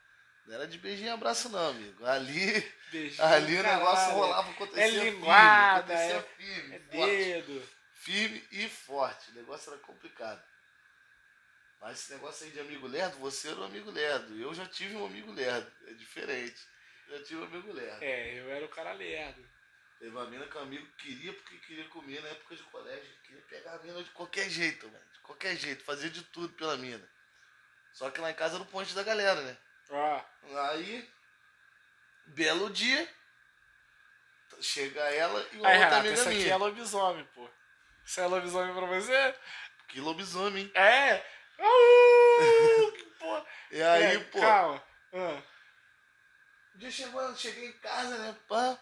Não 0.45 0.55
era 0.55 0.67
de 0.67 0.77
beijinho 0.77 1.07
e 1.07 1.09
abraço, 1.11 1.47
não, 1.49 1.69
amigo. 1.69 2.05
Ali, 2.05 2.51
Beijinho, 2.91 3.23
ali 3.27 3.57
o 3.57 3.63
negócio 3.63 4.11
rolava, 4.13 4.51
acontecia 4.51 4.83
É 4.83 4.89
firme, 4.91 5.09
linguada, 5.11 5.79
acontecia 5.93 6.15
é- 6.17 6.21
firme, 6.37 6.75
É 6.75 6.79
forte. 6.79 7.15
dedo. 7.15 7.69
firme 7.93 8.47
e 8.51 8.67
forte. 8.69 9.31
O 9.31 9.35
negócio 9.35 9.71
era 9.71 9.81
complicado. 9.81 10.43
Mas 11.79 11.99
esse 11.99 12.13
negócio 12.13 12.45
aí 12.45 12.51
de 12.51 12.59
amigo 12.59 12.87
lerdo, 12.87 13.17
você 13.17 13.49
era 13.49 13.59
um 13.59 13.63
amigo 13.65 13.89
lerdo. 13.91 14.37
Eu 14.39 14.53
já 14.53 14.65
tive 14.65 14.95
um 14.95 15.05
amigo 15.05 15.31
lerdo. 15.31 15.69
É 15.87 15.93
diferente. 15.93 16.61
Já 17.09 17.23
tive 17.23 17.41
um 17.41 17.45
amigo 17.45 17.71
lerdo. 17.73 18.01
É, 18.03 18.39
eu 18.39 18.49
era 18.51 18.65
o 18.65 18.69
cara 18.69 18.93
lerdo. 18.93 19.43
Teve 20.03 20.17
uma 20.17 20.25
mina 20.25 20.45
que 20.47 20.57
o 20.57 20.59
amigo 20.59 20.85
queria 20.97 21.31
porque 21.31 21.57
queria 21.59 21.87
comer 21.87 22.21
na 22.21 22.27
época 22.27 22.57
de 22.57 22.63
colégio. 22.63 23.09
Queria 23.23 23.41
pegar 23.43 23.75
a 23.75 23.79
mina 23.79 24.03
de 24.03 24.09
qualquer 24.09 24.49
jeito, 24.49 24.85
mano. 24.89 25.05
De 25.13 25.19
qualquer 25.21 25.55
jeito. 25.55 25.81
Fazia 25.85 26.09
de 26.09 26.21
tudo 26.23 26.51
pela 26.55 26.75
mina. 26.75 27.09
Só 27.93 28.09
que 28.11 28.19
lá 28.19 28.29
em 28.29 28.33
casa 28.33 28.55
era 28.55 28.63
o 28.63 28.65
ponte 28.65 28.93
da 28.93 29.01
galera, 29.01 29.39
né? 29.39 29.57
Ó, 29.89 30.21
Aí, 30.71 31.09
belo 32.25 32.69
dia, 32.69 33.09
chega 34.59 34.99
ela 34.99 35.39
e 35.53 35.57
uma 35.59 35.69
aí, 35.69 35.75
outra 35.75 35.85
Renato, 35.85 35.95
amiga 35.95 36.13
isso 36.15 36.27
aqui 36.27 36.37
minha. 36.39 36.53
é 36.53 36.57
lobisomem, 36.57 37.25
pô. 37.33 37.49
Isso 38.03 38.19
é 38.19 38.27
lobisomem 38.27 38.75
pra 38.75 38.85
você? 38.85 39.35
Que 39.87 40.01
lobisomem, 40.01 40.65
hein? 40.65 40.71
É! 40.75 41.25
Uh, 41.59 42.91
que 42.91 43.03
porra. 43.17 43.45
E 43.71 43.81
aí, 43.81 44.03
É, 44.03 44.19
pô. 44.19 44.41
Calma. 44.41 44.83
Ah, 45.13 45.41
Um 46.75 46.77
dia 46.79 46.91
chegou, 46.91 47.33
cheguei 47.37 47.69
em 47.69 47.79
casa, 47.79 48.17
né, 48.17 48.37
pá. 48.49 48.77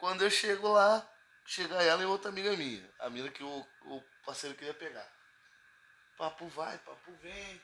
Quando 0.00 0.22
eu 0.22 0.30
chego 0.30 0.72
lá, 0.72 1.06
chega 1.44 1.82
ela 1.82 2.02
e 2.02 2.06
outra 2.06 2.30
amiga 2.30 2.56
minha. 2.56 2.90
A 2.98 3.10
mina 3.10 3.28
que 3.28 3.44
o, 3.44 3.66
o 3.84 4.02
parceiro 4.24 4.56
queria 4.56 4.72
pegar. 4.72 5.06
Papo 6.16 6.48
vai, 6.48 6.78
papo 6.78 7.12
vem. 7.22 7.62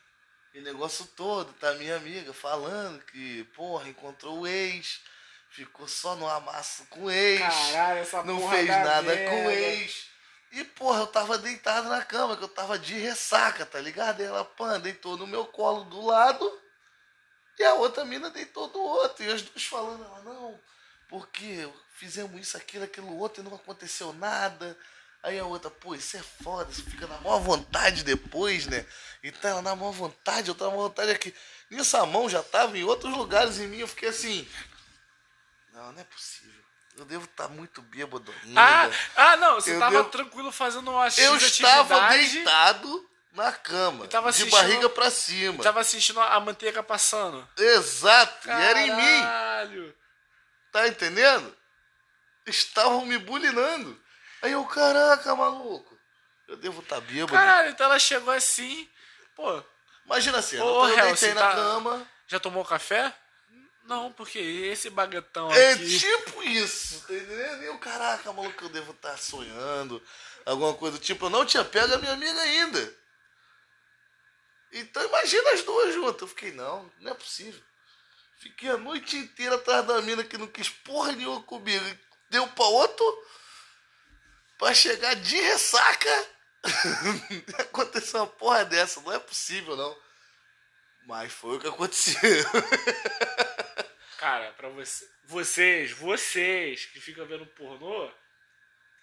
E 0.52 0.60
negócio 0.60 1.06
todo, 1.16 1.54
tá 1.54 1.72
minha 1.74 1.96
amiga 1.96 2.34
falando 2.34 3.02
que, 3.06 3.44
porra, 3.56 3.88
encontrou 3.88 4.40
o 4.40 4.46
ex. 4.46 5.00
Ficou 5.48 5.88
só 5.88 6.14
no 6.14 6.28
amasso 6.28 6.84
com 6.86 7.04
o 7.04 7.10
ex. 7.10 7.40
Caralho, 7.40 8.00
essa 8.00 8.22
não 8.22 8.38
porra 8.38 8.56
fez 8.56 8.68
da 8.68 8.84
nada 8.84 9.02
merda. 9.02 9.30
com 9.30 9.46
o 9.46 9.50
ex. 9.50 10.10
E, 10.52 10.62
porra, 10.64 11.00
eu 11.00 11.06
tava 11.06 11.38
deitado 11.38 11.88
na 11.88 12.04
cama, 12.04 12.36
que 12.36 12.44
eu 12.44 12.48
tava 12.48 12.78
de 12.78 12.94
ressaca, 12.98 13.64
tá 13.64 13.80
ligado? 13.80 14.20
E 14.20 14.24
ela, 14.24 14.44
pã, 14.44 14.78
deitou 14.78 15.16
no 15.16 15.26
meu 15.26 15.46
colo 15.46 15.84
do 15.84 16.04
lado. 16.04 16.62
E 17.58 17.64
a 17.64 17.74
outra 17.74 18.04
mina 18.04 18.28
deitou 18.28 18.68
do 18.68 18.80
outro. 18.80 19.24
E 19.24 19.32
as 19.32 19.40
duas 19.40 19.64
falando, 19.64 20.04
ela, 20.04 20.20
não, 20.20 20.60
porque 21.08 21.68
fizemos 21.94 22.40
isso, 22.40 22.56
aquilo, 22.56 22.84
aquilo 22.84 23.16
outro 23.18 23.42
e 23.42 23.44
não 23.48 23.54
aconteceu 23.56 24.12
nada. 24.12 24.76
Aí 25.22 25.38
a 25.38 25.44
outra, 25.44 25.70
pô, 25.70 25.94
isso 25.94 26.16
é 26.16 26.22
foda, 26.44 26.70
isso 26.70 26.84
fica 26.84 27.06
na 27.06 27.18
maior 27.20 27.40
vontade 27.40 28.04
depois, 28.04 28.66
né? 28.66 28.86
Então 29.24 29.50
ela 29.50 29.62
na 29.62 29.74
maior 29.74 29.90
vontade, 29.90 30.48
eu 30.48 30.54
tava 30.54 30.70
na 30.70 30.76
maior 30.76 30.88
vontade 30.88 31.10
aqui. 31.10 31.34
Nisso 31.70 31.96
a 31.96 32.06
mão 32.06 32.28
já 32.28 32.42
tava 32.44 32.78
em 32.78 32.84
outros 32.84 33.12
lugares 33.12 33.58
em 33.58 33.66
mim, 33.66 33.78
eu 33.78 33.88
fiquei 33.88 34.08
assim. 34.10 34.48
Não, 35.72 35.92
não 35.92 36.00
é 36.00 36.04
possível. 36.04 36.62
Eu 36.96 37.04
devo 37.04 37.24
estar 37.24 37.48
muito 37.48 37.82
bêbado 37.82 38.32
ainda. 38.44 38.60
Ah, 38.60 38.90
ah, 39.16 39.36
não, 39.36 39.56
você 39.56 39.74
Eu 39.74 39.78
tava 39.80 39.96
devo- 39.96 40.08
tranquilo 40.10 40.50
fazendo 40.52 40.90
uma 40.90 41.10
X 41.10 41.18
eu 41.18 41.36
estava 41.36 42.08
deitado 42.10 43.10
na 43.32 43.52
cama, 43.52 44.04
E 44.06 44.08
tava 44.08 44.32
de 44.32 44.46
barriga 44.46 44.88
pra 44.88 45.10
cima. 45.10 45.56
e 45.56 45.62
tava 45.62 45.80
assistindo 45.80 46.20
a 46.20 46.38
manteiga 46.40 46.82
passando. 46.82 47.46
Exato, 47.58 48.48
e 48.48 48.50
era 48.50 48.80
em 48.80 48.96
mim. 48.96 49.82
Tá 50.76 50.86
entendendo? 50.88 51.56
Estavam 52.44 53.06
me 53.06 53.16
bulinando. 53.16 53.98
Aí 54.42 54.52
eu, 54.52 54.62
caraca, 54.66 55.34
maluco. 55.34 55.98
Eu 56.46 56.58
devo 56.58 56.82
estar 56.82 57.00
bêbado. 57.00 57.32
Caralho, 57.32 57.70
então 57.70 57.86
ela 57.86 57.98
chegou 57.98 58.30
assim. 58.34 58.86
Pô, 59.34 59.64
Imagina 60.04 60.36
assim, 60.36 60.58
Ô, 60.58 60.86
eu 60.86 60.94
deitei 60.96 61.32
na 61.32 61.40
tá- 61.40 61.54
cama. 61.54 62.06
já 62.28 62.38
tomou 62.38 62.62
café? 62.62 63.10
Não, 63.84 64.12
porque 64.12 64.38
esse 64.38 64.90
baguetão 64.90 65.50
É 65.50 65.72
aqui. 65.72 65.98
tipo 65.98 66.42
isso, 66.42 67.06
tá 67.06 67.14
entendendo? 67.14 67.62
E 67.62 67.66
eu, 67.66 67.78
caraca, 67.78 68.30
maluco, 68.30 68.64
eu 68.64 68.68
devo 68.68 68.92
estar 68.92 69.16
sonhando, 69.16 70.00
alguma 70.44 70.74
coisa 70.74 70.98
do 70.98 71.02
tipo. 71.02 71.24
Eu 71.24 71.30
não 71.30 71.46
tinha 71.46 71.64
pego 71.64 71.94
a 71.94 71.98
minha 71.98 72.12
amiga 72.12 72.38
ainda. 72.42 72.94
Então 74.72 75.02
imagina 75.06 75.52
as 75.52 75.62
duas 75.62 75.94
juntas. 75.94 76.20
Eu 76.20 76.28
fiquei, 76.28 76.52
não, 76.52 76.92
não 77.00 77.12
é 77.12 77.14
possível. 77.14 77.62
Fiquei 78.38 78.68
a 78.70 78.76
noite 78.76 79.16
inteira 79.16 79.56
atrás 79.56 79.86
da 79.86 80.02
mina 80.02 80.22
que 80.22 80.36
não 80.36 80.46
quis 80.46 80.68
porra 80.68 81.12
nenhuma 81.12 81.42
comigo. 81.42 81.84
Deu 82.30 82.46
pra 82.48 82.64
outro 82.66 83.26
pra 84.58 84.74
chegar 84.74 85.14
de 85.14 85.36
ressaca. 85.36 86.28
Aconteceu 87.58 88.20
uma 88.20 88.26
porra 88.26 88.64
dessa, 88.64 89.00
não 89.00 89.12
é 89.12 89.18
possível 89.18 89.76
não. 89.76 89.96
Mas 91.06 91.32
foi 91.32 91.56
o 91.56 91.60
que 91.60 91.68
aconteceu. 91.68 92.44
Cara, 94.18 94.52
pra 94.52 94.68
você, 94.70 95.08
vocês, 95.24 95.92
vocês 95.92 96.86
que 96.86 97.00
ficam 97.00 97.26
vendo 97.26 97.46
pornô, 97.46 98.10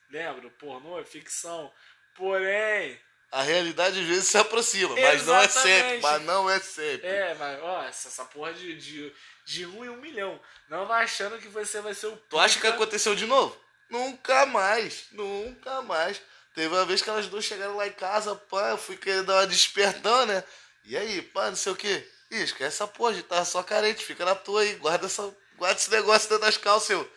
lembra, 0.10 0.50
pornô 0.52 1.00
é 1.00 1.06
ficção. 1.06 1.74
Porém, 2.16 3.02
A 3.34 3.42
realidade 3.42 4.00
às 4.00 4.06
vezes 4.06 4.28
se 4.28 4.38
aproxima, 4.38 4.96
mas 4.96 5.26
não 5.26 5.36
é 5.36 5.48
sempre. 5.48 5.72
Exatamente. 5.72 6.02
Mas 6.04 6.22
não 6.22 6.50
é 6.50 6.60
sempre. 6.60 7.08
é, 7.08 7.34
mas, 7.34 7.64
ó, 7.64 7.84
essa, 7.84 8.08
essa 8.08 8.26
porra 8.26 8.54
de, 8.54 8.78
de, 8.78 9.14
de 9.44 9.66
um 9.66 9.84
em 9.84 9.90
um 9.90 9.98
milhão. 9.98 10.40
Não 10.70 10.86
vai 10.86 11.04
achando 11.04 11.40
que 11.40 11.48
você 11.48 11.82
vai 11.82 11.96
ser 11.96 12.08
o 12.08 12.18
Tu 12.30 12.38
acha 12.38 12.60
que 12.60 12.68
aconteceu 12.68 13.16
de 13.16 13.26
novo? 13.26 13.60
Nunca 13.90 14.46
mais, 14.46 15.06
nunca 15.12 15.82
mais. 15.82 16.22
Teve 16.54 16.68
uma 16.68 16.86
vez 16.86 17.02
que 17.02 17.10
elas 17.10 17.28
duas 17.28 17.44
chegaram 17.44 17.76
lá 17.76 17.88
em 17.88 17.94
casa, 17.94 18.36
pá, 18.36 18.70
eu 18.70 18.78
fui 18.78 18.96
querer 18.96 19.24
dar 19.24 19.38
uma 19.38 19.48
despertão, 19.48 20.28
né? 20.28 20.44
E 20.84 20.96
aí, 20.96 21.22
pá, 21.24 21.50
não 21.50 21.56
sei 21.56 21.72
o 21.72 21.76
quê. 21.76 22.08
Ih, 22.30 22.44
esquece 22.44 22.76
essa 22.76 22.88
porra, 22.88 23.16
gente 23.16 23.26
tá 23.26 23.44
só 23.44 23.64
carente, 23.64 24.06
fica 24.06 24.24
na 24.24 24.36
tua 24.36 24.62
aí, 24.62 24.76
guarda, 24.76 25.08
essa, 25.08 25.36
guarda 25.58 25.80
esse 25.80 25.90
negócio 25.90 26.30
dentro 26.30 26.46
das 26.46 26.58
calças, 26.58 26.92
eu. 26.92 27.12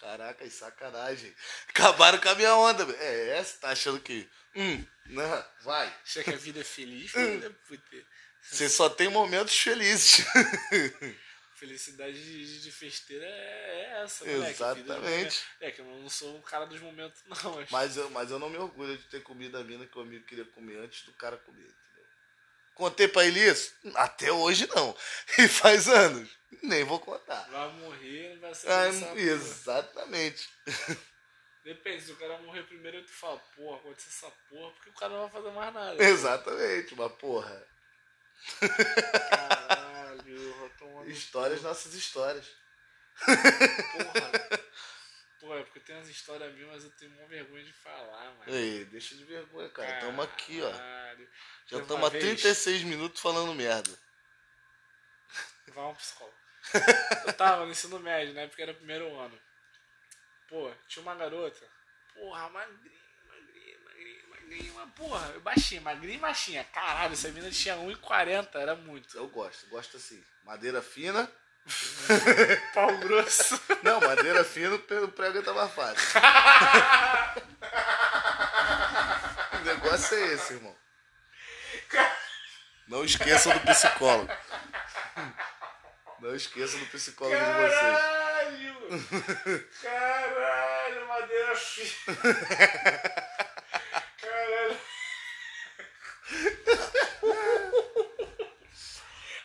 Caraca, 0.00 0.48
sacanagem. 0.48 1.34
Acabaram 1.68 2.18
com 2.18 2.28
a 2.28 2.34
minha 2.34 2.54
onda, 2.54 2.84
velho. 2.84 2.98
É, 3.00 3.42
você 3.42 3.58
tá 3.58 3.70
achando 3.70 4.00
que. 4.00 4.28
Hum, 4.60 4.84
né? 5.06 5.44
Vai. 5.62 5.86
Acha 6.02 6.24
que 6.24 6.30
a 6.30 6.36
vida 6.36 6.60
é 6.60 6.64
feliz, 6.64 7.10
filho 7.12 7.40
da 7.40 7.50
puta. 7.50 7.96
Você 8.42 8.68
só 8.68 8.88
tem 8.90 9.08
momentos 9.08 9.56
felizes. 9.56 10.24
Felicidade 11.54 12.12
de, 12.12 12.60
de- 12.60 12.70
festeira 12.70 13.24
é, 13.26 13.28
é 13.98 14.02
essa, 14.04 14.24
moleque. 14.24 14.42
Do 14.44 14.50
Exatamente. 14.50 15.00
momento. 15.00 15.36
É 15.60 15.70
que 15.72 15.80
eu 15.80 15.86
não 15.86 16.08
sou 16.08 16.36
um 16.36 16.40
cara 16.40 16.66
dos 16.66 16.80
momentos, 16.80 17.20
não. 17.26 17.56
Mas... 17.56 17.70
Mas 17.70 17.96
eu, 17.96 18.10
mas 18.10 18.30
eu 18.30 18.38
não 18.38 18.48
me 18.48 18.58
orgulho 18.58 18.96
de 18.96 19.02
ter 19.08 19.24
comido 19.24 19.58
a 19.58 19.64
mina 19.64 19.84
que 19.84 19.98
o 19.98 20.02
amigo 20.02 20.24
queria 20.24 20.44
comer 20.44 20.78
antes 20.78 21.04
do 21.04 21.12
cara 21.14 21.36
comer, 21.36 21.62
entendeu? 21.62 22.06
Contei 22.74 23.08
pra 23.08 23.24
ele 23.24 23.40
isso? 23.40 23.74
Até 23.96 24.30
hoje 24.30 24.68
não. 24.68 24.96
E 25.36 25.48
faz 25.48 25.88
anos. 25.88 26.30
Nem 26.62 26.84
vou 26.84 27.00
contar. 27.00 27.48
Vai 27.50 27.72
morrer, 27.72 28.34
não 28.34 28.40
vai 28.40 28.54
ser 28.54 28.70
Ah, 28.70 28.88
exatamente. 29.16 30.48
Depende, 31.68 32.02
se 32.02 32.12
o 32.12 32.16
cara 32.16 32.38
morrer 32.38 32.62
primeiro, 32.62 33.02
tu 33.04 33.12
fala, 33.12 33.38
porra, 33.54 33.76
aconteceu 33.76 34.08
essa 34.08 34.36
porra, 34.48 34.72
porque 34.72 34.88
o 34.88 34.92
cara 34.94 35.12
não 35.12 35.28
vai 35.28 35.30
fazer 35.30 35.54
mais 35.54 35.74
nada. 35.74 35.96
Exatamente, 36.02 36.94
uma 36.94 37.10
porra. 37.10 37.68
Caralho, 39.28 40.70
no 40.80 41.10
Histórias, 41.10 41.60
nossas 41.60 41.92
histórias. 41.92 42.46
Porra. 43.22 44.60
Pô, 45.40 45.54
é 45.54 45.62
porque 45.62 45.80
tem 45.80 45.94
umas 45.94 46.08
histórias 46.08 46.54
minhas, 46.54 46.70
mas 46.70 46.84
eu 46.84 46.90
tenho 46.92 47.12
uma 47.12 47.28
vergonha 47.28 47.62
de 47.62 47.72
falar, 47.74 48.32
mano. 48.32 48.50
Ei, 48.50 48.86
deixa 48.86 49.14
de 49.14 49.24
vergonha, 49.24 49.68
cara. 49.68 50.00
Tamo 50.00 50.22
aqui, 50.22 50.62
ó. 50.62 50.72
Caralho. 50.72 51.28
Já 51.66 51.80
estamos 51.80 51.90
uma 51.90 52.06
há 52.06 52.10
vez- 52.10 52.24
36 52.24 52.82
minutos 52.84 53.20
falando 53.20 53.54
merda. 53.54 53.90
Vai 55.66 55.84
um 55.84 55.94
psicólogo. 55.94 56.34
eu 57.26 57.32
tava 57.34 57.66
no 57.66 57.72
ensino 57.72 58.00
médio, 58.00 58.32
né? 58.32 58.46
Porque 58.46 58.62
era 58.62 58.72
o 58.72 58.76
primeiro 58.76 59.14
ano. 59.18 59.38
Pô, 60.48 60.72
tinha 60.88 61.02
uma 61.02 61.14
garota. 61.14 61.64
Porra, 62.14 62.48
magrinha, 62.48 62.98
magrinha, 63.28 63.78
magrinha, 63.84 64.22
magrinha. 64.30 64.72
Mas, 64.74 64.90
porra, 64.94 65.28
eu 65.34 65.40
baixinha, 65.40 65.80
magrinha 65.80 66.14
e 66.16 66.18
baixinha. 66.18 66.64
Caralho, 66.64 67.12
essa 67.12 67.28
menina 67.28 67.50
tinha 67.50 67.76
1,40, 67.76 68.48
era 68.54 68.74
muito. 68.74 69.16
Eu 69.16 69.28
gosto, 69.28 69.66
gosto 69.68 69.96
assim. 69.98 70.22
Madeira 70.44 70.80
fina. 70.82 71.30
Pau 72.72 72.96
grosso. 72.98 73.60
Não, 73.82 74.00
madeira 74.00 74.42
fina, 74.42 74.74
o 74.74 74.78
pre- 74.78 75.00
o 75.00 75.08
prego 75.08 75.54
mais 75.54 75.70
fácil. 75.74 76.18
o 79.52 79.58
negócio 79.64 80.16
é 80.16 80.32
esse, 80.32 80.54
irmão. 80.54 80.74
Não 82.86 83.04
esqueçam 83.04 83.52
do 83.52 83.60
psicólogo. 83.60 84.32
Não 86.20 86.34
esqueçam 86.34 86.80
do 86.80 86.86
psicólogo 86.86 87.36
de 87.36 87.44
vocês. 87.52 87.70
Caralho! 87.72 88.78
Caralho, 89.82 89.82
madeira 91.58 91.58
fina. 91.58 92.16
Caralho. 94.20 94.78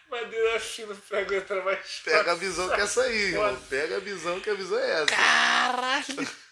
Madeira 0.09 0.59
fina 0.59 0.95
pra 1.09 1.19
aguentar 1.19 1.63
mais 1.63 2.01
Pega 2.05 2.31
a 2.31 2.35
visão 2.35 2.69
que 2.69 2.79
é 2.79 2.83
essa 2.83 3.01
aí, 3.03 3.17
irmão. 3.33 3.55
Pega 3.69 3.97
a 3.97 3.99
visão 3.99 4.39
que 4.39 4.49
a 4.49 4.53
visão 4.53 4.77
é 4.79 4.91
essa. 4.91 5.05
Caralho! 5.05 6.43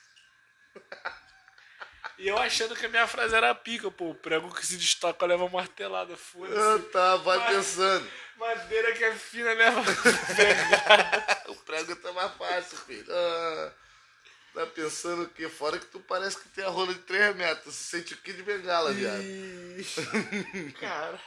E 2.18 2.28
eu 2.28 2.38
achando 2.38 2.76
que 2.76 2.86
a 2.86 2.90
minha 2.90 3.08
frase 3.08 3.36
era 3.36 3.54
pica, 3.56 3.90
pô. 3.90 4.12
O 4.12 4.16
prego 4.16 4.54
que 4.54 4.66
se 4.66 4.78
destaca 4.78 5.26
leva 5.26 5.50
martelada, 5.50 6.14
Ah, 6.14 6.18
foda-se. 6.18 6.84
tá, 6.90 7.16
vai 7.18 7.38
Mas- 7.40 7.56
pensando. 7.56 8.08
Madeira 8.36 8.94
que 8.94 9.04
é 9.04 9.14
fina 9.16 9.54
leva. 9.54 9.82
O 11.48 11.56
prego 11.56 11.96
tá 11.96 12.12
mais 12.14 12.32
fácil, 12.34 12.78
filho. 12.80 13.06
Ah, 13.10 13.72
tá 14.54 14.66
pensando 14.66 15.24
o 15.24 15.30
quê? 15.30 15.48
Fora 15.50 15.80
que 15.80 15.86
tu 15.86 16.00
parece 16.00 16.38
que 16.38 16.50
tem 16.50 16.64
a 16.64 16.70
rola 16.70 16.94
de 16.94 17.00
3 17.02 17.36
metros. 17.36 17.74
Você 17.76 17.98
sente 17.98 18.14
o 18.14 18.18
que 18.18 18.34
de 18.34 18.44
bengala, 18.44 18.92
viado. 18.92 19.22
Caralho. 20.80 21.20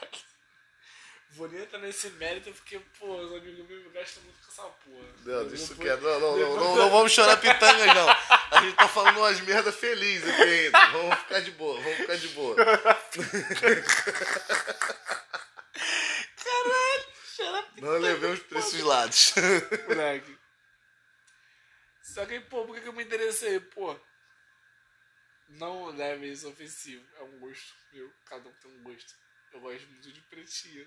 Vou 1.36 1.48
nem 1.48 1.62
entrar 1.62 1.80
nesse 1.80 2.10
mérito 2.10 2.52
porque, 2.52 2.80
pô, 2.98 3.16
os 3.16 3.32
amigos 3.32 3.68
meus 3.68 3.92
gastam 3.92 4.22
muito 4.22 4.38
com 4.38 4.52
essa 4.52 4.62
porra. 4.62 5.04
Não, 5.24 5.52
isso 5.52 5.74
que 5.74 5.88
é. 5.88 5.96
Não, 5.96 6.20
não, 6.20 6.36
não, 6.36 6.56
não, 6.56 6.76
não 6.76 6.90
vamos 6.90 7.10
chorar 7.10 7.36
pitangas, 7.38 7.86
não. 7.86 8.08
A 8.08 8.60
gente 8.62 8.76
tá 8.76 8.86
falando 8.86 9.16
umas 9.18 9.40
merda 9.40 9.72
felizes 9.72 10.28
aqui 10.32 10.42
ainda. 10.42 10.86
Vamos 10.92 11.18
ficar 11.18 11.40
de 11.40 11.50
boa, 11.50 11.80
vamos 11.80 11.96
ficar 11.96 12.16
de 12.16 12.28
boa. 12.28 12.54
Caralho, 16.44 17.04
chora 17.36 17.64
Não 17.80 17.98
levemos 17.98 18.38
pra 18.40 18.58
esses 18.60 18.80
lados. 18.82 19.34
moleque. 19.88 20.38
Só 22.04 22.26
que, 22.26 22.38
pô, 22.40 22.66
por 22.66 22.78
que 22.80 22.86
eu 22.86 22.92
me 22.92 23.02
interessei? 23.02 23.58
Pô, 23.58 23.98
não 25.48 25.86
leve 25.86 26.30
isso 26.30 26.48
ofensivo. 26.48 27.04
É 27.16 27.22
um 27.22 27.38
gosto 27.38 27.74
meu. 27.92 28.12
Cada 28.26 28.48
um 28.48 28.52
tem 28.54 28.70
um 28.70 28.82
gosto. 28.82 29.14
Eu 29.52 29.60
gosto 29.60 29.86
muito 29.88 30.12
de 30.12 30.20
pretinha. 30.22 30.86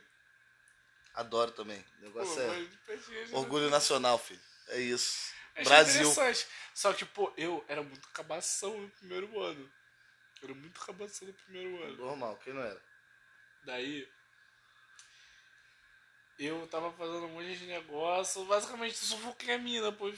Adoro 1.16 1.52
também. 1.52 1.80
O 1.80 2.02
Pô, 2.02 2.04
negócio 2.06 2.40
eu 2.40 2.44
é 2.44 2.48
gosto 2.60 2.70
de 2.70 2.78
pretinha. 2.78 3.38
orgulho 3.38 3.70
nacional, 3.70 4.20
filho. 4.20 4.40
É 4.70 4.80
isso. 4.80 5.34
Achei 5.56 5.66
Brasil. 5.66 6.02
interessante. 6.12 6.48
Só 6.76 6.94
que, 6.94 7.06
pô, 7.06 7.34
eu 7.36 7.66
era 7.68 7.82
muito 7.82 8.08
cabação 8.10 8.80
no 8.80 8.90
primeiro 8.92 9.40
ano. 9.42 9.72
Eu 10.42 10.50
era 10.50 10.54
muito 10.54 10.80
cabação 10.80 11.28
no 11.28 11.34
primeiro 11.34 11.84
ano. 11.84 11.98
Normal, 11.98 12.38
quem 12.44 12.54
não 12.54 12.62
era? 12.62 12.80
Daí, 13.66 14.08
eu 16.38 16.68
tava 16.68 16.92
fazendo 16.94 17.26
um 17.26 17.30
monte 17.30 17.58
de 17.58 17.66
negócio. 17.66 18.46
Basicamente, 18.46 18.98
sufoquei 18.98 19.56
a 19.56 19.58
mina, 19.58 19.92
pô. 19.92 20.12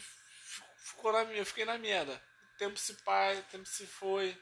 Ficou 0.84 1.12
na 1.12 1.24
minha, 1.26 1.40
eu 1.40 1.46
fiquei 1.46 1.66
na 1.66 1.78
merda. 1.78 2.22
O 2.56 2.58
tempo 2.58 2.78
se 2.78 2.94
pai, 2.96 3.38
o 3.38 3.44
tempo 3.44 3.66
se 3.66 3.86
foi. 3.86 4.38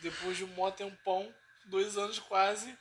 Depois 0.00 0.36
de 0.36 0.44
um 0.44 0.48
mó 0.48 0.70
tempão, 0.70 1.34
dois 1.64 1.96
anos 1.96 2.18
quase. 2.18 2.76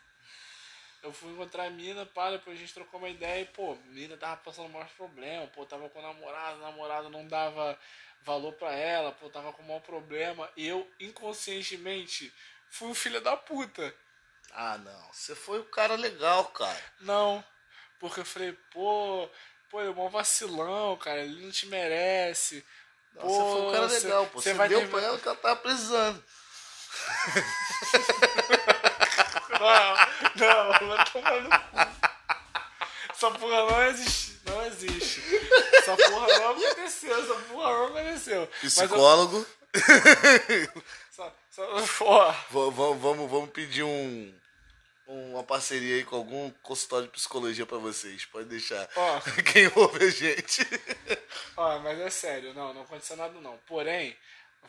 Eu 1.01 1.13
fui 1.13 1.31
encontrar 1.31 1.65
a 1.65 1.69
mina, 1.69 2.05
pá, 2.05 2.31
depois 2.31 2.57
a 2.57 2.59
gente 2.59 2.73
trocou 2.73 2.99
uma 2.99 3.09
ideia 3.09 3.41
e, 3.41 3.45
pô, 3.45 3.73
a 3.73 3.75
mina 3.91 4.17
tava 4.17 4.37
passando 4.37 4.69
maiores 4.69 4.91
problemas, 4.93 5.49
pô, 5.51 5.63
tava 5.65 5.87
com 5.87 5.99
o 5.99 6.01
namorado, 6.01 6.57
o 6.57 6.61
namorado 6.61 7.09
não 7.09 7.27
dava 7.27 7.79
valor 8.23 8.53
pra 8.53 8.73
ela, 8.73 9.11
pô, 9.11 9.29
tava 9.29 9.53
com 9.53 9.61
o 9.61 9.67
maior 9.67 9.81
problema. 9.81 10.51
E 10.57 10.67
eu, 10.67 10.91
inconscientemente, 10.99 12.33
fui 12.69 12.87
um 12.89 12.95
filho 12.95 13.21
da 13.21 13.37
puta. 13.37 13.95
Ah, 14.51 14.77
não. 14.79 15.13
Você 15.13 15.35
foi 15.35 15.59
o 15.59 15.65
cara 15.65 15.95
legal, 15.95 16.45
cara. 16.45 16.83
Não, 17.01 17.43
porque 17.99 18.21
eu 18.21 18.25
falei, 18.25 18.53
pô, 18.71 19.29
pô, 19.75 19.81
ele 19.81 19.89
é 19.89 20.01
um 20.01 20.09
vacilão, 20.09 20.95
cara, 20.97 21.19
ele 21.19 21.41
não 21.43 21.51
te 21.51 21.65
merece. 21.67 22.63
Pô, 23.19 23.27
você 23.27 23.35
foi 23.51 23.61
um 23.61 23.71
cara 23.73 23.85
legal, 23.87 24.25
pô. 24.27 24.41
cê 24.41 24.49
Você 24.51 24.55
vai 24.55 24.69
deu 24.69 24.79
ter- 24.79 24.87
pra 24.87 25.01
ela 25.01 25.17
que 25.17 25.27
ela 25.27 25.35
tava 25.37 25.55
precisando. 25.57 26.23
Não, 29.59 29.95
não, 30.47 30.87
vai 30.89 31.05
tomar 31.05 31.41
no 31.41 31.49
cu. 31.49 31.55
Essa 33.09 33.31
porra 33.31 33.65
não 33.71 33.83
existe, 33.83 34.39
não 34.45 34.65
existe. 34.65 35.21
Essa 35.73 35.95
porra 35.97 36.27
não 36.39 36.49
aconteceu, 36.51 37.19
essa 37.23 37.33
porra 37.35 37.69
não 37.71 37.85
aconteceu. 37.87 38.49
Mas 38.63 38.77
eu, 38.77 38.87
Psicólogo. 38.87 39.45
só, 41.11 41.33
só, 41.51 41.63
ó, 42.01 42.31
Va- 42.49 42.69
va- 42.69 42.95
Vamos, 42.97 43.31
vamos 43.31 43.49
pedir 43.51 43.83
um. 43.83 44.33
Uma 45.07 45.43
parceria 45.43 45.95
aí 45.95 46.03
com 46.03 46.15
algum 46.15 46.49
consultório 46.63 47.05
de 47.07 47.11
psicologia 47.13 47.65
pra 47.65 47.77
vocês. 47.77 48.25
Pode 48.25 48.47
deixar. 48.47 48.87
Ó. 48.95 49.21
Quem 49.53 49.71
ouve 49.75 50.05
a 50.05 50.09
gente. 50.09 50.65
Ó, 51.55 51.79
mas 51.79 51.99
é 51.99 52.09
sério, 52.09 52.53
não, 52.53 52.73
não 52.73 52.81
aconteceu 52.81 53.15
nada 53.15 53.39
não. 53.39 53.57
Porém, 53.67 54.17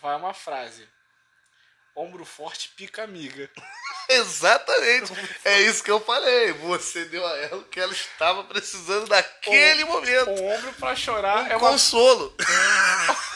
vai 0.00 0.16
uma 0.16 0.34
frase. 0.34 0.86
Ombro 1.94 2.26
forte, 2.26 2.68
pica 2.76 3.02
amiga. 3.04 3.50
Exatamente. 4.10 5.10
É 5.44 5.62
isso 5.62 5.82
que 5.82 5.90
eu 5.90 5.98
falei. 5.98 6.52
Você 6.52 7.06
deu 7.06 7.26
a 7.26 7.36
ela 7.38 7.56
o 7.56 7.64
que 7.64 7.80
ela 7.80 7.92
estava 7.92 8.44
precisando 8.44 9.08
naquele 9.08 9.84
O- 9.84 9.86
momento. 9.88 10.28
O 10.30 10.44
ombro 10.44 10.72
pra 10.74 10.94
chorar 10.94 11.50
é 11.50 11.56
Um 11.56 11.58
uma 11.58 11.70
consolo. 11.70 12.30
puta. 12.32 12.44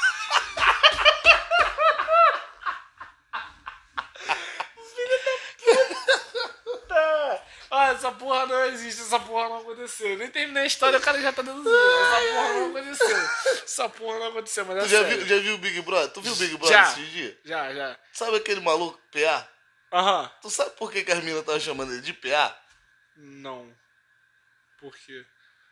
Ah, 7.72 7.94
essa 8.11 8.18
porra 8.18 8.46
não 8.46 8.64
existe, 8.66 9.00
essa 9.02 9.20
porra 9.20 9.48
não 9.48 9.58
aconteceu. 9.58 10.08
Eu 10.11 10.18
nem 10.18 10.30
terminei 10.30 10.64
a 10.64 10.66
história, 10.66 10.98
o 10.98 11.02
cara 11.02 11.20
já 11.20 11.32
tá 11.32 11.42
deduzindo. 11.42 11.70
Essa 11.70 12.20
porra 12.34 12.52
não 12.54 12.70
aconteceu. 12.70 13.16
Essa 13.64 13.88
porra 13.88 14.18
não 14.18 14.26
aconteceu, 14.28 14.64
mas 14.64 14.76
é 14.76 14.80
Tu 14.80 14.88
já 14.88 15.02
sério. 15.02 15.18
viu, 15.18 15.26
já 15.26 15.42
viu 15.42 15.54
o 15.54 15.58
Big 15.58 15.80
Brother? 15.82 16.11
Tu 16.12 16.20
viu 16.20 16.32
o 16.32 16.36
Big 16.36 16.56
Brother 16.56 16.76
Já. 16.76 16.92
esses 16.92 17.08
dias? 17.11 17.36
Já, 17.44 17.74
já. 17.74 17.98
Sabe 18.12 18.36
aquele 18.36 18.61
maluco 18.61 19.00
PA? 19.12 19.48
Aham. 19.92 20.30
Tu 20.42 20.50
sabe 20.50 20.70
por 20.76 20.90
que, 20.92 21.04
que 21.04 21.12
as 21.12 21.18
meninas 21.18 21.40
estavam 21.40 21.61
chamando 21.61 21.92
ele 21.92 22.02
de 22.02 22.12
PA? 22.12 22.56
Não. 23.16 23.72
Por 24.78 24.96
quê? 24.96 25.24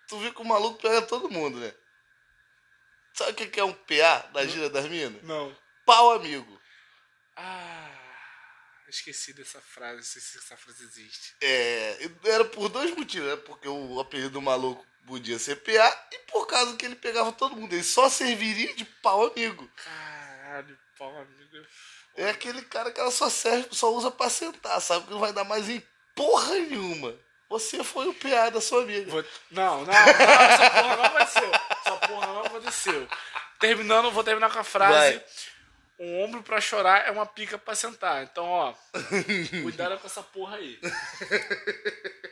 Tu 0.08 0.18
viu 0.18 0.32
que 0.32 0.40
o 0.42 0.44
maluco 0.44 0.80
pega 0.80 1.02
todo 1.02 1.30
mundo, 1.30 1.58
né? 1.58 1.72
Sabe 3.14 3.32
o 3.32 3.34
que, 3.34 3.46
que 3.46 3.60
é 3.60 3.64
um 3.64 3.72
PA 3.72 4.28
da 4.32 4.46
gíria 4.46 4.70
das 4.70 4.86
minas? 4.86 5.22
Não. 5.22 5.56
Pau 5.84 6.12
amigo. 6.12 6.60
Ah, 7.36 7.90
esqueci 8.90 9.32
dessa 9.32 9.60
frase, 9.60 9.96
não 9.96 10.02
sei 10.02 10.20
se 10.22 10.38
essa 10.38 10.56
frase 10.56 10.82
existe. 10.84 11.34
É, 11.40 12.10
era 12.24 12.44
por 12.44 12.68
dois 12.68 12.90
motivos, 12.96 13.28
né? 13.28 13.36
Porque 13.36 13.68
o 13.68 14.00
apelido 14.00 14.30
do 14.30 14.42
maluco 14.42 14.84
podia 15.06 15.38
ser 15.38 15.56
PA 15.56 16.06
e 16.12 16.18
por 16.30 16.46
causa 16.46 16.76
que 16.76 16.84
ele 16.84 16.94
pegava 16.96 17.32
todo 17.32 17.56
mundo. 17.56 17.72
Ele 17.72 17.82
só 17.84 18.08
serviria 18.08 18.74
de 18.74 18.84
pau 18.84 19.26
amigo. 19.26 19.70
Caralho, 19.84 20.78
pau 20.98 21.16
amigo. 21.16 21.66
É 22.16 22.30
aquele 22.30 22.62
cara 22.62 22.90
que 22.90 22.98
ela 23.00 23.10
só 23.10 23.30
serve, 23.30 23.68
só 23.72 23.92
usa 23.94 24.10
pra 24.10 24.28
sentar, 24.28 24.80
sabe? 24.80 25.06
Que 25.06 25.12
não 25.12 25.20
vai 25.20 25.32
dar 25.32 25.44
mais 25.44 25.68
em 25.68 25.82
porra 26.14 26.54
nenhuma. 26.54 27.14
Você 27.48 27.82
foi 27.84 28.08
o 28.08 28.14
PA 28.14 28.50
da 28.50 28.60
sua 28.60 28.82
amiga. 28.82 29.10
Vou- 29.10 29.24
Não, 29.50 29.78
não, 29.84 29.86
não, 29.86 29.92
essa 29.94 30.70
porra 30.70 30.96
não 30.96 31.04
aconteceu. 31.04 31.50
Essa 31.70 31.96
porra 32.08 32.26
não 32.26 32.40
aconteceu. 32.44 33.08
Terminando, 33.60 34.10
vou 34.10 34.22
terminar 34.24 34.52
com 34.52 34.58
a 34.58 34.64
frase. 34.64 34.92
Vai. 35.16 35.24
Um 35.98 36.22
ombro 36.22 36.42
pra 36.44 36.60
chorar 36.60 37.08
é 37.08 37.10
uma 37.10 37.26
pica 37.26 37.58
pra 37.58 37.74
sentar. 37.74 38.22
Então, 38.22 38.44
ó, 38.44 38.74
cuidado 39.62 39.98
com 39.98 40.06
essa 40.06 40.22
porra 40.22 40.56
aí. 40.56 40.78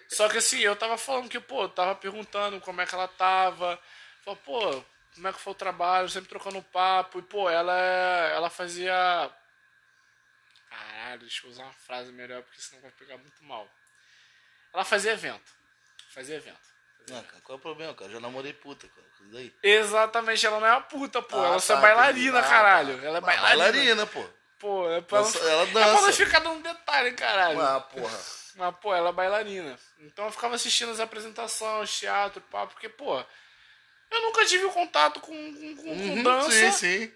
Só 0.08 0.28
que 0.28 0.38
assim, 0.38 0.60
eu 0.60 0.76
tava 0.76 0.96
falando 0.96 1.28
que, 1.28 1.40
pô, 1.40 1.62
eu 1.62 1.68
tava 1.68 1.94
perguntando 1.96 2.60
como 2.60 2.80
é 2.80 2.86
que 2.86 2.94
ela 2.94 3.08
tava. 3.08 3.78
Falei, 4.24 4.40
pô, 4.44 4.84
como 5.14 5.26
é 5.26 5.32
que 5.32 5.40
foi 5.40 5.52
o 5.52 5.56
trabalho, 5.56 6.08
sempre 6.08 6.28
trocando 6.28 6.62
papo. 6.62 7.18
E, 7.18 7.22
pô, 7.22 7.50
ela, 7.50 7.76
ela 7.76 8.48
fazia. 8.48 8.94
Caralho, 10.70 11.20
deixa 11.20 11.44
eu 11.46 11.50
usar 11.50 11.64
uma 11.64 11.72
frase 11.72 12.12
melhor, 12.12 12.42
porque 12.42 12.60
senão 12.60 12.82
vai 12.82 12.92
pegar 12.92 13.16
muito 13.18 13.42
mal. 13.42 13.68
Ela 14.72 14.84
fazia 14.84 15.12
evento. 15.12 15.52
Fazia 16.10 16.36
evento. 16.36 16.75
Cara, 17.06 17.24
qual 17.44 17.56
é 17.56 17.58
o 17.58 17.62
problema, 17.62 17.94
cara? 17.94 18.10
Eu 18.10 18.14
já 18.14 18.20
namorei 18.20 18.52
puta, 18.52 18.86
cara. 18.88 19.06
Isso 19.14 19.24
daí. 19.32 19.54
Exatamente, 19.62 20.44
ela 20.46 20.58
não 20.60 20.66
é 20.66 20.70
uma 20.72 20.80
puta, 20.82 21.22
pô. 21.22 21.40
Ah, 21.40 21.46
ela 21.46 21.58
só 21.60 21.74
é 21.74 21.76
tá, 21.76 21.82
bailarina. 21.82 22.38
Ah, 22.40 22.42
caralho. 22.42 22.98
tá. 22.98 23.06
Ela 23.06 23.18
é 23.18 23.20
bailarina. 23.20 23.48
Bailarina, 23.64 24.06
pô. 24.06 24.28
Pô, 24.58 24.90
é 24.90 25.00
pra, 25.02 25.20
Dança- 25.20 25.38
não, 25.38 25.48
ela 25.50 25.62
é 25.62 25.66
pra 25.72 25.86
não 25.92 26.00
dança. 26.02 26.12
ficar 26.12 26.38
dando 26.40 26.62
detalhe, 26.62 27.12
caralho. 27.12 27.60
Ah, 27.60 27.80
porra. 27.80 28.18
Mas, 28.56 28.74
pô, 28.80 28.94
ela 28.94 29.10
é 29.10 29.12
bailarina. 29.12 29.78
Então 29.98 30.24
eu 30.24 30.32
ficava 30.32 30.54
assistindo 30.54 30.90
as 30.90 30.98
apresentações, 31.00 31.98
teatro, 31.98 32.40
pá, 32.50 32.66
porque, 32.66 32.88
pô, 32.88 33.22
eu 34.10 34.22
nunca 34.22 34.44
tive 34.46 34.66
contato 34.70 35.20
com, 35.20 35.30
com, 35.54 35.76
com- 35.76 35.82
com 35.82 35.90
Uhum, 35.90 36.22
dança. 36.22 36.50
Sim, 36.50 36.72
sim. 36.72 37.12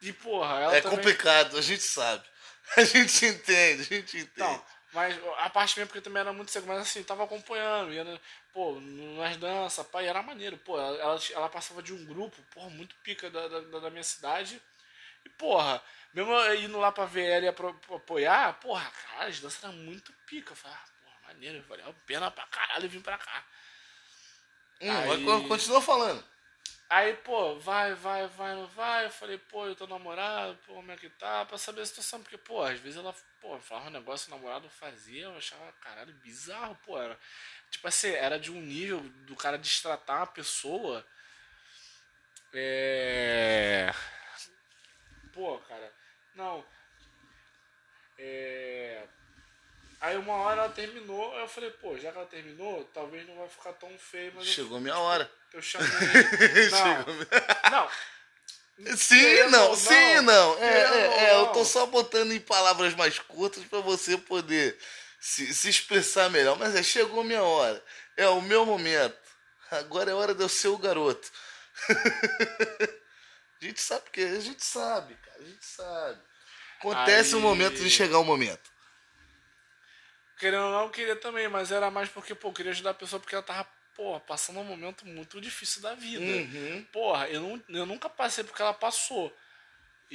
E, 0.00 0.12
porra, 0.14 0.60
ela 0.60 0.76
É 0.76 0.80
também... 0.80 0.96
complicado, 0.98 1.56
a 1.56 1.62
gente 1.62 1.82
sabe. 1.82 2.24
A 2.76 2.84
gente 2.84 3.26
entende, 3.26 3.82
a 3.82 3.84
gente 3.84 4.16
entende. 4.18 4.30
Então, 4.34 4.64
mas 4.92 5.18
a 5.38 5.48
parte 5.50 5.76
mesmo 5.78 5.88
porque 5.88 6.00
também 6.00 6.20
era 6.20 6.32
muito 6.32 6.50
cego, 6.50 6.66
mas 6.66 6.78
assim, 6.80 7.02
tava 7.02 7.24
acompanhando, 7.24 7.92
ia, 7.92 8.20
pô, 8.52 8.78
nas 9.16 9.36
danças, 9.38 9.86
e 9.94 10.04
era 10.04 10.22
maneiro, 10.22 10.56
pô, 10.58 10.78
ela, 10.78 11.18
ela, 11.32 11.48
passava 11.48 11.82
de 11.82 11.94
um 11.94 12.04
grupo, 12.04 12.40
porra, 12.54 12.68
muito 12.70 12.94
pica 12.96 13.30
da, 13.30 13.48
da, 13.48 13.60
da 13.80 13.90
minha 13.90 14.04
cidade, 14.04 14.60
e 15.24 15.28
porra, 15.30 15.82
mesmo 16.12 16.32
eu 16.32 16.62
indo 16.62 16.78
lá 16.78 16.92
pra 16.92 17.06
ver 17.06 17.26
ela 17.26 17.46
e 17.46 17.48
apoiar, 17.48 18.52
porra, 18.60 18.90
cara, 18.90 19.28
as 19.28 19.40
danças 19.40 19.64
eram 19.64 19.72
muito 19.74 20.12
pica, 20.26 20.52
eu 20.52 20.56
falei, 20.56 20.76
ah, 20.76 20.88
porra, 21.02 21.16
maneiro, 21.28 21.64
valeu 21.68 21.88
a 21.88 21.94
pena 22.06 22.30
pra 22.30 22.46
caralho 22.46 22.88
vir 22.88 23.00
pra 23.02 23.16
cá. 23.16 23.44
Hum, 24.80 24.90
aí- 24.90 25.48
continua 25.48 25.80
falando. 25.80 26.31
Aí, 26.94 27.14
pô, 27.16 27.58
vai, 27.58 27.94
vai, 27.94 28.26
vai, 28.28 28.54
não 28.54 28.66
vai. 28.66 29.06
Eu 29.06 29.10
falei, 29.10 29.38
pô, 29.38 29.66
eu 29.66 29.74
tô 29.74 29.86
namorado, 29.86 30.58
pô, 30.66 30.74
como 30.74 30.92
é 30.92 30.96
que 30.96 31.08
tá? 31.08 31.42
Pra 31.46 31.56
saber 31.56 31.80
a 31.80 31.86
situação, 31.86 32.20
porque, 32.20 32.36
pô, 32.36 32.60
às 32.62 32.78
vezes 32.80 32.98
ela, 32.98 33.14
pô, 33.40 33.58
falava 33.60 33.88
um 33.88 33.92
negócio, 33.92 34.28
o 34.30 34.36
namorado 34.36 34.68
fazia, 34.68 35.24
eu 35.24 35.36
achava, 35.36 35.72
caralho, 35.80 36.12
bizarro, 36.16 36.76
pô. 36.84 36.98
Era, 36.98 37.18
tipo 37.70 37.88
assim, 37.88 38.10
era 38.10 38.38
de 38.38 38.52
um 38.52 38.60
nível 38.60 39.00
do 39.26 39.34
cara 39.34 39.56
destratar 39.56 40.18
uma 40.18 40.26
pessoa. 40.26 41.02
É. 42.52 43.90
Pô, 45.32 45.58
cara, 45.60 45.90
não. 46.34 46.62
É. 48.18 49.06
Aí 50.02 50.16
uma 50.16 50.34
hora 50.34 50.62
ela 50.62 50.68
terminou, 50.68 51.32
aí 51.34 51.42
eu 51.42 51.48
falei, 51.48 51.70
pô, 51.70 51.96
já 51.96 52.10
que 52.10 52.18
ela 52.18 52.26
terminou, 52.26 52.84
talvez 52.92 53.24
não 53.28 53.36
vai 53.36 53.48
ficar 53.48 53.72
tão 53.74 53.96
feio, 53.98 54.32
mas 54.34 54.46
eu- 54.48 54.52
Chegou 54.52 54.80
minha 54.80 54.98
hora. 54.98 55.30
eu 55.54 55.62
chamei. 55.62 55.86
Não, 57.70 57.88
não. 58.80 58.96
Sim, 58.96 59.44
não, 59.50 59.68
ou 59.68 59.76
sim, 59.76 60.14
não, 60.16 60.22
não. 60.56 60.58
É, 60.58 60.66
é, 60.66 61.24
é, 61.26 61.34
eu 61.34 61.46
não. 61.46 61.52
tô 61.52 61.64
só 61.64 61.86
botando 61.86 62.32
em 62.32 62.40
palavras 62.40 62.94
mais 62.96 63.16
curtas 63.18 63.62
pra 63.66 63.78
você 63.80 64.16
poder 64.18 64.76
se, 65.20 65.54
se 65.54 65.68
expressar 65.68 66.28
melhor. 66.30 66.58
Mas 66.58 66.74
é, 66.74 66.82
chegou 66.82 67.22
minha 67.22 67.42
hora. 67.44 67.80
É 68.16 68.26
o 68.28 68.40
meu 68.40 68.66
momento. 68.66 69.16
Agora 69.70 70.10
é 70.10 70.14
hora 70.14 70.34
de 70.34 70.42
eu 70.42 70.48
ser 70.48 70.68
o 70.68 70.78
garoto. 70.78 71.30
a 73.60 73.64
gente 73.64 73.80
sabe 73.80 74.02
porque 74.04 74.22
a 74.22 74.40
gente 74.40 74.64
sabe, 74.64 75.14
cara. 75.14 75.38
A 75.38 75.44
gente 75.44 75.64
sabe. 75.64 76.20
Acontece 76.80 77.34
o 77.34 77.38
Aí- 77.38 77.42
momento 77.44 77.76
de 77.76 77.90
chegar 77.90 78.18
o 78.18 78.24
momento. 78.24 78.71
Querendo 80.42 80.64
ou 80.64 80.72
não, 80.72 80.82
eu 80.82 80.90
queria 80.90 81.14
também, 81.14 81.46
mas 81.46 81.70
era 81.70 81.88
mais 81.88 82.08
porque, 82.08 82.34
pô, 82.34 82.48
eu 82.48 82.52
queria 82.52 82.72
ajudar 82.72 82.90
a 82.90 82.94
pessoa 82.94 83.20
porque 83.20 83.32
ela 83.32 83.44
tava, 83.44 83.64
porra, 83.94 84.18
passando 84.18 84.58
um 84.58 84.64
momento 84.64 85.06
muito 85.06 85.40
difícil 85.40 85.80
da 85.80 85.94
vida. 85.94 86.20
Uhum. 86.20 86.84
Porra, 86.90 87.28
eu, 87.28 87.40
não, 87.40 87.62
eu 87.68 87.86
nunca 87.86 88.08
passei 88.08 88.42
porque 88.42 88.60
ela 88.60 88.74
passou. 88.74 89.32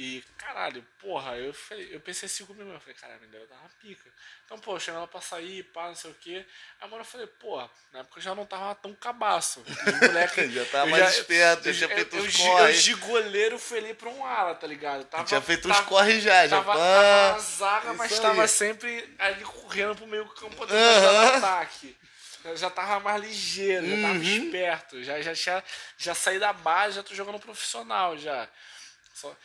E, 0.00 0.22
caralho, 0.36 0.86
porra, 1.00 1.36
eu, 1.36 1.52
falei, 1.52 1.88
eu 1.92 1.98
pensei 1.98 2.26
assim 2.26 2.46
comigo, 2.46 2.70
eu 2.70 2.78
falei, 2.78 2.94
caralho, 2.94 3.18
minha 3.18 3.30
ideia 3.30 3.46
dar 3.48 3.56
uma 3.56 3.68
pica. 3.80 4.08
Então, 4.44 4.56
pô, 4.56 4.76
eu 4.76 4.80
chamei 4.80 4.98
ela 4.98 5.08
pra 5.08 5.20
sair, 5.20 5.64
pá, 5.64 5.88
não 5.88 5.94
sei 5.96 6.12
o 6.12 6.14
quê. 6.14 6.46
Aí 6.80 6.88
hora 6.88 7.00
eu 7.00 7.04
falei, 7.04 7.26
porra, 7.26 7.68
na 7.92 7.98
época 7.98 8.20
eu 8.20 8.22
já 8.22 8.32
não 8.32 8.46
tava 8.46 8.76
tão 8.76 8.94
cabaço. 8.94 9.60
E 9.66 10.06
moleque, 10.06 10.48
Já 10.54 10.64
tava 10.66 10.86
mais 10.86 11.18
esperto, 11.18 11.64
já 11.64 11.70
eu- 11.70 11.74
tinha 11.74 11.88
feito 11.88 12.16
eu, 12.16 12.22
uns 12.22 12.38
eu, 12.38 12.46
corre. 12.46 12.70
eu 12.76 12.80
de 12.80 12.94
goleiro 12.94 13.58
fui 13.58 13.78
ali 13.78 13.92
pra 13.92 14.08
um 14.08 14.24
ala, 14.24 14.54
tá 14.54 14.68
ligado? 14.68 15.04
Tava, 15.06 15.24
Tinha 15.24 15.40
feito 15.40 15.66
tava- 15.66 15.82
corre 15.86 16.20
já, 16.20 16.46
já. 16.46 16.62
Tava, 16.62 16.78
na 16.78 17.38
zaga, 17.40 17.92
mas 17.94 18.12
Isso 18.12 18.22
tava 18.22 18.42
aí. 18.42 18.48
sempre 18.48 19.16
ali 19.18 19.42
correndo 19.42 19.96
pro 19.96 20.06
meio 20.06 20.26
campo 20.28 20.60
tentando 20.64 20.76
Aham. 20.76 21.40
dar 21.40 21.56
ataque. 21.56 21.96
Eu 22.44 22.56
já 22.56 22.70
tava 22.70 23.00
mais 23.00 23.20
ligeiro, 23.20 23.84
já 23.84 23.96
tava 24.00 24.14
Uhum. 24.14 24.22
esperto. 24.22 25.02
Já, 25.02 25.20
já, 25.20 25.34
tinha, 25.34 25.64
já 25.96 26.14
saí 26.14 26.38
da 26.38 26.52
base, 26.52 26.94
já 26.94 27.02
tô 27.02 27.16
jogando 27.16 27.40
profissional 27.40 28.16
já. 28.16 28.48
Só- 29.12 29.36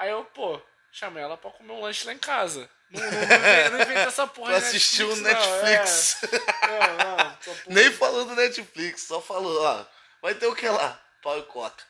Aí 0.00 0.08
eu, 0.08 0.24
pô, 0.24 0.58
chamei 0.90 1.22
ela 1.22 1.36
pra 1.36 1.50
comer 1.50 1.72
um 1.72 1.82
lanche 1.82 2.06
lá 2.06 2.14
em 2.14 2.18
casa. 2.18 2.70
Não, 2.90 3.02
não, 3.02 3.10
não, 3.10 3.70
não 3.76 3.80
inventa 3.82 4.08
essa 4.08 4.26
porra 4.26 4.56
assistir 4.56 5.04
o 5.04 5.14
Netflix. 5.14 6.16
Netflix. 6.22 6.40
Não, 6.62 6.68
é. 6.74 6.88
não, 6.88 6.96
não, 6.96 7.18
essa 7.18 7.50
porra- 7.50 7.62
Nem 7.66 7.92
falou 7.92 8.24
do 8.24 8.34
Netflix, 8.34 9.02
só 9.02 9.20
falou, 9.20 9.62
ó. 9.62 9.84
Vai 10.22 10.34
ter 10.34 10.46
o 10.46 10.54
que 10.56 10.66
lá? 10.66 10.98
Pau 11.22 11.38
e 11.38 11.42
coca. 11.42 11.84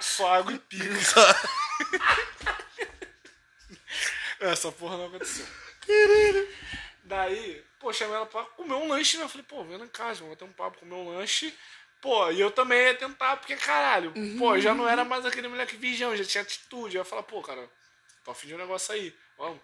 Só 0.00 0.32
água 0.32 0.52
e 0.52 0.58
pica. 0.60 0.86
Essa 4.40 4.70
porra 4.72 4.96
não 4.96 5.06
aconteceu. 5.06 5.46
Daí, 7.04 7.64
pô, 7.78 7.92
chamei 7.92 8.14
ela 8.14 8.26
pra 8.26 8.44
comer 8.44 8.74
um 8.74 8.88
lanche, 8.88 9.16
né? 9.18 9.24
Eu 9.24 9.28
falei, 9.28 9.44
pô, 9.46 9.64
vem 9.64 9.76
lá 9.76 9.84
em 9.84 9.88
casa, 9.88 10.20
vamos 10.20 10.34
bater 10.34 10.44
um 10.44 10.52
papo, 10.52 10.78
comer 10.78 10.94
um 10.94 11.16
lanche. 11.16 11.56
Pô, 12.02 12.32
e 12.32 12.40
eu 12.40 12.50
também 12.50 12.82
ia 12.82 12.96
tentar, 12.96 13.36
porque, 13.36 13.54
caralho, 13.54 14.12
pô, 14.36 14.58
já 14.58 14.74
não 14.74 14.88
era 14.88 15.04
mais 15.04 15.24
aquele 15.24 15.46
moleque 15.46 15.76
virgão, 15.76 16.16
já 16.16 16.24
tinha 16.24 16.42
atitude. 16.42 16.96
Eu 16.96 17.02
ia 17.02 17.04
falar, 17.04 17.22
pô, 17.22 17.40
cara, 17.40 17.70
tô 18.24 18.32
afim 18.32 18.48
de 18.48 18.54
um 18.56 18.58
negócio 18.58 18.92
aí, 18.92 19.16
vamos. 19.38 19.60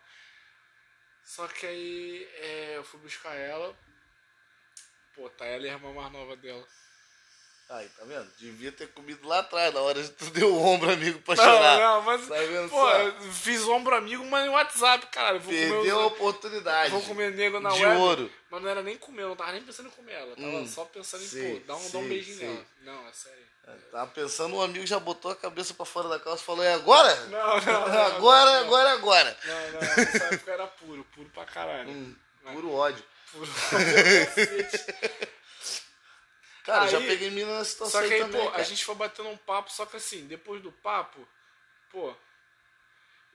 Só 1.24 1.48
que 1.48 1.66
aí 1.66 2.28
é, 2.36 2.76
eu 2.76 2.84
fui 2.84 3.00
buscar 3.00 3.34
ela. 3.34 3.76
Pô, 5.16 5.28
tá 5.30 5.46
ela 5.46 5.66
e 5.66 5.68
a 5.68 5.72
irmã 5.72 5.92
mais 5.92 6.12
nova 6.12 6.36
dela. 6.36 6.64
Aí, 7.70 7.86
tá 7.98 8.04
vendo? 8.06 8.26
Devia 8.38 8.72
ter 8.72 8.88
comido 8.92 9.28
lá 9.28 9.40
atrás, 9.40 9.74
na 9.74 9.80
hora 9.82 10.02
de 10.02 10.08
tu 10.10 10.24
deu 10.30 10.54
o 10.54 10.64
ombro 10.64 10.90
amigo 10.90 11.18
pra 11.20 11.36
chorar. 11.36 11.78
Não, 11.78 11.96
não, 11.96 12.02
mas. 12.02 12.26
Tá 12.26 12.34
vendo 12.36 12.70
pô, 12.70 12.80
só? 12.80 13.12
fiz 13.30 13.62
ombro 13.68 13.94
amigo, 13.94 14.24
mas 14.24 14.46
no 14.46 14.52
WhatsApp, 14.52 15.06
cara. 15.08 15.38
Vou 15.38 15.52
comer, 15.52 15.70
Perdeu 15.70 16.00
a 16.00 16.06
os- 16.06 16.12
oportunidade. 16.12 16.90
vou 16.90 17.02
comer 17.02 17.32
nego 17.32 17.60
na 17.60 17.68
de 17.70 17.84
web. 17.84 18.00
ouro. 18.00 18.32
Mas 18.50 18.62
não 18.62 18.70
era 18.70 18.82
nem 18.82 18.96
comer, 18.96 19.22
eu 19.24 19.28
não 19.28 19.36
tava 19.36 19.52
nem 19.52 19.62
pensando 19.62 19.88
em 19.88 19.90
comer 19.90 20.12
ela. 20.14 20.34
Tava 20.34 20.48
Hum, 20.48 20.66
só 20.66 20.86
pensando 20.86 21.22
em, 21.22 21.26
sei, 21.28 21.60
pô, 21.60 21.66
dar 21.66 21.76
um, 21.76 21.90
dar 21.90 21.98
um 21.98 22.08
beijinho 22.08 22.38
sei. 22.38 22.48
nela. 22.48 22.64
Não, 22.84 23.06
é 23.08 23.12
sério. 23.12 23.48
Tava 23.92 24.10
pensando, 24.12 24.56
um 24.56 24.62
amigo 24.62 24.86
já 24.86 24.98
botou 24.98 25.30
a 25.30 25.36
cabeça 25.36 25.74
pra 25.74 25.84
fora 25.84 26.08
da 26.08 26.18
calça 26.18 26.42
e 26.42 26.46
falou, 26.46 26.64
é 26.64 26.72
agora? 26.72 27.14
Não, 27.26 27.60
não, 27.60 27.84
agora, 27.84 28.50
não, 28.50 28.56
agora, 28.64 28.92
agora. 28.92 29.36
Não, 29.44 29.72
não, 29.72 29.80
nessa 29.80 30.24
época 30.34 30.52
era 30.52 30.66
puro, 30.68 31.04
puro 31.14 31.28
pra 31.34 31.44
caralho. 31.44 31.90
Hum, 31.90 32.14
Mas- 32.42 32.54
puro 32.54 32.72
ódio. 32.72 33.04
Puro 33.30 33.46
cacete. 33.68 34.94
Cara, 36.68 36.84
eu 36.84 36.88
já 36.90 36.98
Aí- 36.98 37.06
peguei 37.06 37.30
mina 37.30 37.58
na 37.58 37.64
situação 37.64 38.02
Só 38.02 38.06
que 38.06 38.12
aí, 38.12 38.20
também, 38.20 38.44
pô, 38.44 38.50
cara. 38.50 38.60
a 38.62 38.64
gente 38.64 38.84
foi 38.84 38.94
batendo 38.94 39.30
um 39.30 39.36
papo, 39.38 39.72
só 39.72 39.86
que 39.86 39.96
assim, 39.96 40.26
depois 40.26 40.60
do 40.62 40.70
papo, 40.70 41.26
pô. 41.90 42.14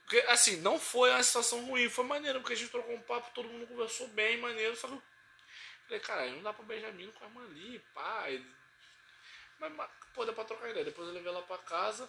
Porque, 0.04 0.18
assim, 0.28 0.58
não 0.58 0.78
foi 0.78 1.10
uma 1.10 1.20
situação 1.20 1.64
ruim, 1.64 1.88
foi 1.88 2.04
maneiro, 2.04 2.38
porque 2.40 2.52
a 2.52 2.56
gente 2.56 2.70
trocou 2.70 2.94
um 2.94 3.02
papo, 3.02 3.32
todo 3.34 3.48
mundo 3.48 3.66
conversou 3.66 4.06
bem, 4.06 4.36
maneiro, 4.36 4.76
só 4.76 4.86
que 4.86 4.94
eu 4.94 5.02
falei, 5.88 6.00
cara, 6.00 6.26
não 6.30 6.42
dá 6.44 6.52
pra 6.52 6.64
beijar 6.64 6.92
menino 6.92 7.12
com 7.12 7.24
a 7.24 7.26
irmã 7.26 7.44
ali, 7.44 7.80
pá. 7.92 8.26
Mas, 9.58 9.72
mas, 9.72 9.90
pô, 10.14 10.24
dá 10.24 10.32
pra 10.32 10.44
trocar 10.44 10.70
ideia. 10.70 10.84
Depois 10.84 11.08
eu 11.08 11.14
levei 11.14 11.32
ela 11.32 11.42
pra 11.42 11.58
casa 11.58 12.08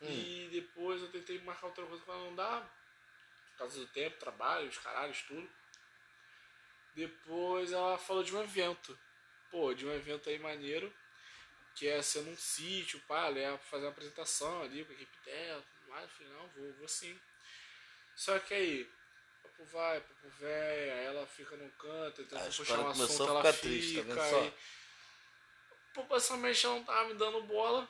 e 0.00 0.48
depois 0.52 1.02
eu 1.02 1.10
tentei 1.10 1.40
marcar 1.40 1.66
outra 1.66 1.84
coisa 1.86 2.04
pra 2.04 2.14
ela 2.14 2.24
não 2.24 2.36
dar. 2.36 2.60
Por 3.52 3.58
causa 3.58 3.80
do 3.80 3.86
tempo, 3.88 4.16
trabalho, 4.20 4.68
os 4.68 4.78
caralhos, 4.78 5.22
tudo. 5.22 5.50
Depois 6.94 7.72
ela 7.72 7.98
falou 7.98 8.22
de 8.22 8.34
um 8.36 8.42
evento. 8.42 8.96
Pô, 9.52 9.72
de 9.74 9.86
um 9.86 9.94
evento 9.94 10.28
aí 10.28 10.38
maneiro. 10.38 10.92
Que 11.74 11.88
é 11.88 12.02
ser 12.02 12.22
num 12.22 12.36
sítio, 12.36 13.00
pá, 13.06 13.30
ia 13.30 13.56
fazer 13.58 13.84
uma 13.84 13.92
apresentação 13.92 14.62
ali 14.62 14.84
com 14.84 14.90
a 14.90 14.94
equipe 14.94 15.16
dela, 15.24 15.62
tudo 15.62 15.90
mais. 15.90 16.02
Eu 16.02 16.08
falei, 16.10 16.32
não, 16.32 16.48
vou, 16.48 16.72
vou 16.74 16.88
sim. 16.88 17.18
Só 18.14 18.38
que 18.38 18.52
aí, 18.52 18.90
papo 19.42 19.64
vai, 19.66 20.00
papo 20.00 20.28
véi, 20.38 20.90
aí 20.90 21.04
ela 21.06 21.26
fica 21.26 21.56
num 21.56 21.70
canto, 21.70 22.22
tentando 22.24 22.42
A 22.42 22.50
puxar 22.50 22.78
um 22.80 22.88
assunto, 22.88 23.22
ela 23.30 23.52
fica. 23.52 24.04
tá 24.14 24.30
só? 24.30 24.40
aí, 24.40 24.54
Pô, 25.94 26.02
basicamente 26.04 26.64
ela 26.66 26.74
não 26.76 26.84
tava 26.84 27.08
me 27.08 27.14
dando 27.14 27.42
bola. 27.44 27.88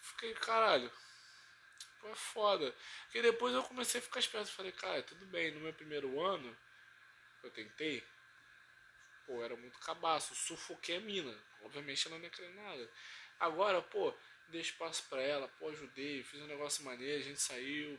Fiquei, 0.00 0.34
caralho. 0.34 0.90
Pô, 2.00 2.08
é 2.08 2.14
foda. 2.14 2.74
Porque 3.04 3.22
depois 3.22 3.54
eu 3.54 3.62
comecei 3.64 3.98
a 3.98 4.02
ficar 4.02 4.20
esperto. 4.20 4.50
Falei, 4.50 4.72
cara, 4.72 5.02
tudo 5.02 5.24
bem, 5.26 5.50
no 5.52 5.60
meu 5.60 5.72
primeiro 5.72 6.20
ano, 6.22 6.56
eu 7.42 7.50
tentei. 7.50 8.02
Pô, 9.26 9.42
era 9.42 9.56
muito 9.56 9.78
cabaço. 9.78 10.34
Sufoquei 10.34 10.96
a 10.96 11.00
mina. 11.00 11.34
Obviamente 11.62 12.06
ela 12.06 12.16
não 12.16 12.24
ia 12.24 12.30
querer 12.30 12.54
nada. 12.54 12.90
Agora, 13.40 13.80
pô, 13.82 14.12
dei 14.48 14.60
espaço 14.60 15.04
pra 15.08 15.20
ela, 15.20 15.48
pô, 15.58 15.68
ajudei, 15.68 16.22
fiz 16.22 16.40
um 16.40 16.46
negócio 16.46 16.84
maneiro, 16.84 17.20
a 17.20 17.24
gente 17.24 17.40
saiu. 17.40 17.98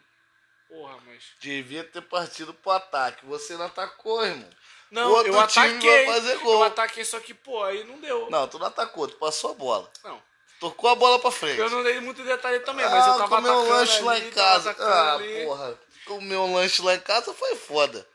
Porra, 0.68 0.98
mas. 1.06 1.24
Devia 1.40 1.84
ter 1.84 2.02
partido 2.02 2.54
pro 2.54 2.72
ataque. 2.72 3.26
Você 3.26 3.56
não 3.56 3.66
atacou, 3.66 4.26
irmão. 4.26 4.50
Não, 4.90 5.12
Outro 5.12 5.32
eu 5.32 5.40
ataquei. 5.40 6.06
vai 6.06 6.16
fazer 6.16 6.38
gol. 6.40 6.54
Eu 6.56 6.64
ataquei, 6.64 7.06
só 7.06 7.20
que, 7.20 7.34
pô, 7.34 7.64
aí 7.64 7.84
não 7.84 8.00
deu. 8.00 8.30
Não, 8.30 8.48
tu 8.48 8.58
não 8.58 8.68
atacou, 8.68 9.08
tu 9.08 9.16
passou 9.18 9.52
a 9.52 9.54
bola. 9.54 9.92
Não. 10.04 10.22
Tocou 10.60 10.90
a 10.90 10.96
bola 10.96 11.20
pra 11.20 11.32
frente. 11.32 11.60
Eu 11.60 11.70
não 11.70 11.84
dei 11.84 12.00
muito 12.00 12.24
detalhe 12.24 12.60
também, 12.62 12.86
mas 12.86 13.06
eu 13.06 13.14
ah, 13.14 13.18
tava 13.18 13.36
comeu 13.36 13.52
um 13.52 13.60
atacando 13.60 13.78
lanche 13.78 14.02
lá 14.02 14.12
ali, 14.14 14.28
em 14.28 14.32
tava 14.32 14.74
casa. 14.74 14.84
Ah, 14.84 15.14
ali. 15.16 15.46
porra. 15.46 15.80
Comer 16.06 16.38
um 16.38 16.56
lanche 16.56 16.82
lá 16.82 16.96
em 16.96 17.00
casa 17.00 17.34
foi 17.34 17.56
foda. 17.56 18.08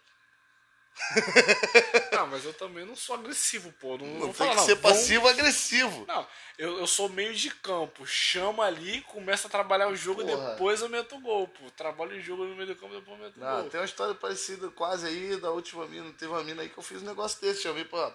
Não, 2.13 2.27
mas 2.27 2.45
eu 2.45 2.53
também 2.55 2.85
não 2.85 2.95
sou 2.95 3.15
agressivo, 3.17 3.73
pô. 3.73 3.97
Não, 3.97 4.07
Não 4.07 4.21
tem 4.27 4.33
falar, 4.35 4.51
que 4.51 4.57
não. 4.57 4.65
ser 4.67 4.77
passivo-agressivo. 4.77 6.05
Não, 6.07 6.27
eu, 6.59 6.79
eu 6.79 6.87
sou 6.87 7.09
meio 7.09 7.35
de 7.35 7.51
campo. 7.51 8.07
Chama 8.07 8.65
ali, 8.65 9.01
começa 9.03 9.49
a 9.49 9.51
trabalhar 9.51 9.89
o 9.89 9.97
jogo, 9.97 10.25
Porra. 10.25 10.51
depois 10.51 10.81
eu 10.81 10.89
meto 10.89 11.17
o 11.17 11.21
gol, 11.21 11.49
pô. 11.49 11.71
Trabalho 11.77 12.17
o 12.17 12.21
jogo 12.21 12.45
no 12.45 12.55
meio 12.55 12.69
do 12.69 12.77
campo, 12.77 12.95
depois 12.95 13.19
eu 13.19 13.25
meto 13.27 13.37
o 13.37 13.41
Não, 13.41 13.61
gol. 13.63 13.71
tem 13.71 13.81
uma 13.81 13.87
história 13.87 14.15
parecida 14.15 14.69
quase 14.71 15.07
aí 15.07 15.37
da 15.41 15.51
última 15.51 15.87
mina. 15.87 16.13
Teve 16.13 16.31
uma 16.33 16.43
mina 16.45 16.63
aí 16.63 16.69
que 16.69 16.79
eu 16.79 16.83
fiz 16.83 17.03
um 17.03 17.07
negócio 17.07 17.41
desse. 17.41 17.63
Chamei 17.63 17.85
pra, 17.85 18.15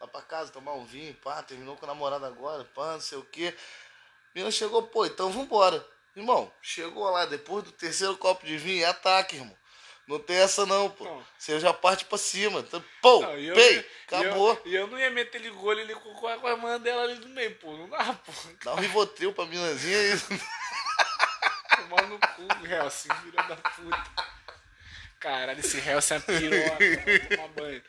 lá 0.00 0.06
pra 0.08 0.22
casa 0.22 0.50
tomar 0.52 0.72
um 0.74 0.84
vinho, 0.84 1.14
pá, 1.22 1.42
terminou 1.42 1.76
com 1.76 1.84
a 1.84 1.88
namorada 1.88 2.26
agora, 2.26 2.64
pá, 2.74 2.92
não 2.94 3.00
sei 3.00 3.18
o 3.18 3.24
quê. 3.24 3.54
A 4.34 4.38
mina 4.38 4.50
chegou, 4.50 4.82
pô, 4.82 5.04
então 5.06 5.30
vambora. 5.30 5.86
Irmão, 6.16 6.50
chegou 6.62 7.08
lá, 7.10 7.26
depois 7.26 7.64
do 7.64 7.72
terceiro 7.72 8.16
copo 8.16 8.46
de 8.46 8.56
vinho, 8.56 8.82
é 8.84 8.86
ataque, 8.86 9.36
irmão. 9.36 9.56
Não 10.06 10.18
tem 10.18 10.36
essa 10.36 10.66
não, 10.66 10.90
pô. 10.90 11.04
Não. 11.04 11.26
Você 11.38 11.58
já 11.58 11.72
parte 11.72 12.04
pra 12.04 12.18
cima. 12.18 12.60
Então, 12.60 12.84
pô, 13.00 13.20
Não, 13.22 13.38
e 13.38 13.46
eu- 13.48 13.54
pei, 13.54 13.90
acabou. 14.06 14.50
eu- 14.54 14.62
E 14.66 14.74
eu, 14.74 14.86
não 14.86 14.98
ia 14.98 15.10
meter 15.10 15.40
ele 15.40 15.50
gol 15.50 15.70
ali 15.70 15.94
com, 15.94 16.14
com 16.14 16.26
a 16.26 16.50
irmã 16.50 16.78
dela 16.78 17.04
ali 17.04 17.14
no 17.16 17.28
meio, 17.28 17.54
pô. 17.56 17.72
Não 17.76 17.88
dá, 17.88 18.12
pô. 18.12 18.32
Dá 18.62 18.74
um 18.74 18.80
rivotril 18.80 19.32
pra 19.32 19.46
minazinha 19.46 19.96
e... 19.98 20.18
Tomar 21.76 22.06
no 22.08 22.18
cu, 22.18 22.66
Helson, 22.66 23.14
filha 23.22 23.42
da 23.42 23.56
puta. 23.56 24.04
Caralho, 25.20 25.60
esse 25.60 25.78
Helson 25.78 26.16
é 26.16 26.20
piroca, 26.20 27.28
tomar 27.36 27.48
banho. 27.48 27.82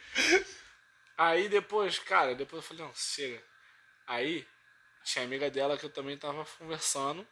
Aí 1.18 1.49
depois, 1.49 1.99
cara, 1.99 2.34
depois 2.36 2.63
eu 2.63 2.68
falei, 2.68 2.84
não, 2.84 2.93
chega. 2.95 3.41
Aí, 4.07 4.47
tinha 5.03 5.24
amiga 5.26 5.49
dela 5.49 5.78
que 5.78 5.86
eu 5.86 5.89
também 5.89 6.18
tava 6.18 6.45
conversando. 6.57 7.28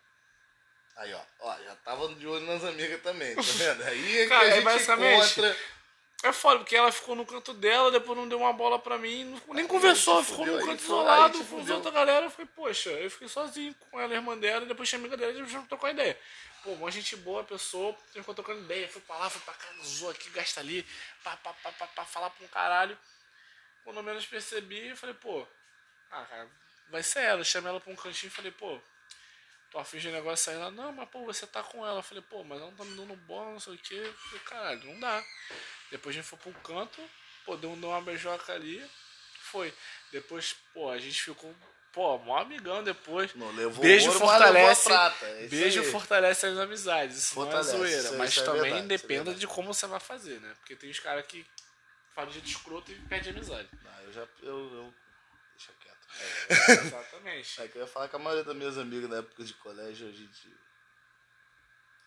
Aí, 0.95 1.13
ó, 1.13 1.21
ó, 1.39 1.57
já 1.63 1.75
tava 1.77 2.07
de 2.15 2.27
olho 2.27 2.45
nas 2.45 2.63
amigas 2.63 3.01
também, 3.01 3.35
tá 3.35 3.41
vendo? 3.41 3.83
Aí 3.83 4.17
é 4.19 4.23
que 4.23 4.29
Cara, 4.29 4.41
a 4.41 4.45
aí 4.45 4.51
gente 4.55 4.63
basicamente- 4.63 5.31
encontra... 5.39 5.57
É 6.25 6.31
foda, 6.31 6.59
porque 6.59 6.73
ela 6.75 6.89
ficou 6.89 7.15
no 7.17 7.25
canto 7.25 7.53
dela, 7.53 7.91
depois 7.91 8.17
não 8.17 8.25
deu 8.29 8.37
uma 8.39 8.53
bola 8.53 8.79
pra 8.79 8.97
mim, 8.97 9.25
não- 9.25 9.53
nem 9.55 9.67
conversou, 9.67 10.23
te 10.23 10.27
ficou 10.31 10.45
aí 10.45 10.65
canto 10.65 10.81
isolado, 10.81 11.37
aí 11.37 11.43
com 11.45 11.57
os 11.59 11.69
outra 11.69 11.91
galera. 11.91 12.27
Eu 12.27 12.31
falei, 12.31 12.49
poxa, 12.55 12.89
eu 12.91 13.11
fiquei 13.11 13.27
sozinho 13.27 13.75
com 13.91 13.99
ela, 13.99 14.13
a 14.13 14.15
irmã 14.15 14.37
dela, 14.37 14.63
e 14.63 14.67
depois 14.69 14.87
tinha 14.87 14.99
amiga 14.99 15.17
dela 15.17 15.33
e 15.33 15.41
a 15.41 15.45
gente 15.45 15.67
trocou 15.67 15.89
ideia. 15.89 16.17
Pô, 16.63 16.71
uma 16.71 16.89
gente 16.89 17.17
boa, 17.17 17.43
pessoa, 17.43 17.93
ficou 18.13 18.33
trocando 18.33 18.61
ideia, 18.61 18.87
foi 18.87 19.01
pra 19.01 19.17
lá, 19.17 19.29
foi 19.29 19.41
pra 19.41 19.53
cá, 19.53 19.67
zoou 19.83 20.11
aqui, 20.11 20.29
gasta 20.29 20.61
ali, 20.61 20.87
pá, 21.25 21.35
pá, 21.35 21.51
pá, 21.61 21.71
pá, 21.73 21.87
pá, 21.87 22.05
falar 22.05 22.29
pra 22.29 22.45
um 22.45 22.47
caralho. 22.47 22.97
Quando 23.83 24.01
menos 24.01 24.25
percebi, 24.25 24.87
eu 24.87 24.95
falei, 24.95 25.15
pô, 25.15 25.45
ah, 26.09 26.23
cara, 26.23 26.47
vai 26.89 27.03
ser 27.03 27.19
ela. 27.23 27.41
Eu 27.41 27.45
chamei 27.45 27.69
ela 27.69 27.81
pra 27.81 27.91
um 27.91 27.97
cantinho 27.97 28.29
e 28.29 28.33
falei, 28.33 28.51
pô, 28.51 28.79
afim 29.79 29.97
de 29.97 30.11
negócio 30.11 30.51
aí. 30.51 30.57
Ela, 30.57 30.71
não, 30.71 30.91
mas 30.91 31.09
pô, 31.09 31.23
você 31.25 31.45
tá 31.47 31.61
com 31.63 31.85
ela. 31.85 31.99
Eu 31.99 32.03
falei, 32.03 32.23
pô, 32.29 32.43
mas 32.43 32.59
ela 32.59 32.69
não 32.69 32.77
tá 32.77 32.83
me 32.85 32.95
dando 32.95 33.15
bola, 33.15 33.51
não 33.51 33.59
sei 33.59 33.73
o 33.73 33.77
que. 33.77 33.95
Eu 33.95 34.13
falei, 34.13 34.39
caralho, 34.45 34.83
não 34.85 34.99
dá. 34.99 35.23
Depois 35.91 36.15
a 36.15 36.19
gente 36.19 36.27
foi 36.27 36.39
pro 36.39 36.53
canto, 36.61 37.01
pô, 37.45 37.55
deu, 37.55 37.71
uma 37.73 38.01
beijoca 38.01 38.53
ali, 38.53 38.83
foi. 39.41 39.73
Depois, 40.11 40.55
pô, 40.73 40.89
a 40.89 40.97
gente 40.97 41.21
ficou, 41.21 41.53
pô, 41.91 42.17
mó 42.19 42.37
amigão 42.39 42.83
depois. 42.83 43.33
Não 43.35 43.51
levou 43.51 43.81
Beijo 43.83 44.07
ouro, 44.07 44.19
fortalece. 44.19 44.89
levou 44.89 45.05
a 45.05 45.09
prata. 45.09 45.25
É 45.25 45.41
isso 45.41 45.49
beijo 45.49 45.81
aí. 45.81 45.91
fortalece 45.91 46.45
as 46.47 46.57
amizades. 46.57 47.17
Isso 47.17 47.33
Fortalece, 47.33 47.69
não 47.69 47.75
é 47.75 47.87
zoeira. 47.87 48.01
isso- 48.01 48.17
mas 48.17 48.29
isso 48.31 48.39
é 48.41 48.43
também 48.45 48.61
verdade, 48.87 48.95
isso 48.95 49.29
é 49.31 49.33
de 49.33 49.47
como 49.47 49.73
você 49.73 49.85
vai 49.87 49.99
fazer, 49.99 50.39
né? 50.39 50.53
Porque 50.59 50.75
tem 50.75 50.89
os 50.89 50.99
caras 50.99 51.25
que 51.27 51.45
fazem 52.15 52.33
jeito 52.33 52.47
escroto 52.47 52.91
e 52.91 52.95
perde 53.07 53.29
amizade. 53.29 53.67
Não, 53.83 54.01
eu 54.03 54.13
já... 54.13 54.21
Eu, 54.41 54.57
eu... 54.75 54.93
Deixa 55.57 55.71
quieto. 55.79 56.85
Exatamente. 56.85 57.61
É 57.61 57.67
que 57.67 57.77
eu 57.77 57.81
ia 57.81 57.87
falar 57.87 58.07
que 58.07 58.15
a 58.15 58.19
maioria 58.19 58.43
das 58.43 58.55
minhas 58.55 58.77
amigas 58.77 59.09
na 59.09 59.17
época 59.17 59.43
de 59.43 59.53
colégio, 59.55 60.07
hoje 60.07 60.23
em 60.23 60.27
dia... 60.27 60.57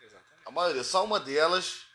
Exatamente. 0.03 0.43
A 0.47 0.51
maioria, 0.51 0.85
só 0.85 1.05
uma 1.05 1.19
delas... 1.19 1.87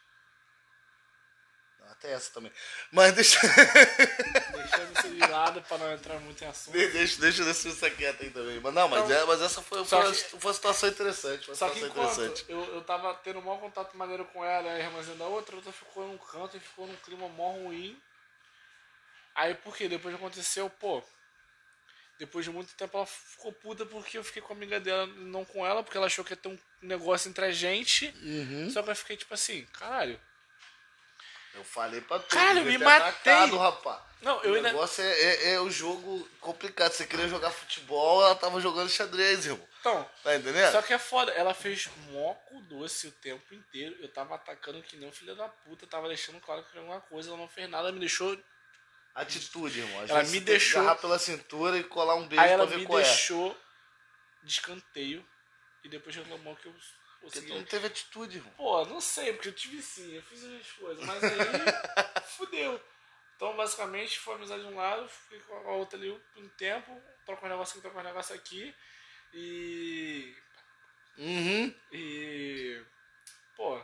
Não, 1.80 1.88
até 1.90 2.12
essa 2.12 2.32
também. 2.34 2.52
Mas 2.92 3.14
deixa... 3.14 3.40
Deixando 4.52 5.00
isso 5.00 5.10
de 5.10 5.20
lado 5.32 5.62
pra 5.64 5.78
não 5.78 5.92
entrar 5.92 6.20
muito 6.20 6.44
em 6.44 6.48
assunto. 6.48 6.74
deixa, 6.74 7.20
deixa 7.20 7.42
eu 7.44 7.52
isso 7.52 7.92
quieto 7.92 8.24
aí 8.24 8.30
também. 8.30 8.60
Mas 8.60 8.74
não, 8.74 8.88
mas, 8.88 9.04
Então, 9.06 9.18
é, 9.18 9.26
mas 9.26 9.42
essa 9.42 9.62
foi, 9.62 9.84
foi, 9.84 10.14
que- 10.14 10.36
uma 10.36 10.54
situação 10.54 10.90
interessante. 10.90 11.50
Uma 11.50 11.56
Só 11.56 11.70
que 11.70 11.80
situação 11.80 12.04
enquanto 12.04 12.22
interessante. 12.22 12.46
eu, 12.52 12.76
eu 12.76 12.84
tava 12.84 13.14
tendo 13.16 13.40
um 13.40 13.44
mau 13.44 13.58
contato 13.60 13.96
maneiro 13.98 14.26
com 14.26 14.44
ela, 14.44 14.72
a 14.72 14.80
irmãzinha 14.80 15.16
da 15.18 15.26
outra, 15.26 15.56
a 15.56 15.58
outra 15.58 15.72
ficou 15.72 16.08
num 16.08 16.18
canto 16.18 16.56
e 16.58 16.60
ficou 16.60 16.88
num 16.88 16.96
clima 16.98 17.28
mó 17.30 17.52
ruim. 17.52 18.00
Aí 19.34 19.56
por 19.56 19.76
quê? 19.76 19.88
Depois 19.88 20.14
aconteceu, 20.14 20.70
pô. 20.70 21.04
Depois 22.22 22.46
de 22.46 22.52
muito 22.52 22.72
tempo 22.76 22.96
ela 22.96 23.06
ficou 23.08 23.52
puta 23.52 23.84
porque 23.84 24.16
eu 24.16 24.24
fiquei 24.24 24.44
com 24.44 24.54
a 24.54 24.56
amiga 24.56 24.80
dela, 24.80 25.08
não 25.08 25.44
com 25.44 25.66
ela, 25.66 25.82
porque 25.82 25.98
ela 25.98 26.06
achou 26.06 26.24
que 26.24 26.34
ia 26.34 26.38
ter 26.38 26.50
um 26.50 26.60
negócio 26.80 27.28
entre 27.28 27.44
a 27.44 27.52
gente. 27.52 28.14
Uhum. 28.22 28.70
Só 28.70 28.84
que 28.84 28.92
eu 28.92 28.96
fiquei 28.96 29.18
tipo 29.18 29.34
assim, 29.34 29.66
caralho. 29.74 30.22
Eu 31.56 31.64
falei 31.64 32.00
pra 32.00 32.20
tu. 32.20 32.36
Cara, 32.36 32.62
devia 32.62 32.78
me 32.78 32.86
matei. 32.86 33.08
atacado, 33.08 33.58
rapaz. 33.58 34.02
Não, 34.22 34.40
eu 34.44 34.52
o 34.52 34.56
ainda. 34.56 34.72
negócio 34.72 35.04
é, 35.04 35.10
é, 35.10 35.54
é 35.54 35.60
o 35.60 35.72
jogo 35.72 36.30
complicado. 36.40 36.92
Você 36.92 37.08
queria 37.08 37.28
jogar 37.28 37.50
futebol, 37.50 38.22
ela 38.22 38.36
tava 38.36 38.62
jogando 38.62 38.88
xadrez, 38.88 39.48
irmão. 39.48 39.68
Então, 39.80 40.08
Tá 40.24 40.36
entendendo? 40.36 40.72
Só 40.72 40.84
que 40.84 40.94
é 40.94 41.00
foda, 41.00 41.32
ela 41.32 41.56
fez 41.56 41.90
moco 42.12 42.62
doce 42.70 43.08
o 43.08 43.12
tempo 43.14 43.56
inteiro. 43.56 43.96
Eu 44.00 44.08
tava 44.10 44.36
atacando 44.36 44.84
que 44.84 44.96
nem 44.96 45.10
um 45.10 45.12
filho 45.12 45.36
da 45.36 45.50
puta, 45.50 45.88
tava 45.88 46.08
deixando 46.08 46.40
claro 46.40 46.62
que 46.62 46.70
era 46.70 46.82
alguma 46.82 47.02
coisa, 47.02 47.30
ela 47.30 47.38
não 47.40 47.48
fez 47.48 47.68
nada, 47.68 47.86
ela 47.86 47.92
me 47.92 48.00
deixou. 48.00 48.38
Atitude, 49.14 49.80
irmão. 49.80 50.06
Ela 50.08 50.24
me 50.24 50.40
deixou- 50.40 50.82
agarrar 50.82 50.96
pela 50.96 51.20
cintura 51.20 51.78
e 51.78 51.84
colar 51.84 52.16
um 52.16 52.28
beijo 52.28 52.42
Aí 52.42 52.48
pra 52.50 52.54
ela 52.54 52.66
ver 52.66 52.78
me 52.78 52.84
é. 52.86 52.88
deixou 52.88 53.58
de 54.44 54.52
escanteio 54.52 55.28
e 55.84 55.90
depois 55.90 56.16
reclamou 56.16 56.56
que 56.56 56.68
eu 56.68 56.76
Porque 57.20 57.42
tu 57.42 57.54
não 57.54 57.64
teve 57.64 57.88
atitude, 57.88 58.38
irmão. 58.38 58.54
Pô, 58.54 58.86
não 58.86 59.00
sei, 59.02 59.34
porque 59.34 59.50
eu 59.50 59.54
tive 59.54 59.82
sim, 59.82 60.14
eu 60.16 60.22
fiz 60.24 60.44
as 60.44 60.72
coisas, 60.72 61.06
mas 61.06 61.24
aí 61.24 61.30
fudeu. 62.38 62.82
Então, 63.36 63.56
basicamente, 63.56 64.20
foi 64.20 64.36
amizade 64.36 64.62
de 64.62 64.68
um 64.70 64.76
lado, 64.76 65.08
fiquei 65.10 65.40
com 65.42 65.56
a 65.56 65.72
outra 65.74 65.98
ali 65.98 66.10
um 66.38 66.48
tempo, 66.50 67.02
troca 67.26 67.46
um 67.46 67.50
negócio 67.50 67.74
aqui, 67.74 67.82
troca 67.82 68.00
um 68.00 68.04
negócio 68.04 68.36
aqui. 68.36 68.76
E. 69.34 70.36
Uhum. 71.18 71.76
E. 71.92 72.82
Pô. 73.56 73.84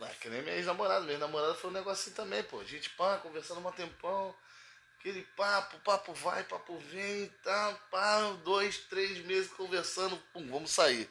Ah, 0.00 0.10
que 0.20 0.28
nem 0.28 0.42
minha 0.42 0.56
ex-namorada. 0.56 1.04
Minha 1.04 1.18
namorada 1.18 1.54
foi 1.54 1.70
um 1.70 1.72
negócio 1.72 2.02
assim 2.02 2.14
também, 2.14 2.42
pô. 2.42 2.60
A 2.60 2.64
gente, 2.64 2.90
pá, 2.90 3.18
conversando 3.18 3.66
um 3.66 3.72
tempão. 3.72 4.34
Aquele 4.98 5.22
papo, 5.36 5.78
papo 5.80 6.14
vai, 6.14 6.42
papo 6.44 6.78
vem, 6.78 7.28
tá, 7.42 7.78
pá, 7.90 8.20
dois, 8.42 8.78
três 8.78 9.18
meses 9.26 9.52
conversando, 9.52 10.16
pum, 10.32 10.50
vamos 10.50 10.70
sair. 10.70 11.10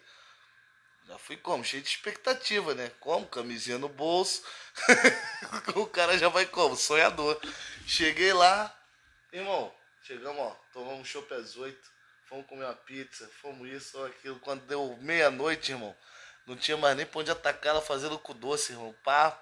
Já 1.08 1.18
fui 1.20 1.38
como? 1.38 1.64
Cheio 1.64 1.84
de 1.84 1.90
expectativa, 1.90 2.74
né? 2.74 2.92
Como? 3.00 3.28
Camisinha 3.28 3.78
no 3.78 3.88
bolso. 3.88 4.44
o 5.76 5.86
cara 5.86 6.18
já 6.18 6.28
vai 6.28 6.46
como? 6.48 6.76
Sonhador. 6.76 7.40
Cheguei 7.86 8.34
lá, 8.34 8.76
irmão, 9.32 9.72
chegamos, 10.02 10.40
ó, 10.40 10.60
tomamos 10.72 11.02
um 11.02 11.06
chopp 11.06 11.32
às 11.34 11.56
oito, 11.58 11.92
fomos 12.26 12.48
comer 12.48 12.66
uma 12.66 12.74
pizza, 12.74 13.30
fomos 13.42 13.70
isso, 13.70 14.04
aquilo. 14.06 14.40
Quando 14.40 14.66
deu 14.66 14.98
meia-noite, 15.02 15.72
irmão, 15.72 15.96
não 16.46 16.56
tinha 16.58 16.76
mais 16.78 16.96
nem 16.96 17.06
pra 17.06 17.22
onde 17.22 17.32
atacar 17.32 17.72
ela 17.72 17.82
fazendo 17.82 18.20
com 18.20 18.34
doce, 18.34 18.74
irmão. 18.74 18.94
Pá, 19.04 19.40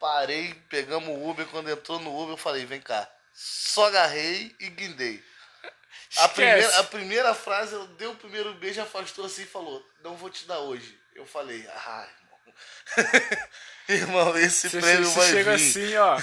parei, 0.00 0.54
pegamos 0.68 1.08
o 1.08 1.28
Uber. 1.28 1.46
Quando 1.46 1.70
entrou 1.70 2.00
no 2.00 2.20
Uber, 2.20 2.34
eu 2.34 2.38
falei: 2.38 2.66
vem 2.66 2.80
cá. 2.80 3.08
Só 3.32 3.86
agarrei 3.86 4.54
e 4.58 4.68
guindei. 4.68 5.22
A 6.18 6.28
primeira, 6.28 6.78
a 6.78 6.84
primeira 6.84 7.34
frase, 7.34 7.74
ela 7.74 7.86
deu 7.86 8.10
o 8.10 8.16
primeiro 8.16 8.52
beijo, 8.54 8.82
afastou 8.82 9.24
assim 9.24 9.42
e 9.42 9.46
falou: 9.46 9.82
Não 10.02 10.14
vou 10.14 10.28
te 10.28 10.46
dar 10.46 10.58
hoje. 10.58 10.98
Eu 11.14 11.24
falei: 11.24 11.66
Ah, 11.74 12.06
irmão. 12.20 13.48
irmão, 13.88 14.36
esse 14.36 14.68
Você 14.68 14.78
prêmio 14.78 15.10
vai 15.10 15.26
você 15.26 15.32
chega 15.32 15.54
assim, 15.54 15.96
ó. 15.96 16.18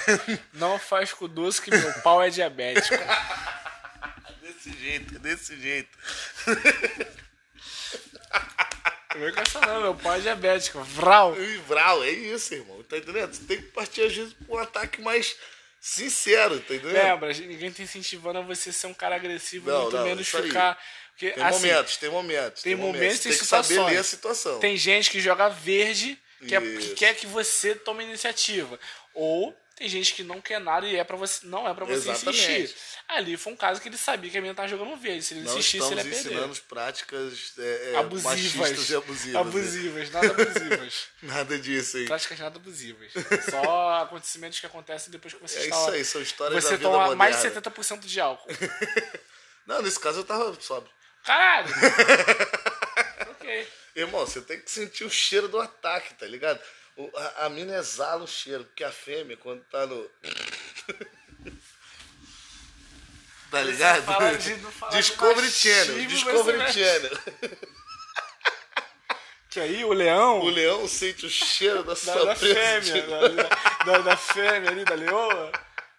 Não 0.53 0.77
faz 0.77 1.11
com 1.11 1.27
doce 1.27 1.59
que 1.59 1.71
meu 1.71 1.91
pau 2.01 2.21
é 2.21 2.29
diabético. 2.29 2.95
Desse 4.41 4.77
jeito, 4.77 5.19
desse 5.19 5.59
jeito. 5.59 5.97
Não 9.20 9.26
vem 9.26 9.34
com 9.36 9.41
essa 9.41 9.59
não, 9.61 9.82
meu 9.82 9.95
pau 9.95 10.13
é 10.15 10.20
diabético. 10.20 10.82
Vral. 10.82 11.36
Vral, 11.67 12.03
é 12.03 12.09
isso, 12.09 12.53
irmão. 12.53 12.82
Tá 12.84 12.97
entendendo? 12.97 13.34
Você 13.34 13.43
tem 13.43 13.57
que 13.57 13.63
partir, 13.72 14.01
às 14.03 14.15
vezes, 14.15 14.34
pra 14.34 14.55
um 14.55 14.59
ataque 14.59 15.01
mais 15.01 15.36
sincero, 15.82 16.59
tá 16.59 16.74
entendendo? 16.76 16.93
Lembra, 16.93 17.34
ninguém 17.34 17.72
tá 17.72 17.84
incentivando 17.84 18.39
a 18.39 18.41
você 18.41 18.72
ser 18.72 18.88
um 18.88 18.93
cara 18.93 19.15
agressivo, 19.15 19.70
Não, 19.70 19.82
muito 19.84 19.97
não, 19.97 20.03
menos 20.05 20.28
ficar. 20.28 20.78
Porque, 21.11 21.32
Tem 21.32 21.43
assim, 21.43 21.67
momentos, 21.67 21.97
tem 21.97 22.09
momentos. 22.09 22.63
tem 22.63 22.76
momentos, 22.76 23.20
tem 23.20 23.32
tem 23.32 23.39
que 23.41 23.45
saber 23.45 23.82
ler 23.84 23.97
a 23.97 24.03
situação. 24.03 24.59
Tem 24.59 24.78
gente 24.78 25.09
que 25.11 25.20
joga 25.20 25.49
verde, 25.49 26.17
que, 26.47 26.55
é- 26.55 26.61
que 26.61 26.93
quer 26.95 27.13
que 27.15 27.28
você 27.28 27.76
tome 27.76 28.03
iniciativa. 28.05 28.80
Ou 29.13 29.53
tem 29.80 29.88
gente 29.88 30.13
que 30.13 30.23
não 30.23 30.41
quer 30.41 30.59
nada 30.59 30.86
e 30.86 30.97
é 30.97 31.03
para 31.05 31.15
você, 31.15 31.47
não 31.47 31.67
é 31.67 31.73
pra 31.73 31.86
você 31.86 32.09
Exatamente. 32.11 32.51
insistir. 32.51 32.75
Ali 33.07 33.38
foi 33.38 33.53
um 33.53 33.55
caso 33.55 33.80
que 33.82 33.88
ele 33.88 33.97
sabia 33.97 34.30
que 34.30 34.38
a 34.38 34.41
menina 34.41 34.53
tava 34.55 34.67
jogando 34.67 34.95
verde. 34.97 35.23
Se 35.23 35.34
ele 35.34 35.41
Não 35.41 35.53
insistisse, 35.57 35.88
ele 35.88 35.95
ia 35.95 36.03
perder. 36.03 36.19
ensinando 36.19 36.55
práticas 36.67 37.53
é, 37.57 37.91
é, 37.93 37.97
abusivas. 37.97 38.53
machistas 38.55 38.89
e 38.89 38.95
abusivas. 38.95 39.34
né? 39.34 39.39
Abusivas, 39.39 40.11
nada 40.11 40.27
abusivas. 40.32 41.07
Nada 41.23 41.57
disso, 41.57 41.97
hein? 41.97 42.05
Práticas 42.05 42.39
nada 42.39 42.57
abusivas. 42.57 43.11
Só 43.49 43.89
acontecimentos 44.03 44.59
que 44.59 44.65
acontecem 44.65 45.11
depois 45.11 45.34
que 45.34 45.41
você 45.41 45.59
É 45.59 45.63
está 45.63 45.75
isso 45.77 45.89
aí, 45.91 46.05
são 46.05 46.21
histórias 46.21 46.61
Você 46.63 46.71
da 46.71 46.75
vida 46.75 46.84
toma 46.89 46.97
moderna. 47.05 47.15
mais 47.15 47.41
de 47.41 47.47
70% 47.49 47.99
de 48.01 48.19
álcool. 48.19 48.49
Não, 49.65 49.82
nesse 49.82 49.99
caso 49.99 50.19
eu 50.19 50.23
tava 50.25 50.55
sóbrio. 50.61 50.91
Caralho! 51.23 51.67
ok. 53.32 53.67
Irmão, 53.95 54.25
você 54.25 54.41
tem 54.41 54.59
que 54.59 54.69
sentir 54.69 55.03
o 55.03 55.09
cheiro 55.09 55.47
do 55.47 55.59
ataque, 55.59 56.13
tá 56.13 56.25
ligado? 56.25 56.59
O- 57.02 57.12
a, 57.18 57.45
a 57.45 57.50
mina 57.50 57.78
exala 57.78 58.24
o 58.24 58.28
cheiro, 58.28 58.66
porque 58.66 58.84
a 58.84 58.91
fêmea, 58.91 59.38
quando 59.38 59.64
tá 59.72 59.86
no. 59.86 60.10
tá 63.52 63.62
ligado? 63.64 64.04
fala 64.04 64.38
de- 64.38 64.56
não 64.58 64.72
fala 64.72 64.91
de 64.91 64.97
Discovery 64.97 65.47
machismo, 65.47 65.86
Channel, 65.93 66.08
Discovery. 66.08 66.74
Channel. 66.74 67.12
Que 69.52 69.60
aí 69.60 69.84
o 69.84 69.91
leão. 69.93 70.41
O 70.41 70.50
leão 70.52 70.88
sente 70.88 71.26
o 71.26 71.30
cheiro 71.30 71.82
da 71.82 71.93
da, 71.93 71.95
sua 71.95 72.24
da 72.24 72.36
presa. 72.36 72.91
fêmea, 72.93 73.08
da, 73.84 73.84
da, 73.84 73.97
da 73.97 74.16
fêmea 74.16 74.70
ali, 74.70 74.86
da 74.86 74.93
leoa. 74.93 75.52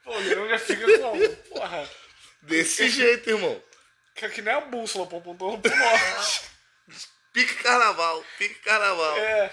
Pô, 0.05 0.15
o 0.15 0.21
leão 0.21 0.49
já 0.49 0.57
fica 0.57 0.87
como? 1.01 1.29
Porra. 1.49 1.91
Desse 2.43 2.89
jeito, 2.89 3.29
irmão. 3.29 3.61
Que, 4.15 4.29
que 4.29 4.41
nem 4.41 4.55
a 4.55 4.61
bússola, 4.61 5.05
pô, 5.05 5.17
apontando 5.19 5.59
pro 5.59 5.77
norte. 5.77 6.43
Pique 7.33 7.55
carnaval, 7.55 8.25
pique 8.39 8.55
carnaval. 8.61 9.19
É. 9.19 9.53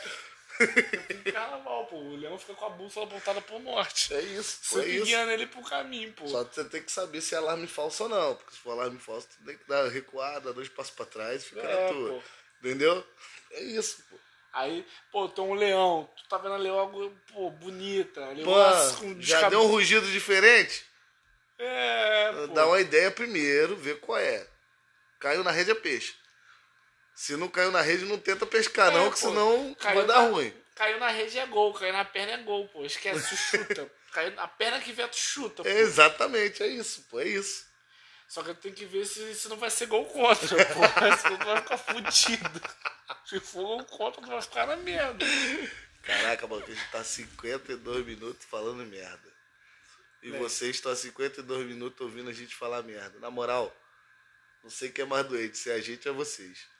Fica 0.58 1.32
carnaval, 1.32 1.86
pô. 1.88 1.97
O 1.97 2.16
leão 2.16 2.38
fica 2.38 2.53
com 2.55 2.66
a 2.66 2.70
bússola 2.70 3.05
apontada 3.05 3.41
pro 3.41 3.60
norte. 3.60 4.14
É 4.14 4.22
isso, 4.22 4.60
Você 4.64 4.82
é 4.82 4.88
isso. 4.88 5.05
guiando 5.05 5.32
ele 5.32 5.47
pro 5.47 5.62
caminho, 5.64 6.12
pô. 6.14 6.28
Só 6.28 6.43
que 6.43 6.55
você 6.55 6.64
tem 6.66 6.82
que 6.82 6.91
saber 6.91 7.22
se 7.22 7.36
é 7.36 7.38
alarme 7.38 7.68
falso 7.68 8.03
ou 8.03 8.10
não. 8.10 8.36
Porque 8.36 8.51
se 8.53 8.60
for 8.60 8.72
alarme 8.72 8.99
falso, 8.99 9.28
tu 9.30 9.45
tem 9.45 9.58
que 9.58 9.68
dar 9.68 9.88
recuada, 9.89 10.53
dois 10.53 10.70
passos 10.70 10.93
pra 10.93 11.05
trás 11.05 11.43
e 11.43 11.45
fica 11.49 11.62
É, 11.62 11.88
na 11.88 11.93
tua. 11.93 12.10
pô. 12.14 12.22
Entendeu? 12.60 13.08
É 13.51 13.62
isso, 13.62 14.03
pô. 14.10 14.18
Aí, 14.53 14.84
pô, 15.12 15.30
tem 15.30 15.43
um 15.43 15.53
leão. 15.53 16.10
Tu 16.18 16.28
tá 16.30 16.38
vendo 16.39 16.55
a 16.55 16.58
leoa, 16.58 16.89
pô, 17.32 17.51
bonita. 17.51 18.22
Pô, 18.26 18.34
Leoa 18.34 18.93
com 18.99 19.22
já 19.22 19.49
deu 19.49 19.62
um 19.62 19.68
rugido 19.68 20.10
diferente? 20.12 20.84
É, 21.60 22.32
pô. 22.34 22.47
Dá 22.53 22.66
uma 22.66 22.80
ideia 22.80 23.12
primeiro, 23.12 23.76
vê 23.76 23.93
qual 23.95 24.18
é. 24.18 24.47
Caiu 25.20 25.43
na 25.43 25.51
rede 25.51 25.72
é 25.72 25.76
peixe. 25.76 26.16
Se 27.18 27.36
não 27.36 27.49
caiu 27.49 27.72
na 27.72 27.82
rede, 27.82 28.05
não 28.05 28.20
tenta 28.20 28.45
pescar, 28.45 28.91
É, 28.91 28.95
não, 28.95 29.05
que 29.11 29.20
pô. 29.20 29.30
senão 29.30 29.76
vai 29.82 30.05
dar 30.05 30.22
na- 30.22 30.28
ruim. 30.30 30.53
Caiu 30.76 30.99
na 30.99 31.07
rede 31.09 31.39
é 31.39 31.47
gol, 31.47 31.74
caiu 31.74 31.91
na 31.91 32.05
perna 32.05 32.34
é 32.34 32.38
gol, 32.43 32.68
pô. 32.68 32.86
Esquece, 32.86 33.36
chuta. 33.36 33.91
caiu 34.13 34.32
na 34.36 34.47
perna 34.47 34.80
que 34.80 34.93
tu 34.93 35.18
chuta, 35.18 35.63
pô. 35.63 35.68
É, 35.68 35.80
exatamente, 35.80 36.61
é 36.61 36.68
isso, 36.68 37.07
pô, 37.09 37.20
é 37.20 37.28
isso. 37.28 37.65
Só 38.28 38.43
que 38.43 38.53
tem 38.53 38.72
que 38.72 38.86
ver 38.86 39.03
se, 39.03 39.34
se 39.34 39.49
não 39.49 39.57
vai 39.57 39.72
ser 39.72 39.88
gol 39.88 40.05
contra, 40.05 40.63
pô. 40.68 40.82
Senão 41.18 41.38
tu 41.39 41.45
vai 41.45 41.57
ficar 41.61 41.78
fudido. 41.80 42.61
Se 43.26 43.39
for 43.39 43.63
gol 43.63 43.84
contra, 43.86 44.22
tu 44.22 44.28
vai 44.28 44.41
ficar 44.43 44.68
na 44.68 44.76
merda. 44.76 45.26
Caraca, 46.03 46.45
mano, 46.45 46.63
a 46.63 46.70
gente 46.70 46.91
tá 46.91 47.03
52 47.03 48.05
minutos 48.05 48.45
falando 48.45 48.86
merda. 48.86 49.34
E 50.22 50.30
Bem. 50.30 50.39
vocês 50.39 50.76
estão 50.76 50.91
há 50.91 50.95
52 50.95 51.65
minutos 51.65 51.99
ouvindo 51.99 52.30
a 52.30 52.34
gente 52.34 52.53
falar 52.55 52.84
merda. 52.84 53.18
Na 53.18 53.32
moral, 53.32 53.76
não 54.63 54.70
sei 54.70 54.91
quem 54.91 55.03
é 55.03 55.07
mais 55.07 55.26
doente, 55.26 55.57
se 55.57 55.72
é 55.72 55.74
a 55.74 55.82
gente 55.82 56.07
ou 56.07 56.13
é 56.13 56.18
vocês. 56.18 56.76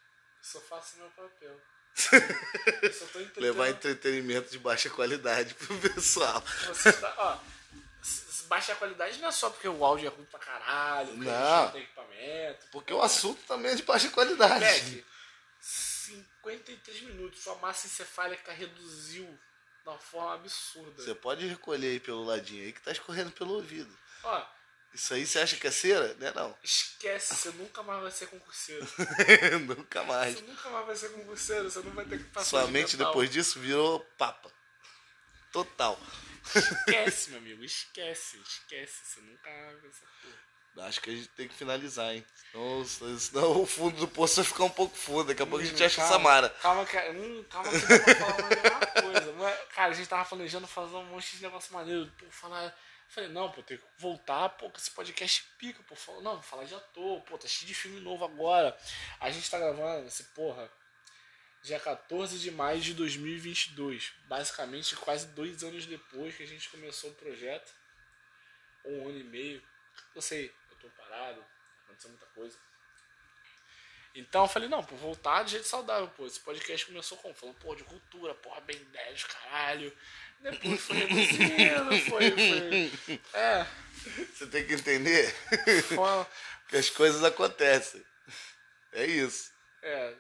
Só 0.52 0.62
faço 0.62 0.98
meu 0.98 1.10
papel. 1.10 1.60
Eu 2.82 2.94
só 2.94 3.06
tô 3.08 3.20
entendendo. 3.20 3.42
Levar 3.42 3.70
entretenimento 3.70 4.50
de 4.52 4.60
baixa 4.60 4.90
qualidade 4.90 5.54
pro 5.56 5.78
pessoal. 5.80 6.42
Você 6.68 6.94
tá, 6.94 7.14
ó, 7.18 7.38
baixa 8.48 8.76
qualidade 8.76 9.20
não 9.20 9.28
é 9.28 9.32
só 9.32 9.50
porque 9.50 9.68
o 9.68 9.84
áudio 9.84 10.08
é 10.08 10.10
ruim 10.10 10.26
pra 10.26 10.40
caralho, 10.40 11.10
porque 11.10 11.30
a 11.30 11.34
gente 11.34 11.42
Não. 11.42 11.64
não 11.66 11.72
tem 11.72 11.82
equipamento. 11.84 12.68
Porque 12.72 12.94
o 12.94 13.02
assunto 13.02 13.42
também 13.46 13.72
é 13.72 13.76
de 13.76 13.84
baixa 13.84 14.10
qualidade. 14.10 14.54
Moleque, 14.54 15.06
53 15.60 17.02
minutos, 17.02 17.44
sua 17.44 17.56
massa 17.56 17.88
encefálica 17.88 18.54
reduziu 18.54 19.26
de 19.26 19.90
uma 19.90 19.98
forma 19.98 20.36
absurda. 20.36 21.04
Você 21.04 21.14
pode 21.16 21.46
recolher 21.46 21.88
aí 21.88 22.00
pelo 22.00 22.24
ladinho 22.24 22.64
aí 22.64 22.72
que 22.72 22.82
tá 22.82 22.92
escorrendo 22.92 23.32
pelo 23.32 23.56
ouvido. 23.56 23.94
Ó, 24.24 24.46
Isso 24.94 25.14
aí 25.14 25.26
você 25.28 25.40
acha 25.40 25.58
que 25.58 25.68
é 25.68 25.72
cera? 25.72 26.16
Não 26.20 26.28
é 26.28 26.34
não. 26.34 26.58
esquece, 26.64 27.36
você 27.36 27.50
nunca 27.52 27.84
mais 27.84 28.02
vai 28.02 28.12
ser 28.12 28.28
concurseiro. 28.28 28.88
Nunca 29.68 30.04
mais. 30.04 30.36
Você 30.36 30.42
nunca 30.42 30.70
mais 30.70 30.86
vai 30.88 30.96
ser 30.96 31.10
concurseiro, 31.10 31.70
você 31.70 31.80
não 31.80 31.92
vai 31.92 32.06
ter 32.06 32.18
que 32.18 32.24
passar 32.26 32.50
Sua 32.50 32.66
de 32.66 32.72
mente 32.72 32.98
depois 32.98 33.30
disso 33.30 33.60
virou 33.60 34.00
papa. 34.18 34.52
Total. 35.52 36.00
Esquece, 36.56 37.30
meu 37.32 37.40
amigo, 37.40 37.64
esquece, 37.64 38.38
esquece. 38.38 39.06
Você 39.06 39.22
nunca 39.22 39.50
vai 39.82 39.92
ser 39.92 40.08
porra. 40.22 40.48
Acho 40.88 41.02
que 41.02 41.10
a 41.10 41.14
gente 41.14 41.30
tem 41.30 41.48
que 41.48 41.56
finalizar, 41.56 42.14
hein? 42.14 42.24
Senão, 42.52 42.86
senão 42.86 43.62
o 43.62 43.66
fundo 43.66 43.98
do 43.98 44.08
poço 44.08 44.36
vai 44.36 44.46
ficar 44.46 44.64
um 44.66 44.70
pouco 44.70 44.96
fundo. 44.96 45.26
Daqui 45.26 45.42
a 45.42 45.46
pouco 45.46 45.64
a 45.64 45.68
gente 45.68 45.84
acha 45.84 45.98
calma, 45.98 46.12
Samara. 46.12 46.50
Calma, 46.62 46.86
que, 46.86 46.98
hum, 46.98 47.44
calma 47.50 47.72
que 47.72 47.80
pra 47.80 48.16
falar 48.16 48.42
mais 48.42 48.62
de 48.62 48.68
uma 48.68 49.12
coisa. 49.12 49.34
Mas, 49.34 49.60
cara, 49.74 49.92
a 49.92 49.96
gente 49.96 50.08
tava 50.08 50.26
planejando 50.26 50.68
fazer 50.68 50.96
um 50.96 51.06
monte 51.06 51.36
de 51.36 51.44
negócio 51.44 51.74
maneiro. 51.74 52.12
Pô, 52.20 52.26
falar. 52.30 52.78
Falei, 53.08 53.30
não, 53.30 53.50
pô, 53.50 53.64
tem 53.64 53.78
que 53.78 53.84
voltar, 53.98 54.50
pô, 54.50 54.70
que 54.70 54.80
esse 54.80 54.92
podcast 54.92 55.44
pica, 55.58 55.82
pô. 55.84 55.96
Fala, 55.96 56.22
não, 56.22 56.42
falar 56.42 56.66
de 56.66 56.76
ator, 56.76 57.22
pô, 57.22 57.38
tá 57.38 57.48
cheio 57.48 57.68
de 57.68 57.74
filme 57.74 58.00
novo 58.02 58.26
agora. 58.26 58.78
A 59.20 59.32
gente 59.32 59.50
tá 59.50 59.58
gravando 59.58 60.08
esse, 60.08 60.24
porra, 60.26 60.70
dia 61.64 61.80
14 61.80 62.38
de 62.38 62.52
maio 62.52 62.82
de 62.82 62.94
2022. 62.94 64.14
Basicamente, 64.26 64.96
quase 64.98 65.28
dois 65.28 65.64
anos 65.64 65.86
depois 65.86 66.36
que 66.36 66.44
a 66.44 66.48
gente 66.48 66.70
começou 66.70 67.12
o 67.12 67.16
projeto. 67.16 67.74
Ou 68.84 68.92
um 68.92 69.10
ano 69.10 69.20
e 69.20 69.24
meio. 69.24 69.64
Eu 70.14 70.22
sei, 70.22 70.54
eu 70.70 70.78
tô 70.78 70.90
parado, 70.90 71.44
aconteceu 71.86 72.10
muita 72.10 72.26
coisa. 72.28 72.58
Então 74.18 74.44
eu 74.44 74.48
falei, 74.48 74.68
não, 74.68 74.84
pô, 74.84 74.96
voltar 74.96 75.44
de 75.44 75.52
jeito 75.52 75.68
saudável, 75.68 76.10
pô. 76.10 76.26
Esse 76.26 76.40
podcast 76.40 76.86
começou 76.88 77.18
como? 77.20 77.36
Falando, 77.36 77.56
pô, 77.60 77.76
de 77.76 77.84
cultura, 77.84 78.34
porra, 78.34 78.60
bem 78.62 78.84
10, 78.84 79.24
caralho. 79.26 79.96
Depois 80.42 80.82
foi 80.82 80.98
reduzindo, 80.98 82.00
foi, 82.10 82.32
foi. 82.32 83.20
É, 83.34 83.66
Você 84.34 84.48
tem 84.48 84.66
que 84.66 84.74
entender 84.76 85.34
foi. 85.84 85.98
que 86.70 86.78
as 86.78 86.90
coisas 86.90 87.24
acontecem. 87.24 88.04
É 88.94 89.06
isso. 89.06 89.52
É. 89.82 90.14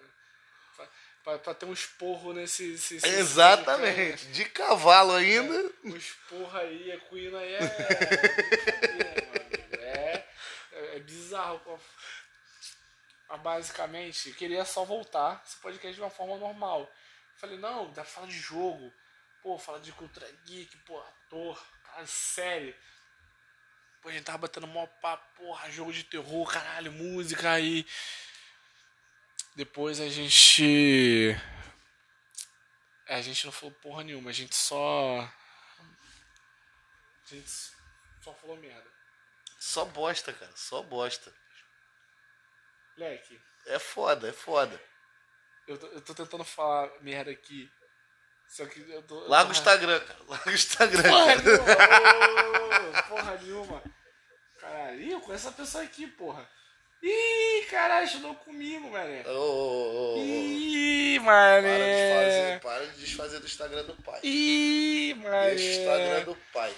Pra, 1.24 1.38
pra 1.39 1.53
ter 1.53 1.65
um 1.65 1.74
esporro 1.74 2.34
nesse. 2.34 2.74
esse- 2.74 2.95
esse- 2.97 3.07
Exatamente. 3.07 4.28
De 4.28 4.45
cavalo 4.45 5.13
ainda. 5.13 5.72
Um 5.84 5.95
esporro 5.95 6.57
aí, 6.57 6.91
a 6.91 6.99
Queen 7.01 7.36
aí 7.36 7.53
é. 7.55 7.59
É, 9.80 10.24
é, 10.72 10.95
é 10.95 10.99
bizarro. 10.99 11.82
Mas, 13.30 13.41
basicamente, 13.41 14.32
queria 14.34 14.63
só 14.63 14.86
voltar 14.86 15.41
esse 15.45 15.57
podcast 15.57 15.95
de 15.95 16.01
uma 16.01 16.09
forma 16.09 16.38
normal. 16.38 16.89
Falei, 17.36 17.57
não, 17.57 17.88
dá 17.91 18.03
pra 18.03 18.05
falar 18.05 18.28
de 18.28 18.39
jogo. 18.39 18.91
Pô, 19.48 19.58
falar 19.58 19.80
de 19.80 19.93
cultura 19.93 20.30
geek, 20.43 20.76
pô, 20.80 21.00
ator, 21.00 21.66
cara, 21.86 22.06
série. 22.06 22.76
Pô, 24.02 24.10
a 24.10 24.12
gente 24.12 24.26
tava 24.26 24.39
batendo 24.39 24.68
mó 24.68 24.86
papo, 24.86 25.26
porra, 25.38 25.72
jogo 25.72 25.93
de 25.93 26.04
terror, 26.04 26.52
caralho, 26.52 26.91
música 26.91 27.54
aí. 27.54 27.88
Depois 29.56 30.02
a 30.02 30.10
gente. 30.10 31.34
A 33.08 33.22
gente 33.22 33.45
não 33.45 33.54
falou 33.54 33.74
porra 33.76 34.04
nenhuma, 34.04 34.32
a 34.32 34.34
gente 34.34 34.54
só. 34.54 35.22
A 37.24 37.34
gente 37.34 37.50
só 38.22 38.34
falou 38.34 38.58
merda. 38.58 38.91
Só 39.58 39.86
bosta, 39.86 40.34
cara. 40.34 40.52
Só 40.58 40.84
bosta. 40.84 41.34
Leque, 42.98 43.41
É 43.68 43.80
foda, 43.80 44.28
é 44.28 44.34
foda. 44.34 44.78
eu 45.66 45.78
tô, 45.78 45.88
eu 45.88 46.02
tô 46.02 46.14
tentando 46.14 46.43
falar 46.43 46.91
merda 47.00 47.32
aqui. 47.32 47.72
Só 48.48 48.66
que 48.66 48.80
eu 48.89 49.02
tô. 49.04 49.20
Larga 49.28 49.50
o 49.50 49.52
Instagram, 49.52 50.00
cara. 50.00 50.20
Larga 50.28 50.50
o 50.50 50.54
Instagram. 50.54 51.04
Porra 51.04 51.36
nenhuma! 51.36 53.00
ô, 53.00 53.04
porra 53.10 53.39
nenhuma! 53.41 53.84
Caralho, 54.60 55.02
ih, 55.02 55.12
eu 55.12 55.20
conheço 55.22 55.48
essa 55.48 55.56
pessoa 55.56 55.84
aqui, 55.84 56.08
porra. 56.08 56.48
Ih, 57.04 57.66
caralho, 57.70 58.06
estudou 58.08 58.34
comigo, 58.36 58.89
mané. 58.89 59.24
Ô, 59.28 59.32
ô, 59.32 60.16
ô. 60.16 60.24
Ih, 60.24 61.20
Para 61.24 61.62
de 61.62 61.68
mané. 61.68 62.14
fazer, 62.14 62.60
para 62.62 62.86
de 62.88 63.00
desfazer 63.02 63.39
do 63.39 63.45
Instagram 63.45 63.84
do 63.84 63.95
pai. 64.02 64.20
Ih, 64.24 65.14
mané. 65.16 65.50
Deixa 65.56 65.66
o 65.66 65.82
Instagram 65.82 66.24
do 66.24 66.36
pai. 66.54 66.74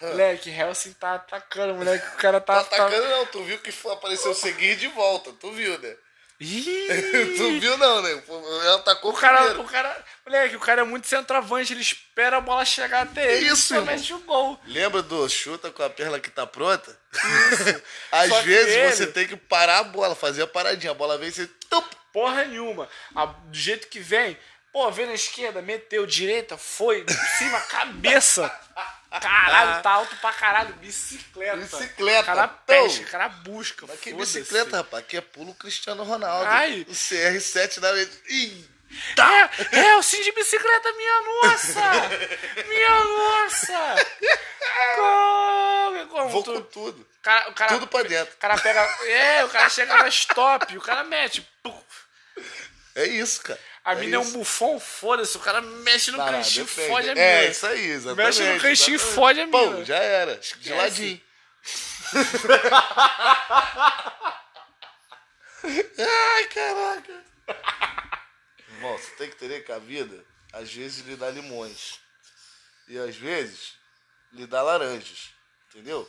Moleque, 0.00 0.50
Helsing 0.50 0.92
tá 0.94 1.14
atacando, 1.14 1.74
moleque. 1.74 2.06
O 2.06 2.16
cara 2.18 2.40
Tá 2.40 2.62
tá. 2.64 2.76
atacando 2.76 3.08
não, 3.08 3.26
tu 3.26 3.42
viu 3.42 3.58
que 3.58 3.72
apareceu 3.88 4.32
seguir 4.34 4.76
de 4.76 4.86
volta, 4.88 5.32
tu 5.32 5.50
viu, 5.52 5.76
né? 5.78 5.96
Tu 6.38 7.60
viu 7.60 7.76
não, 7.78 8.00
né? 8.02 8.22
Ela 8.64 8.76
atacou 8.76 9.10
O 9.10 9.14
cara, 9.14 9.38
primeiro. 9.38 9.62
o 9.62 9.64
cara, 9.64 10.04
moleque, 10.24 10.56
o 10.56 10.60
cara 10.60 10.80
é 10.82 10.84
muito 10.84 11.08
centroavante, 11.08 11.72
ele 11.72 11.80
espera 11.80 12.36
a 12.36 12.40
bola 12.40 12.64
chegar 12.64 13.02
até 13.02 13.36
ele 13.38 13.48
Isso, 13.48 13.74
e 13.74 13.80
mete 13.80 14.14
o 14.14 14.20
gol. 14.20 14.58
Lembra 14.66 15.02
do 15.02 15.28
chuta 15.28 15.70
com 15.72 15.82
a 15.82 15.90
perna 15.90 16.20
que 16.20 16.30
tá 16.30 16.46
pronta? 16.46 16.96
Às 18.12 18.28
Só 18.28 18.40
vezes 18.42 18.72
ele- 18.74 18.92
você 18.92 19.06
tem 19.08 19.26
que 19.26 19.36
parar 19.36 19.78
a 19.78 19.84
bola, 19.84 20.14
fazer 20.14 20.42
a 20.42 20.46
paradinha. 20.46 20.92
A 20.92 20.94
bola 20.94 21.18
vem 21.18 21.28
e 21.28 21.32
você. 21.32 21.46
Tup! 21.68 21.84
Porra 22.12 22.44
nenhuma. 22.44 22.88
A- 23.16 23.26
do 23.26 23.56
jeito 23.58 23.88
que 23.88 23.98
vem, 23.98 24.38
pô, 24.72 24.90
vem 24.92 25.06
na 25.06 25.14
esquerda, 25.14 25.60
meteu, 25.60 26.06
direita, 26.06 26.56
foi, 26.56 27.04
de 27.04 27.12
cima, 27.36 27.60
cabeça. 27.62 28.50
Caralho, 29.10 29.82
tá 29.82 29.90
alto 29.90 30.14
pra 30.16 30.32
caralho. 30.32 30.74
Bicicleta. 30.74 31.56
Bicicleta, 31.56 32.22
O 32.22 32.26
cara 32.26 32.48
pô. 32.48 32.58
pesca, 32.66 33.02
o 33.04 33.10
cara 33.10 33.28
busca. 33.28 33.86
Mas 33.86 34.00
que 34.00 34.12
bicicleta, 34.12 34.76
rapaz? 34.78 35.02
Aqui 35.02 35.16
é 35.16 35.20
pulo 35.20 35.54
Cristiano 35.54 36.02
Ronaldo. 36.04 36.46
Ai. 36.50 36.84
O 36.88 36.92
CR7 36.92 37.80
da 37.80 37.92
vez. 37.92 38.08
Ih! 38.28 38.68
É, 39.70 39.78
é, 39.80 39.96
o 39.96 40.02
sim 40.02 40.22
de 40.22 40.32
bicicleta, 40.32 40.90
minha 40.92 41.20
nossa! 41.22 41.80
minha 42.68 43.04
nossa! 43.04 43.96
Como, 44.96 46.06
como 46.08 46.28
Vou 46.30 46.42
tu- 46.42 46.54
com 46.54 46.60
tudo. 46.62 47.08
cara, 47.22 47.52
cara, 47.52 47.72
Tudo 47.74 47.86
pra 47.86 48.02
dentro. 48.02 48.34
O 48.34 48.38
cara 48.38 48.56
pega. 48.58 48.80
É, 49.06 49.44
o 49.44 49.48
cara 49.48 49.68
chega 49.68 49.96
na 49.96 50.08
stop, 50.08 50.76
o 50.76 50.80
cara 50.80 51.04
mete. 51.04 51.46
É 52.94 53.06
isso, 53.06 53.42
cara. 53.42 53.60
A 53.88 53.94
mina 53.94 54.16
é 54.16 54.18
um 54.18 54.32
bufão, 54.32 54.78
foda-se. 54.78 55.34
O 55.38 55.40
cara 55.40 55.62
mexe 55.62 56.10
no 56.10 56.18
depende. 56.22 56.66
fode 56.66 57.08
a 57.08 57.14
mina. 57.14 57.26
É, 57.26 57.50
isso 57.50 57.66
aí, 57.66 57.86
exatamente. 57.86 58.26
Mexe 58.26 58.42
no 58.42 58.48
exatamente. 58.66 58.98
fode 58.98 59.40
a 59.40 59.46
mina. 59.46 59.58
Pô, 59.58 59.82
já 59.82 59.96
era. 59.96 60.36
De 60.36 60.74
ladinho. 60.74 61.18
Ai, 65.98 66.44
caraca. 66.48 67.24
Irmão, 68.68 68.98
você 68.98 69.10
tem 69.12 69.30
que 69.30 69.36
entender 69.36 69.60
que 69.60 69.72
a 69.72 69.78
vida, 69.78 70.22
às 70.52 70.70
vezes, 70.70 71.06
lhe 71.06 71.16
dá 71.16 71.30
limões. 71.30 71.98
E 72.88 72.98
às 72.98 73.16
vezes, 73.16 73.72
lhe 74.34 74.46
dá 74.46 74.60
laranjas. 74.60 75.30
Entendeu? 75.70 76.06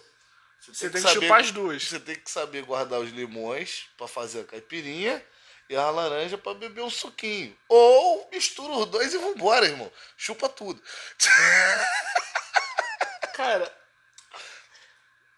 Você 0.59 0.89
tem 0.89 1.01
que 1.01 1.13
chupar 1.13 1.39
as 1.39 1.51
duas. 1.51 1.81
Você 1.81 2.01
tem 2.01 2.17
que 2.17 2.29
saber 2.29 2.63
guardar 2.63 2.99
os 2.99 3.11
limões 3.11 3.85
pra 3.97 4.05
fazer 4.05 4.41
a 4.41 4.43
caipirinha 4.43 5.25
e 5.69 5.75
a 5.75 5.89
laranja 5.91 6.37
pra 6.37 6.53
beber 6.53 6.81
um 6.81 6.89
suquinho. 6.89 7.57
Ou 7.69 8.27
mistura 8.31 8.73
os 8.73 8.85
dois 8.87 9.13
e 9.13 9.17
vambora, 9.17 9.65
irmão. 9.65 9.91
Chupa 10.17 10.49
tudo. 10.49 10.81
Cara, 13.33 13.71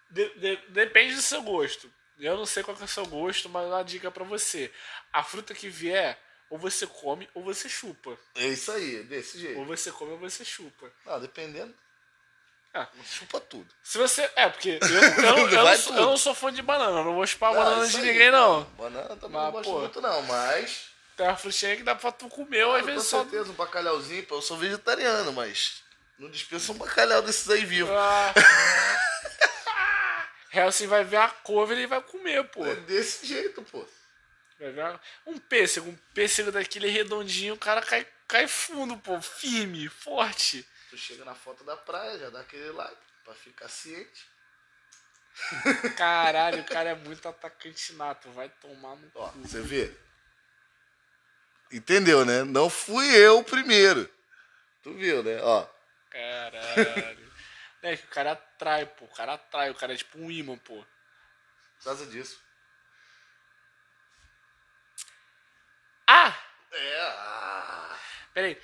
de- 0.09 0.33
de- 0.39 0.55
depende 0.69 1.15
do 1.15 1.21
seu 1.21 1.41
gosto. 1.41 1.91
Eu 2.19 2.37
não 2.37 2.45
sei 2.45 2.63
qual 2.63 2.77
é 2.79 2.83
o 2.83 2.87
seu 2.87 3.05
gosto, 3.05 3.49
mas 3.49 3.65
uma 3.67 3.83
dica 3.83 4.11
pra 4.11 4.23
você. 4.23 4.71
A 5.11 5.23
fruta 5.23 5.53
que 5.53 5.69
vier, 5.69 6.17
ou 6.49 6.57
você 6.57 6.85
come 6.87 7.29
ou 7.33 7.43
você 7.43 7.67
chupa. 7.69 8.17
É 8.35 8.47
isso 8.47 8.71
aí, 8.71 9.03
desse 9.03 9.39
jeito. 9.39 9.59
Ou 9.59 9.65
você 9.65 9.91
come 9.91 10.11
ou 10.11 10.19
você 10.19 10.45
chupa. 10.45 10.91
Não, 11.05 11.19
dependendo. 11.19 11.73
Ah. 12.73 12.87
Chupa 13.05 13.39
tudo. 13.41 13.67
Se 13.83 13.97
você. 13.97 14.29
É, 14.35 14.47
porque 14.49 14.79
eu, 14.81 14.87
eu, 14.89 15.35
não- 15.35 15.49
eu 15.49 15.65
não 15.65 15.77
sou, 15.77 15.95
eu 15.95 16.05
não 16.05 16.17
sou 16.17 16.33
fã 16.33 16.51
de 16.53 16.61
banana, 16.61 17.03
não 17.03 17.13
vou 17.13 17.27
chupar 17.27 17.51
Ah, 17.51 17.55
banana 17.55 17.87
de 17.87 17.97
aí, 17.97 18.03
ninguém, 18.05 18.31
não. 18.31 18.63
Banana 18.77 19.15
também 19.17 19.31
Mas, 19.31 19.43
não 19.43 19.51
gosto 19.51 19.69
pô. 19.71 19.79
muito, 19.79 20.01
não, 20.01 20.21
mas. 20.23 20.85
Tem 21.17 21.27
uma 21.27 21.35
frutinha 21.35 21.75
que 21.75 21.83
dá 21.83 21.93
pra 21.95 22.11
tu 22.11 22.29
comer, 22.29 22.63
ou 22.65 22.73
às 22.73 22.81
com 22.81 22.87
vezes 22.87 23.07
só. 23.07 23.21
certeza, 23.23 23.51
um 23.51 23.55
bacalhauzinho, 23.55 24.23
pô, 24.25 24.35
eu 24.35 24.41
sou 24.41 24.57
vegetariano, 24.57 25.33
mas. 25.33 25.83
Não 26.17 26.29
dispensa 26.29 26.71
um 26.71 26.75
bacalhau 26.77 27.21
desses 27.21 27.49
aí 27.49 27.65
vivo. 27.65 27.91
Ah. 27.93 28.33
Helsing 30.53 30.87
vai 30.87 31.03
ver 31.03 31.17
a 31.17 31.29
couve 31.29 31.75
e 31.75 31.85
vai 31.85 32.01
comer, 32.01 32.43
pô. 32.45 32.65
É 32.65 32.75
desse 32.75 33.25
jeito, 33.25 33.61
pô. 33.63 33.85
Vai 34.59 34.71
ver 34.71 34.81
a- 34.81 34.99
Um 35.25 35.37
pêssego, 35.37 35.89
um 35.89 35.97
pêssego 36.13 36.51
daquele 36.51 36.89
redondinho, 36.89 37.53
o 37.53 37.57
cara 37.57 37.81
cai, 37.81 38.05
cai 38.27 38.47
fundo, 38.47 38.97
pô, 38.97 39.19
firme, 39.21 39.87
forte. 39.89 40.65
Tu 40.91 40.97
chega 40.97 41.23
na 41.23 41.33
foto 41.33 41.63
da 41.63 41.77
praia, 41.77 42.19
já 42.19 42.29
dá 42.29 42.41
aquele 42.41 42.69
like 42.71 43.01
pra 43.23 43.33
ficar 43.33 43.69
ciente. 43.69 44.29
Caralho, 45.95 46.61
o 46.61 46.65
cara 46.65 46.89
é 46.89 46.95
muito 46.95 47.25
atacante 47.29 47.93
nato, 47.93 48.29
vai 48.31 48.49
tomar 48.49 48.97
no 48.97 49.09
Ó, 49.15 49.29
cu. 49.29 49.39
você 49.39 49.61
vê? 49.61 49.97
Entendeu, 51.71 52.25
né? 52.25 52.43
Não 52.43 52.69
fui 52.69 53.07
eu 53.15 53.39
o 53.39 53.43
primeiro. 53.43 54.13
Tu 54.83 54.93
viu, 54.95 55.23
né? 55.23 55.41
Ó. 55.41 55.65
Caralho. 56.09 57.31
É 57.83 57.97
que 57.97 58.05
o 58.05 58.09
cara 58.09 58.33
atrai, 58.33 58.85
pô, 58.85 59.05
o 59.05 59.07
cara 59.07 59.33
atrai, 59.33 59.71
o 59.71 59.73
cara 59.73 59.91
é 59.91 59.97
tipo 59.97 60.19
um 60.19 60.29
imã, 60.29 60.55
pô. 60.55 60.75
Por 60.75 61.83
causa 61.83 62.05
disso. 62.05 62.39
Ah! 66.05 66.37
É. 66.71 67.01
Ah. 67.01 67.99
Peraí. 68.35 68.61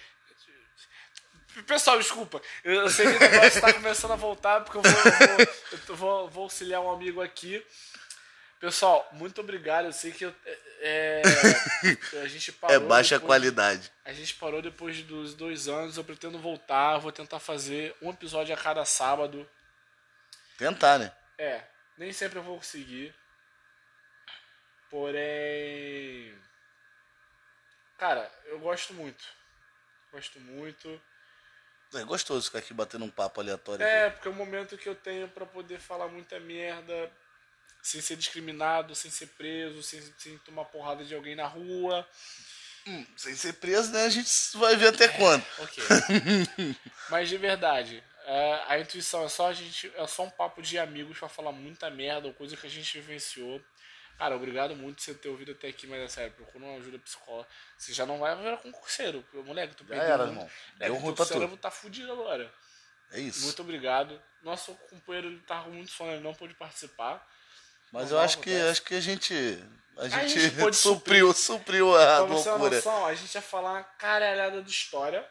Pessoal, 1.65 1.97
desculpa. 1.97 2.41
Eu 2.63 2.89
sei 2.89 3.07
que 3.07 3.15
o 3.17 3.19
negócio 3.31 3.61
tá 3.61 3.73
começando 3.73 4.11
a 4.11 4.15
voltar, 4.15 4.61
porque 4.61 4.77
eu 4.77 4.81
vou, 4.81 4.91
eu 4.91 5.27
vou, 5.37 5.47
eu 5.89 5.95
vou- 5.95 6.29
vou 6.29 6.43
auxiliar 6.43 6.81
um 6.81 6.91
amigo 6.91 7.21
aqui. 7.21 7.65
Pessoal, 8.59 9.07
muito 9.11 9.41
obrigado. 9.41 9.85
Eu 9.85 9.93
sei 9.93 10.11
que 10.11 10.25
eu- 10.25 10.35
é, 10.45 11.21
é, 12.13 12.21
a 12.21 12.27
gente 12.27 12.51
parou. 12.53 12.75
É 12.75 12.79
baixa 12.79 13.15
depois- 13.15 13.27
qualidade. 13.27 13.91
A 14.05 14.13
gente 14.13 14.33
parou 14.35 14.61
depois 14.61 15.01
dos 15.03 15.33
dois 15.33 15.67
anos. 15.67 15.97
Eu 15.97 16.03
pretendo 16.03 16.37
voltar. 16.39 16.97
Vou 16.97 17.11
tentar 17.11 17.39
fazer 17.39 17.95
um 18.01 18.09
episódio 18.09 18.53
a 18.53 18.57
cada 18.57 18.83
sábado. 18.85 19.47
Tentar, 20.57 20.97
né? 20.99 21.11
É, 21.37 21.61
nem 21.97 22.11
sempre 22.11 22.39
eu 22.39 22.43
vou 22.43 22.57
conseguir. 22.57 23.13
Porém. 24.89 26.33
Cara, 27.97 28.31
eu 28.45 28.59
gosto 28.59 28.93
muito. 28.93 29.23
Gosto 30.11 30.39
muito. 30.39 31.01
É 31.93 32.03
gostoso 32.03 32.45
ficar 32.45 32.59
aqui 32.59 32.73
batendo 32.73 33.05
um 33.05 33.09
papo 33.09 33.39
aleatório. 33.39 33.83
É, 33.83 34.05
aqui. 34.05 34.15
porque 34.15 34.27
é 34.27 34.31
o 34.31 34.35
momento 34.35 34.77
que 34.77 34.89
eu 34.89 34.95
tenho 34.95 35.27
pra 35.29 35.45
poder 35.45 35.79
falar 35.79 36.07
muita 36.07 36.39
merda. 36.39 37.11
Sem 37.81 38.01
ser 38.01 38.17
discriminado, 38.17 38.93
sem 38.93 39.09
ser 39.09 39.27
preso, 39.27 39.81
sem, 39.81 40.01
sem 40.17 40.37
tomar 40.39 40.65
porrada 40.65 41.05
de 41.05 41.15
alguém 41.15 41.35
na 41.35 41.47
rua. 41.47 42.05
Hum, 42.85 43.05
sem 43.15 43.35
ser 43.35 43.53
preso, 43.53 43.91
né? 43.91 44.03
A 44.03 44.09
gente 44.09 44.29
vai 44.55 44.75
ver 44.75 44.87
até 44.87 45.07
quando. 45.07 45.45
Ok. 45.59 45.83
Mas 47.09 47.29
de 47.29 47.37
verdade, 47.37 48.03
é, 48.25 48.63
a 48.67 48.79
intuição 48.79 49.23
é 49.23 49.29
só 49.29 49.47
a 49.47 49.53
gente. 49.53 49.91
É 49.95 50.05
só 50.05 50.23
um 50.23 50.29
papo 50.29 50.61
de 50.61 50.77
amigos 50.77 51.17
pra 51.17 51.29
falar 51.29 51.53
muita 51.53 51.89
merda 51.89 52.27
ou 52.27 52.33
coisa 52.33 52.57
que 52.57 52.67
a 52.67 52.69
gente 52.69 52.99
vivenciou. 52.99 53.61
Cara, 54.17 54.35
obrigado 54.35 54.75
muito 54.75 54.95
por 54.97 55.03
você 55.03 55.13
ter 55.13 55.29
ouvido 55.29 55.51
até 55.51 55.67
aqui, 55.67 55.85
mas 55.85 55.99
é 56.01 56.07
sério, 56.07 56.33
procura 56.33 56.65
uma 56.65 56.77
ajuda 56.77 56.97
psicológica. 56.99 57.53
Você 57.77 57.93
já 57.93 58.05
não 58.05 58.17
vai 58.17 58.35
virar 58.35 58.57
concurseiro. 58.57 59.23
Moleque, 59.33 59.75
tu 59.75 59.85
perdeu 59.85 60.03
era, 60.05 60.17
muito. 60.25 60.31
irmão. 60.31 60.49
É, 60.79 60.85
Deu 60.85 60.95
ruim 60.95 61.13
pra 61.13 61.25
cérebro 61.25 61.55
tá 61.57 61.69
fudido 61.69 62.11
agora. 62.11 62.51
É 63.11 63.19
isso. 63.19 63.45
Muito 63.45 63.61
obrigado. 63.61 64.19
Nosso 64.41 64.73
companheiro 64.89 65.27
ele 65.27 65.39
tava 65.41 65.65
com 65.65 65.69
muito 65.71 65.91
sono, 65.91 66.11
ele 66.11 66.23
não 66.23 66.33
pôde 66.33 66.53
participar. 66.55 67.25
Mas 67.91 68.11
eu 68.11 68.19
acho 68.19 68.39
que, 68.39 68.53
acho 68.53 68.81
que 68.81 68.95
a 68.95 68.99
gente. 68.99 69.33
A 69.97 70.03
A 70.05 70.09
gente, 70.09 70.39
gente 70.39 70.55
pôde 70.59 70.75
supriu, 70.75 71.31
supriu 71.33 71.95
a 71.95 72.17
Pra 72.17 72.23
você 72.25 72.49
loucura. 72.49 72.75
noção, 72.75 73.05
a 73.05 73.13
gente 73.13 73.33
ia 73.33 73.41
falar 73.41 73.71
uma 73.73 73.83
caralhada 73.83 74.61
de 74.61 74.69
história 74.69 75.25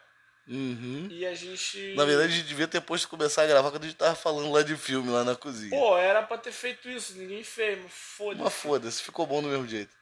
Uhum. 0.47 1.07
e 1.11 1.25
a 1.25 1.33
gente. 1.35 1.93
Na 1.95 2.05
verdade, 2.05 2.31
a 2.31 2.35
gente 2.37 2.47
devia 2.47 2.67
ter 2.67 2.79
posto 2.81 3.09
começar 3.09 3.43
a 3.43 3.47
gravar 3.47 3.69
quando 3.69 3.83
a 3.83 3.87
gente 3.87 3.97
tava 3.97 4.15
falando 4.15 4.51
lá 4.51 4.63
de 4.63 4.77
filme, 4.77 5.09
lá 5.09 5.23
na 5.25 5.35
cozinha. 5.35 5.69
Pô, 5.77 5.97
era 5.97 6.23
pra 6.23 6.37
ter 6.37 6.53
feito 6.53 6.89
isso, 6.89 7.13
ninguém 7.17 7.43
fez, 7.43 7.77
mas 7.77 7.85
Mas 7.85 7.93
foda-se. 7.93 8.55
foda-se, 8.55 9.03
ficou 9.03 9.25
bom 9.27 9.41
do 9.41 9.49
mesmo 9.49 9.67
jeito. 9.67 9.95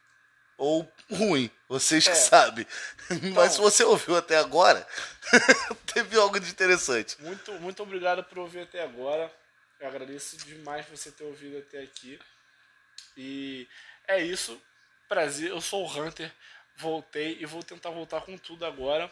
Ou 0.58 0.90
ruim, 1.10 1.50
vocês 1.68 2.04
que 2.04 2.10
É. 2.10 2.14
sabem. 2.14 2.66
Mas 3.34 3.52
se 3.54 3.58
você 3.60 3.82
ouviu 3.84 4.16
até 4.16 4.38
agora, 4.38 4.86
teve 5.92 6.16
algo 6.16 6.38
de 6.40 6.48
interessante. 6.50 7.16
Muito, 7.20 7.52
muito 7.54 7.82
obrigado 7.82 8.22
por 8.24 8.38
ouvir 8.38 8.60
até 8.60 8.82
agora. 8.82 9.30
Eu 9.80 9.88
agradeço 9.88 10.36
demais 10.38 10.86
você 10.88 11.10
ter 11.10 11.24
ouvido 11.24 11.58
até 11.58 11.80
aqui. 11.82 12.18
E 13.16 13.68
é 14.08 14.22
isso. 14.22 14.58
Prazer, 15.08 15.50
eu 15.50 15.60
sou 15.60 15.84
o 15.84 15.90
Hunter. 16.00 16.32
Voltei 16.76 17.36
e 17.40 17.46
vou 17.46 17.62
tentar 17.62 17.90
voltar 17.90 18.20
com 18.22 18.36
tudo 18.38 18.64
agora. 18.64 19.10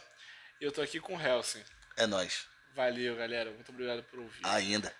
Eu 0.59 0.71
tô 0.71 0.81
aqui 0.81 0.99
com 0.99 1.15
o 1.15 1.21
Helsing. 1.21 1.63
É 1.97 2.07
nóis. 2.07 2.47
Valeu, 2.73 3.15
galera. 3.15 3.51
Muito 3.51 3.71
obrigado 3.71 4.03
por 4.03 4.19
ouvir. 4.19 4.41
Ainda. 4.43 4.93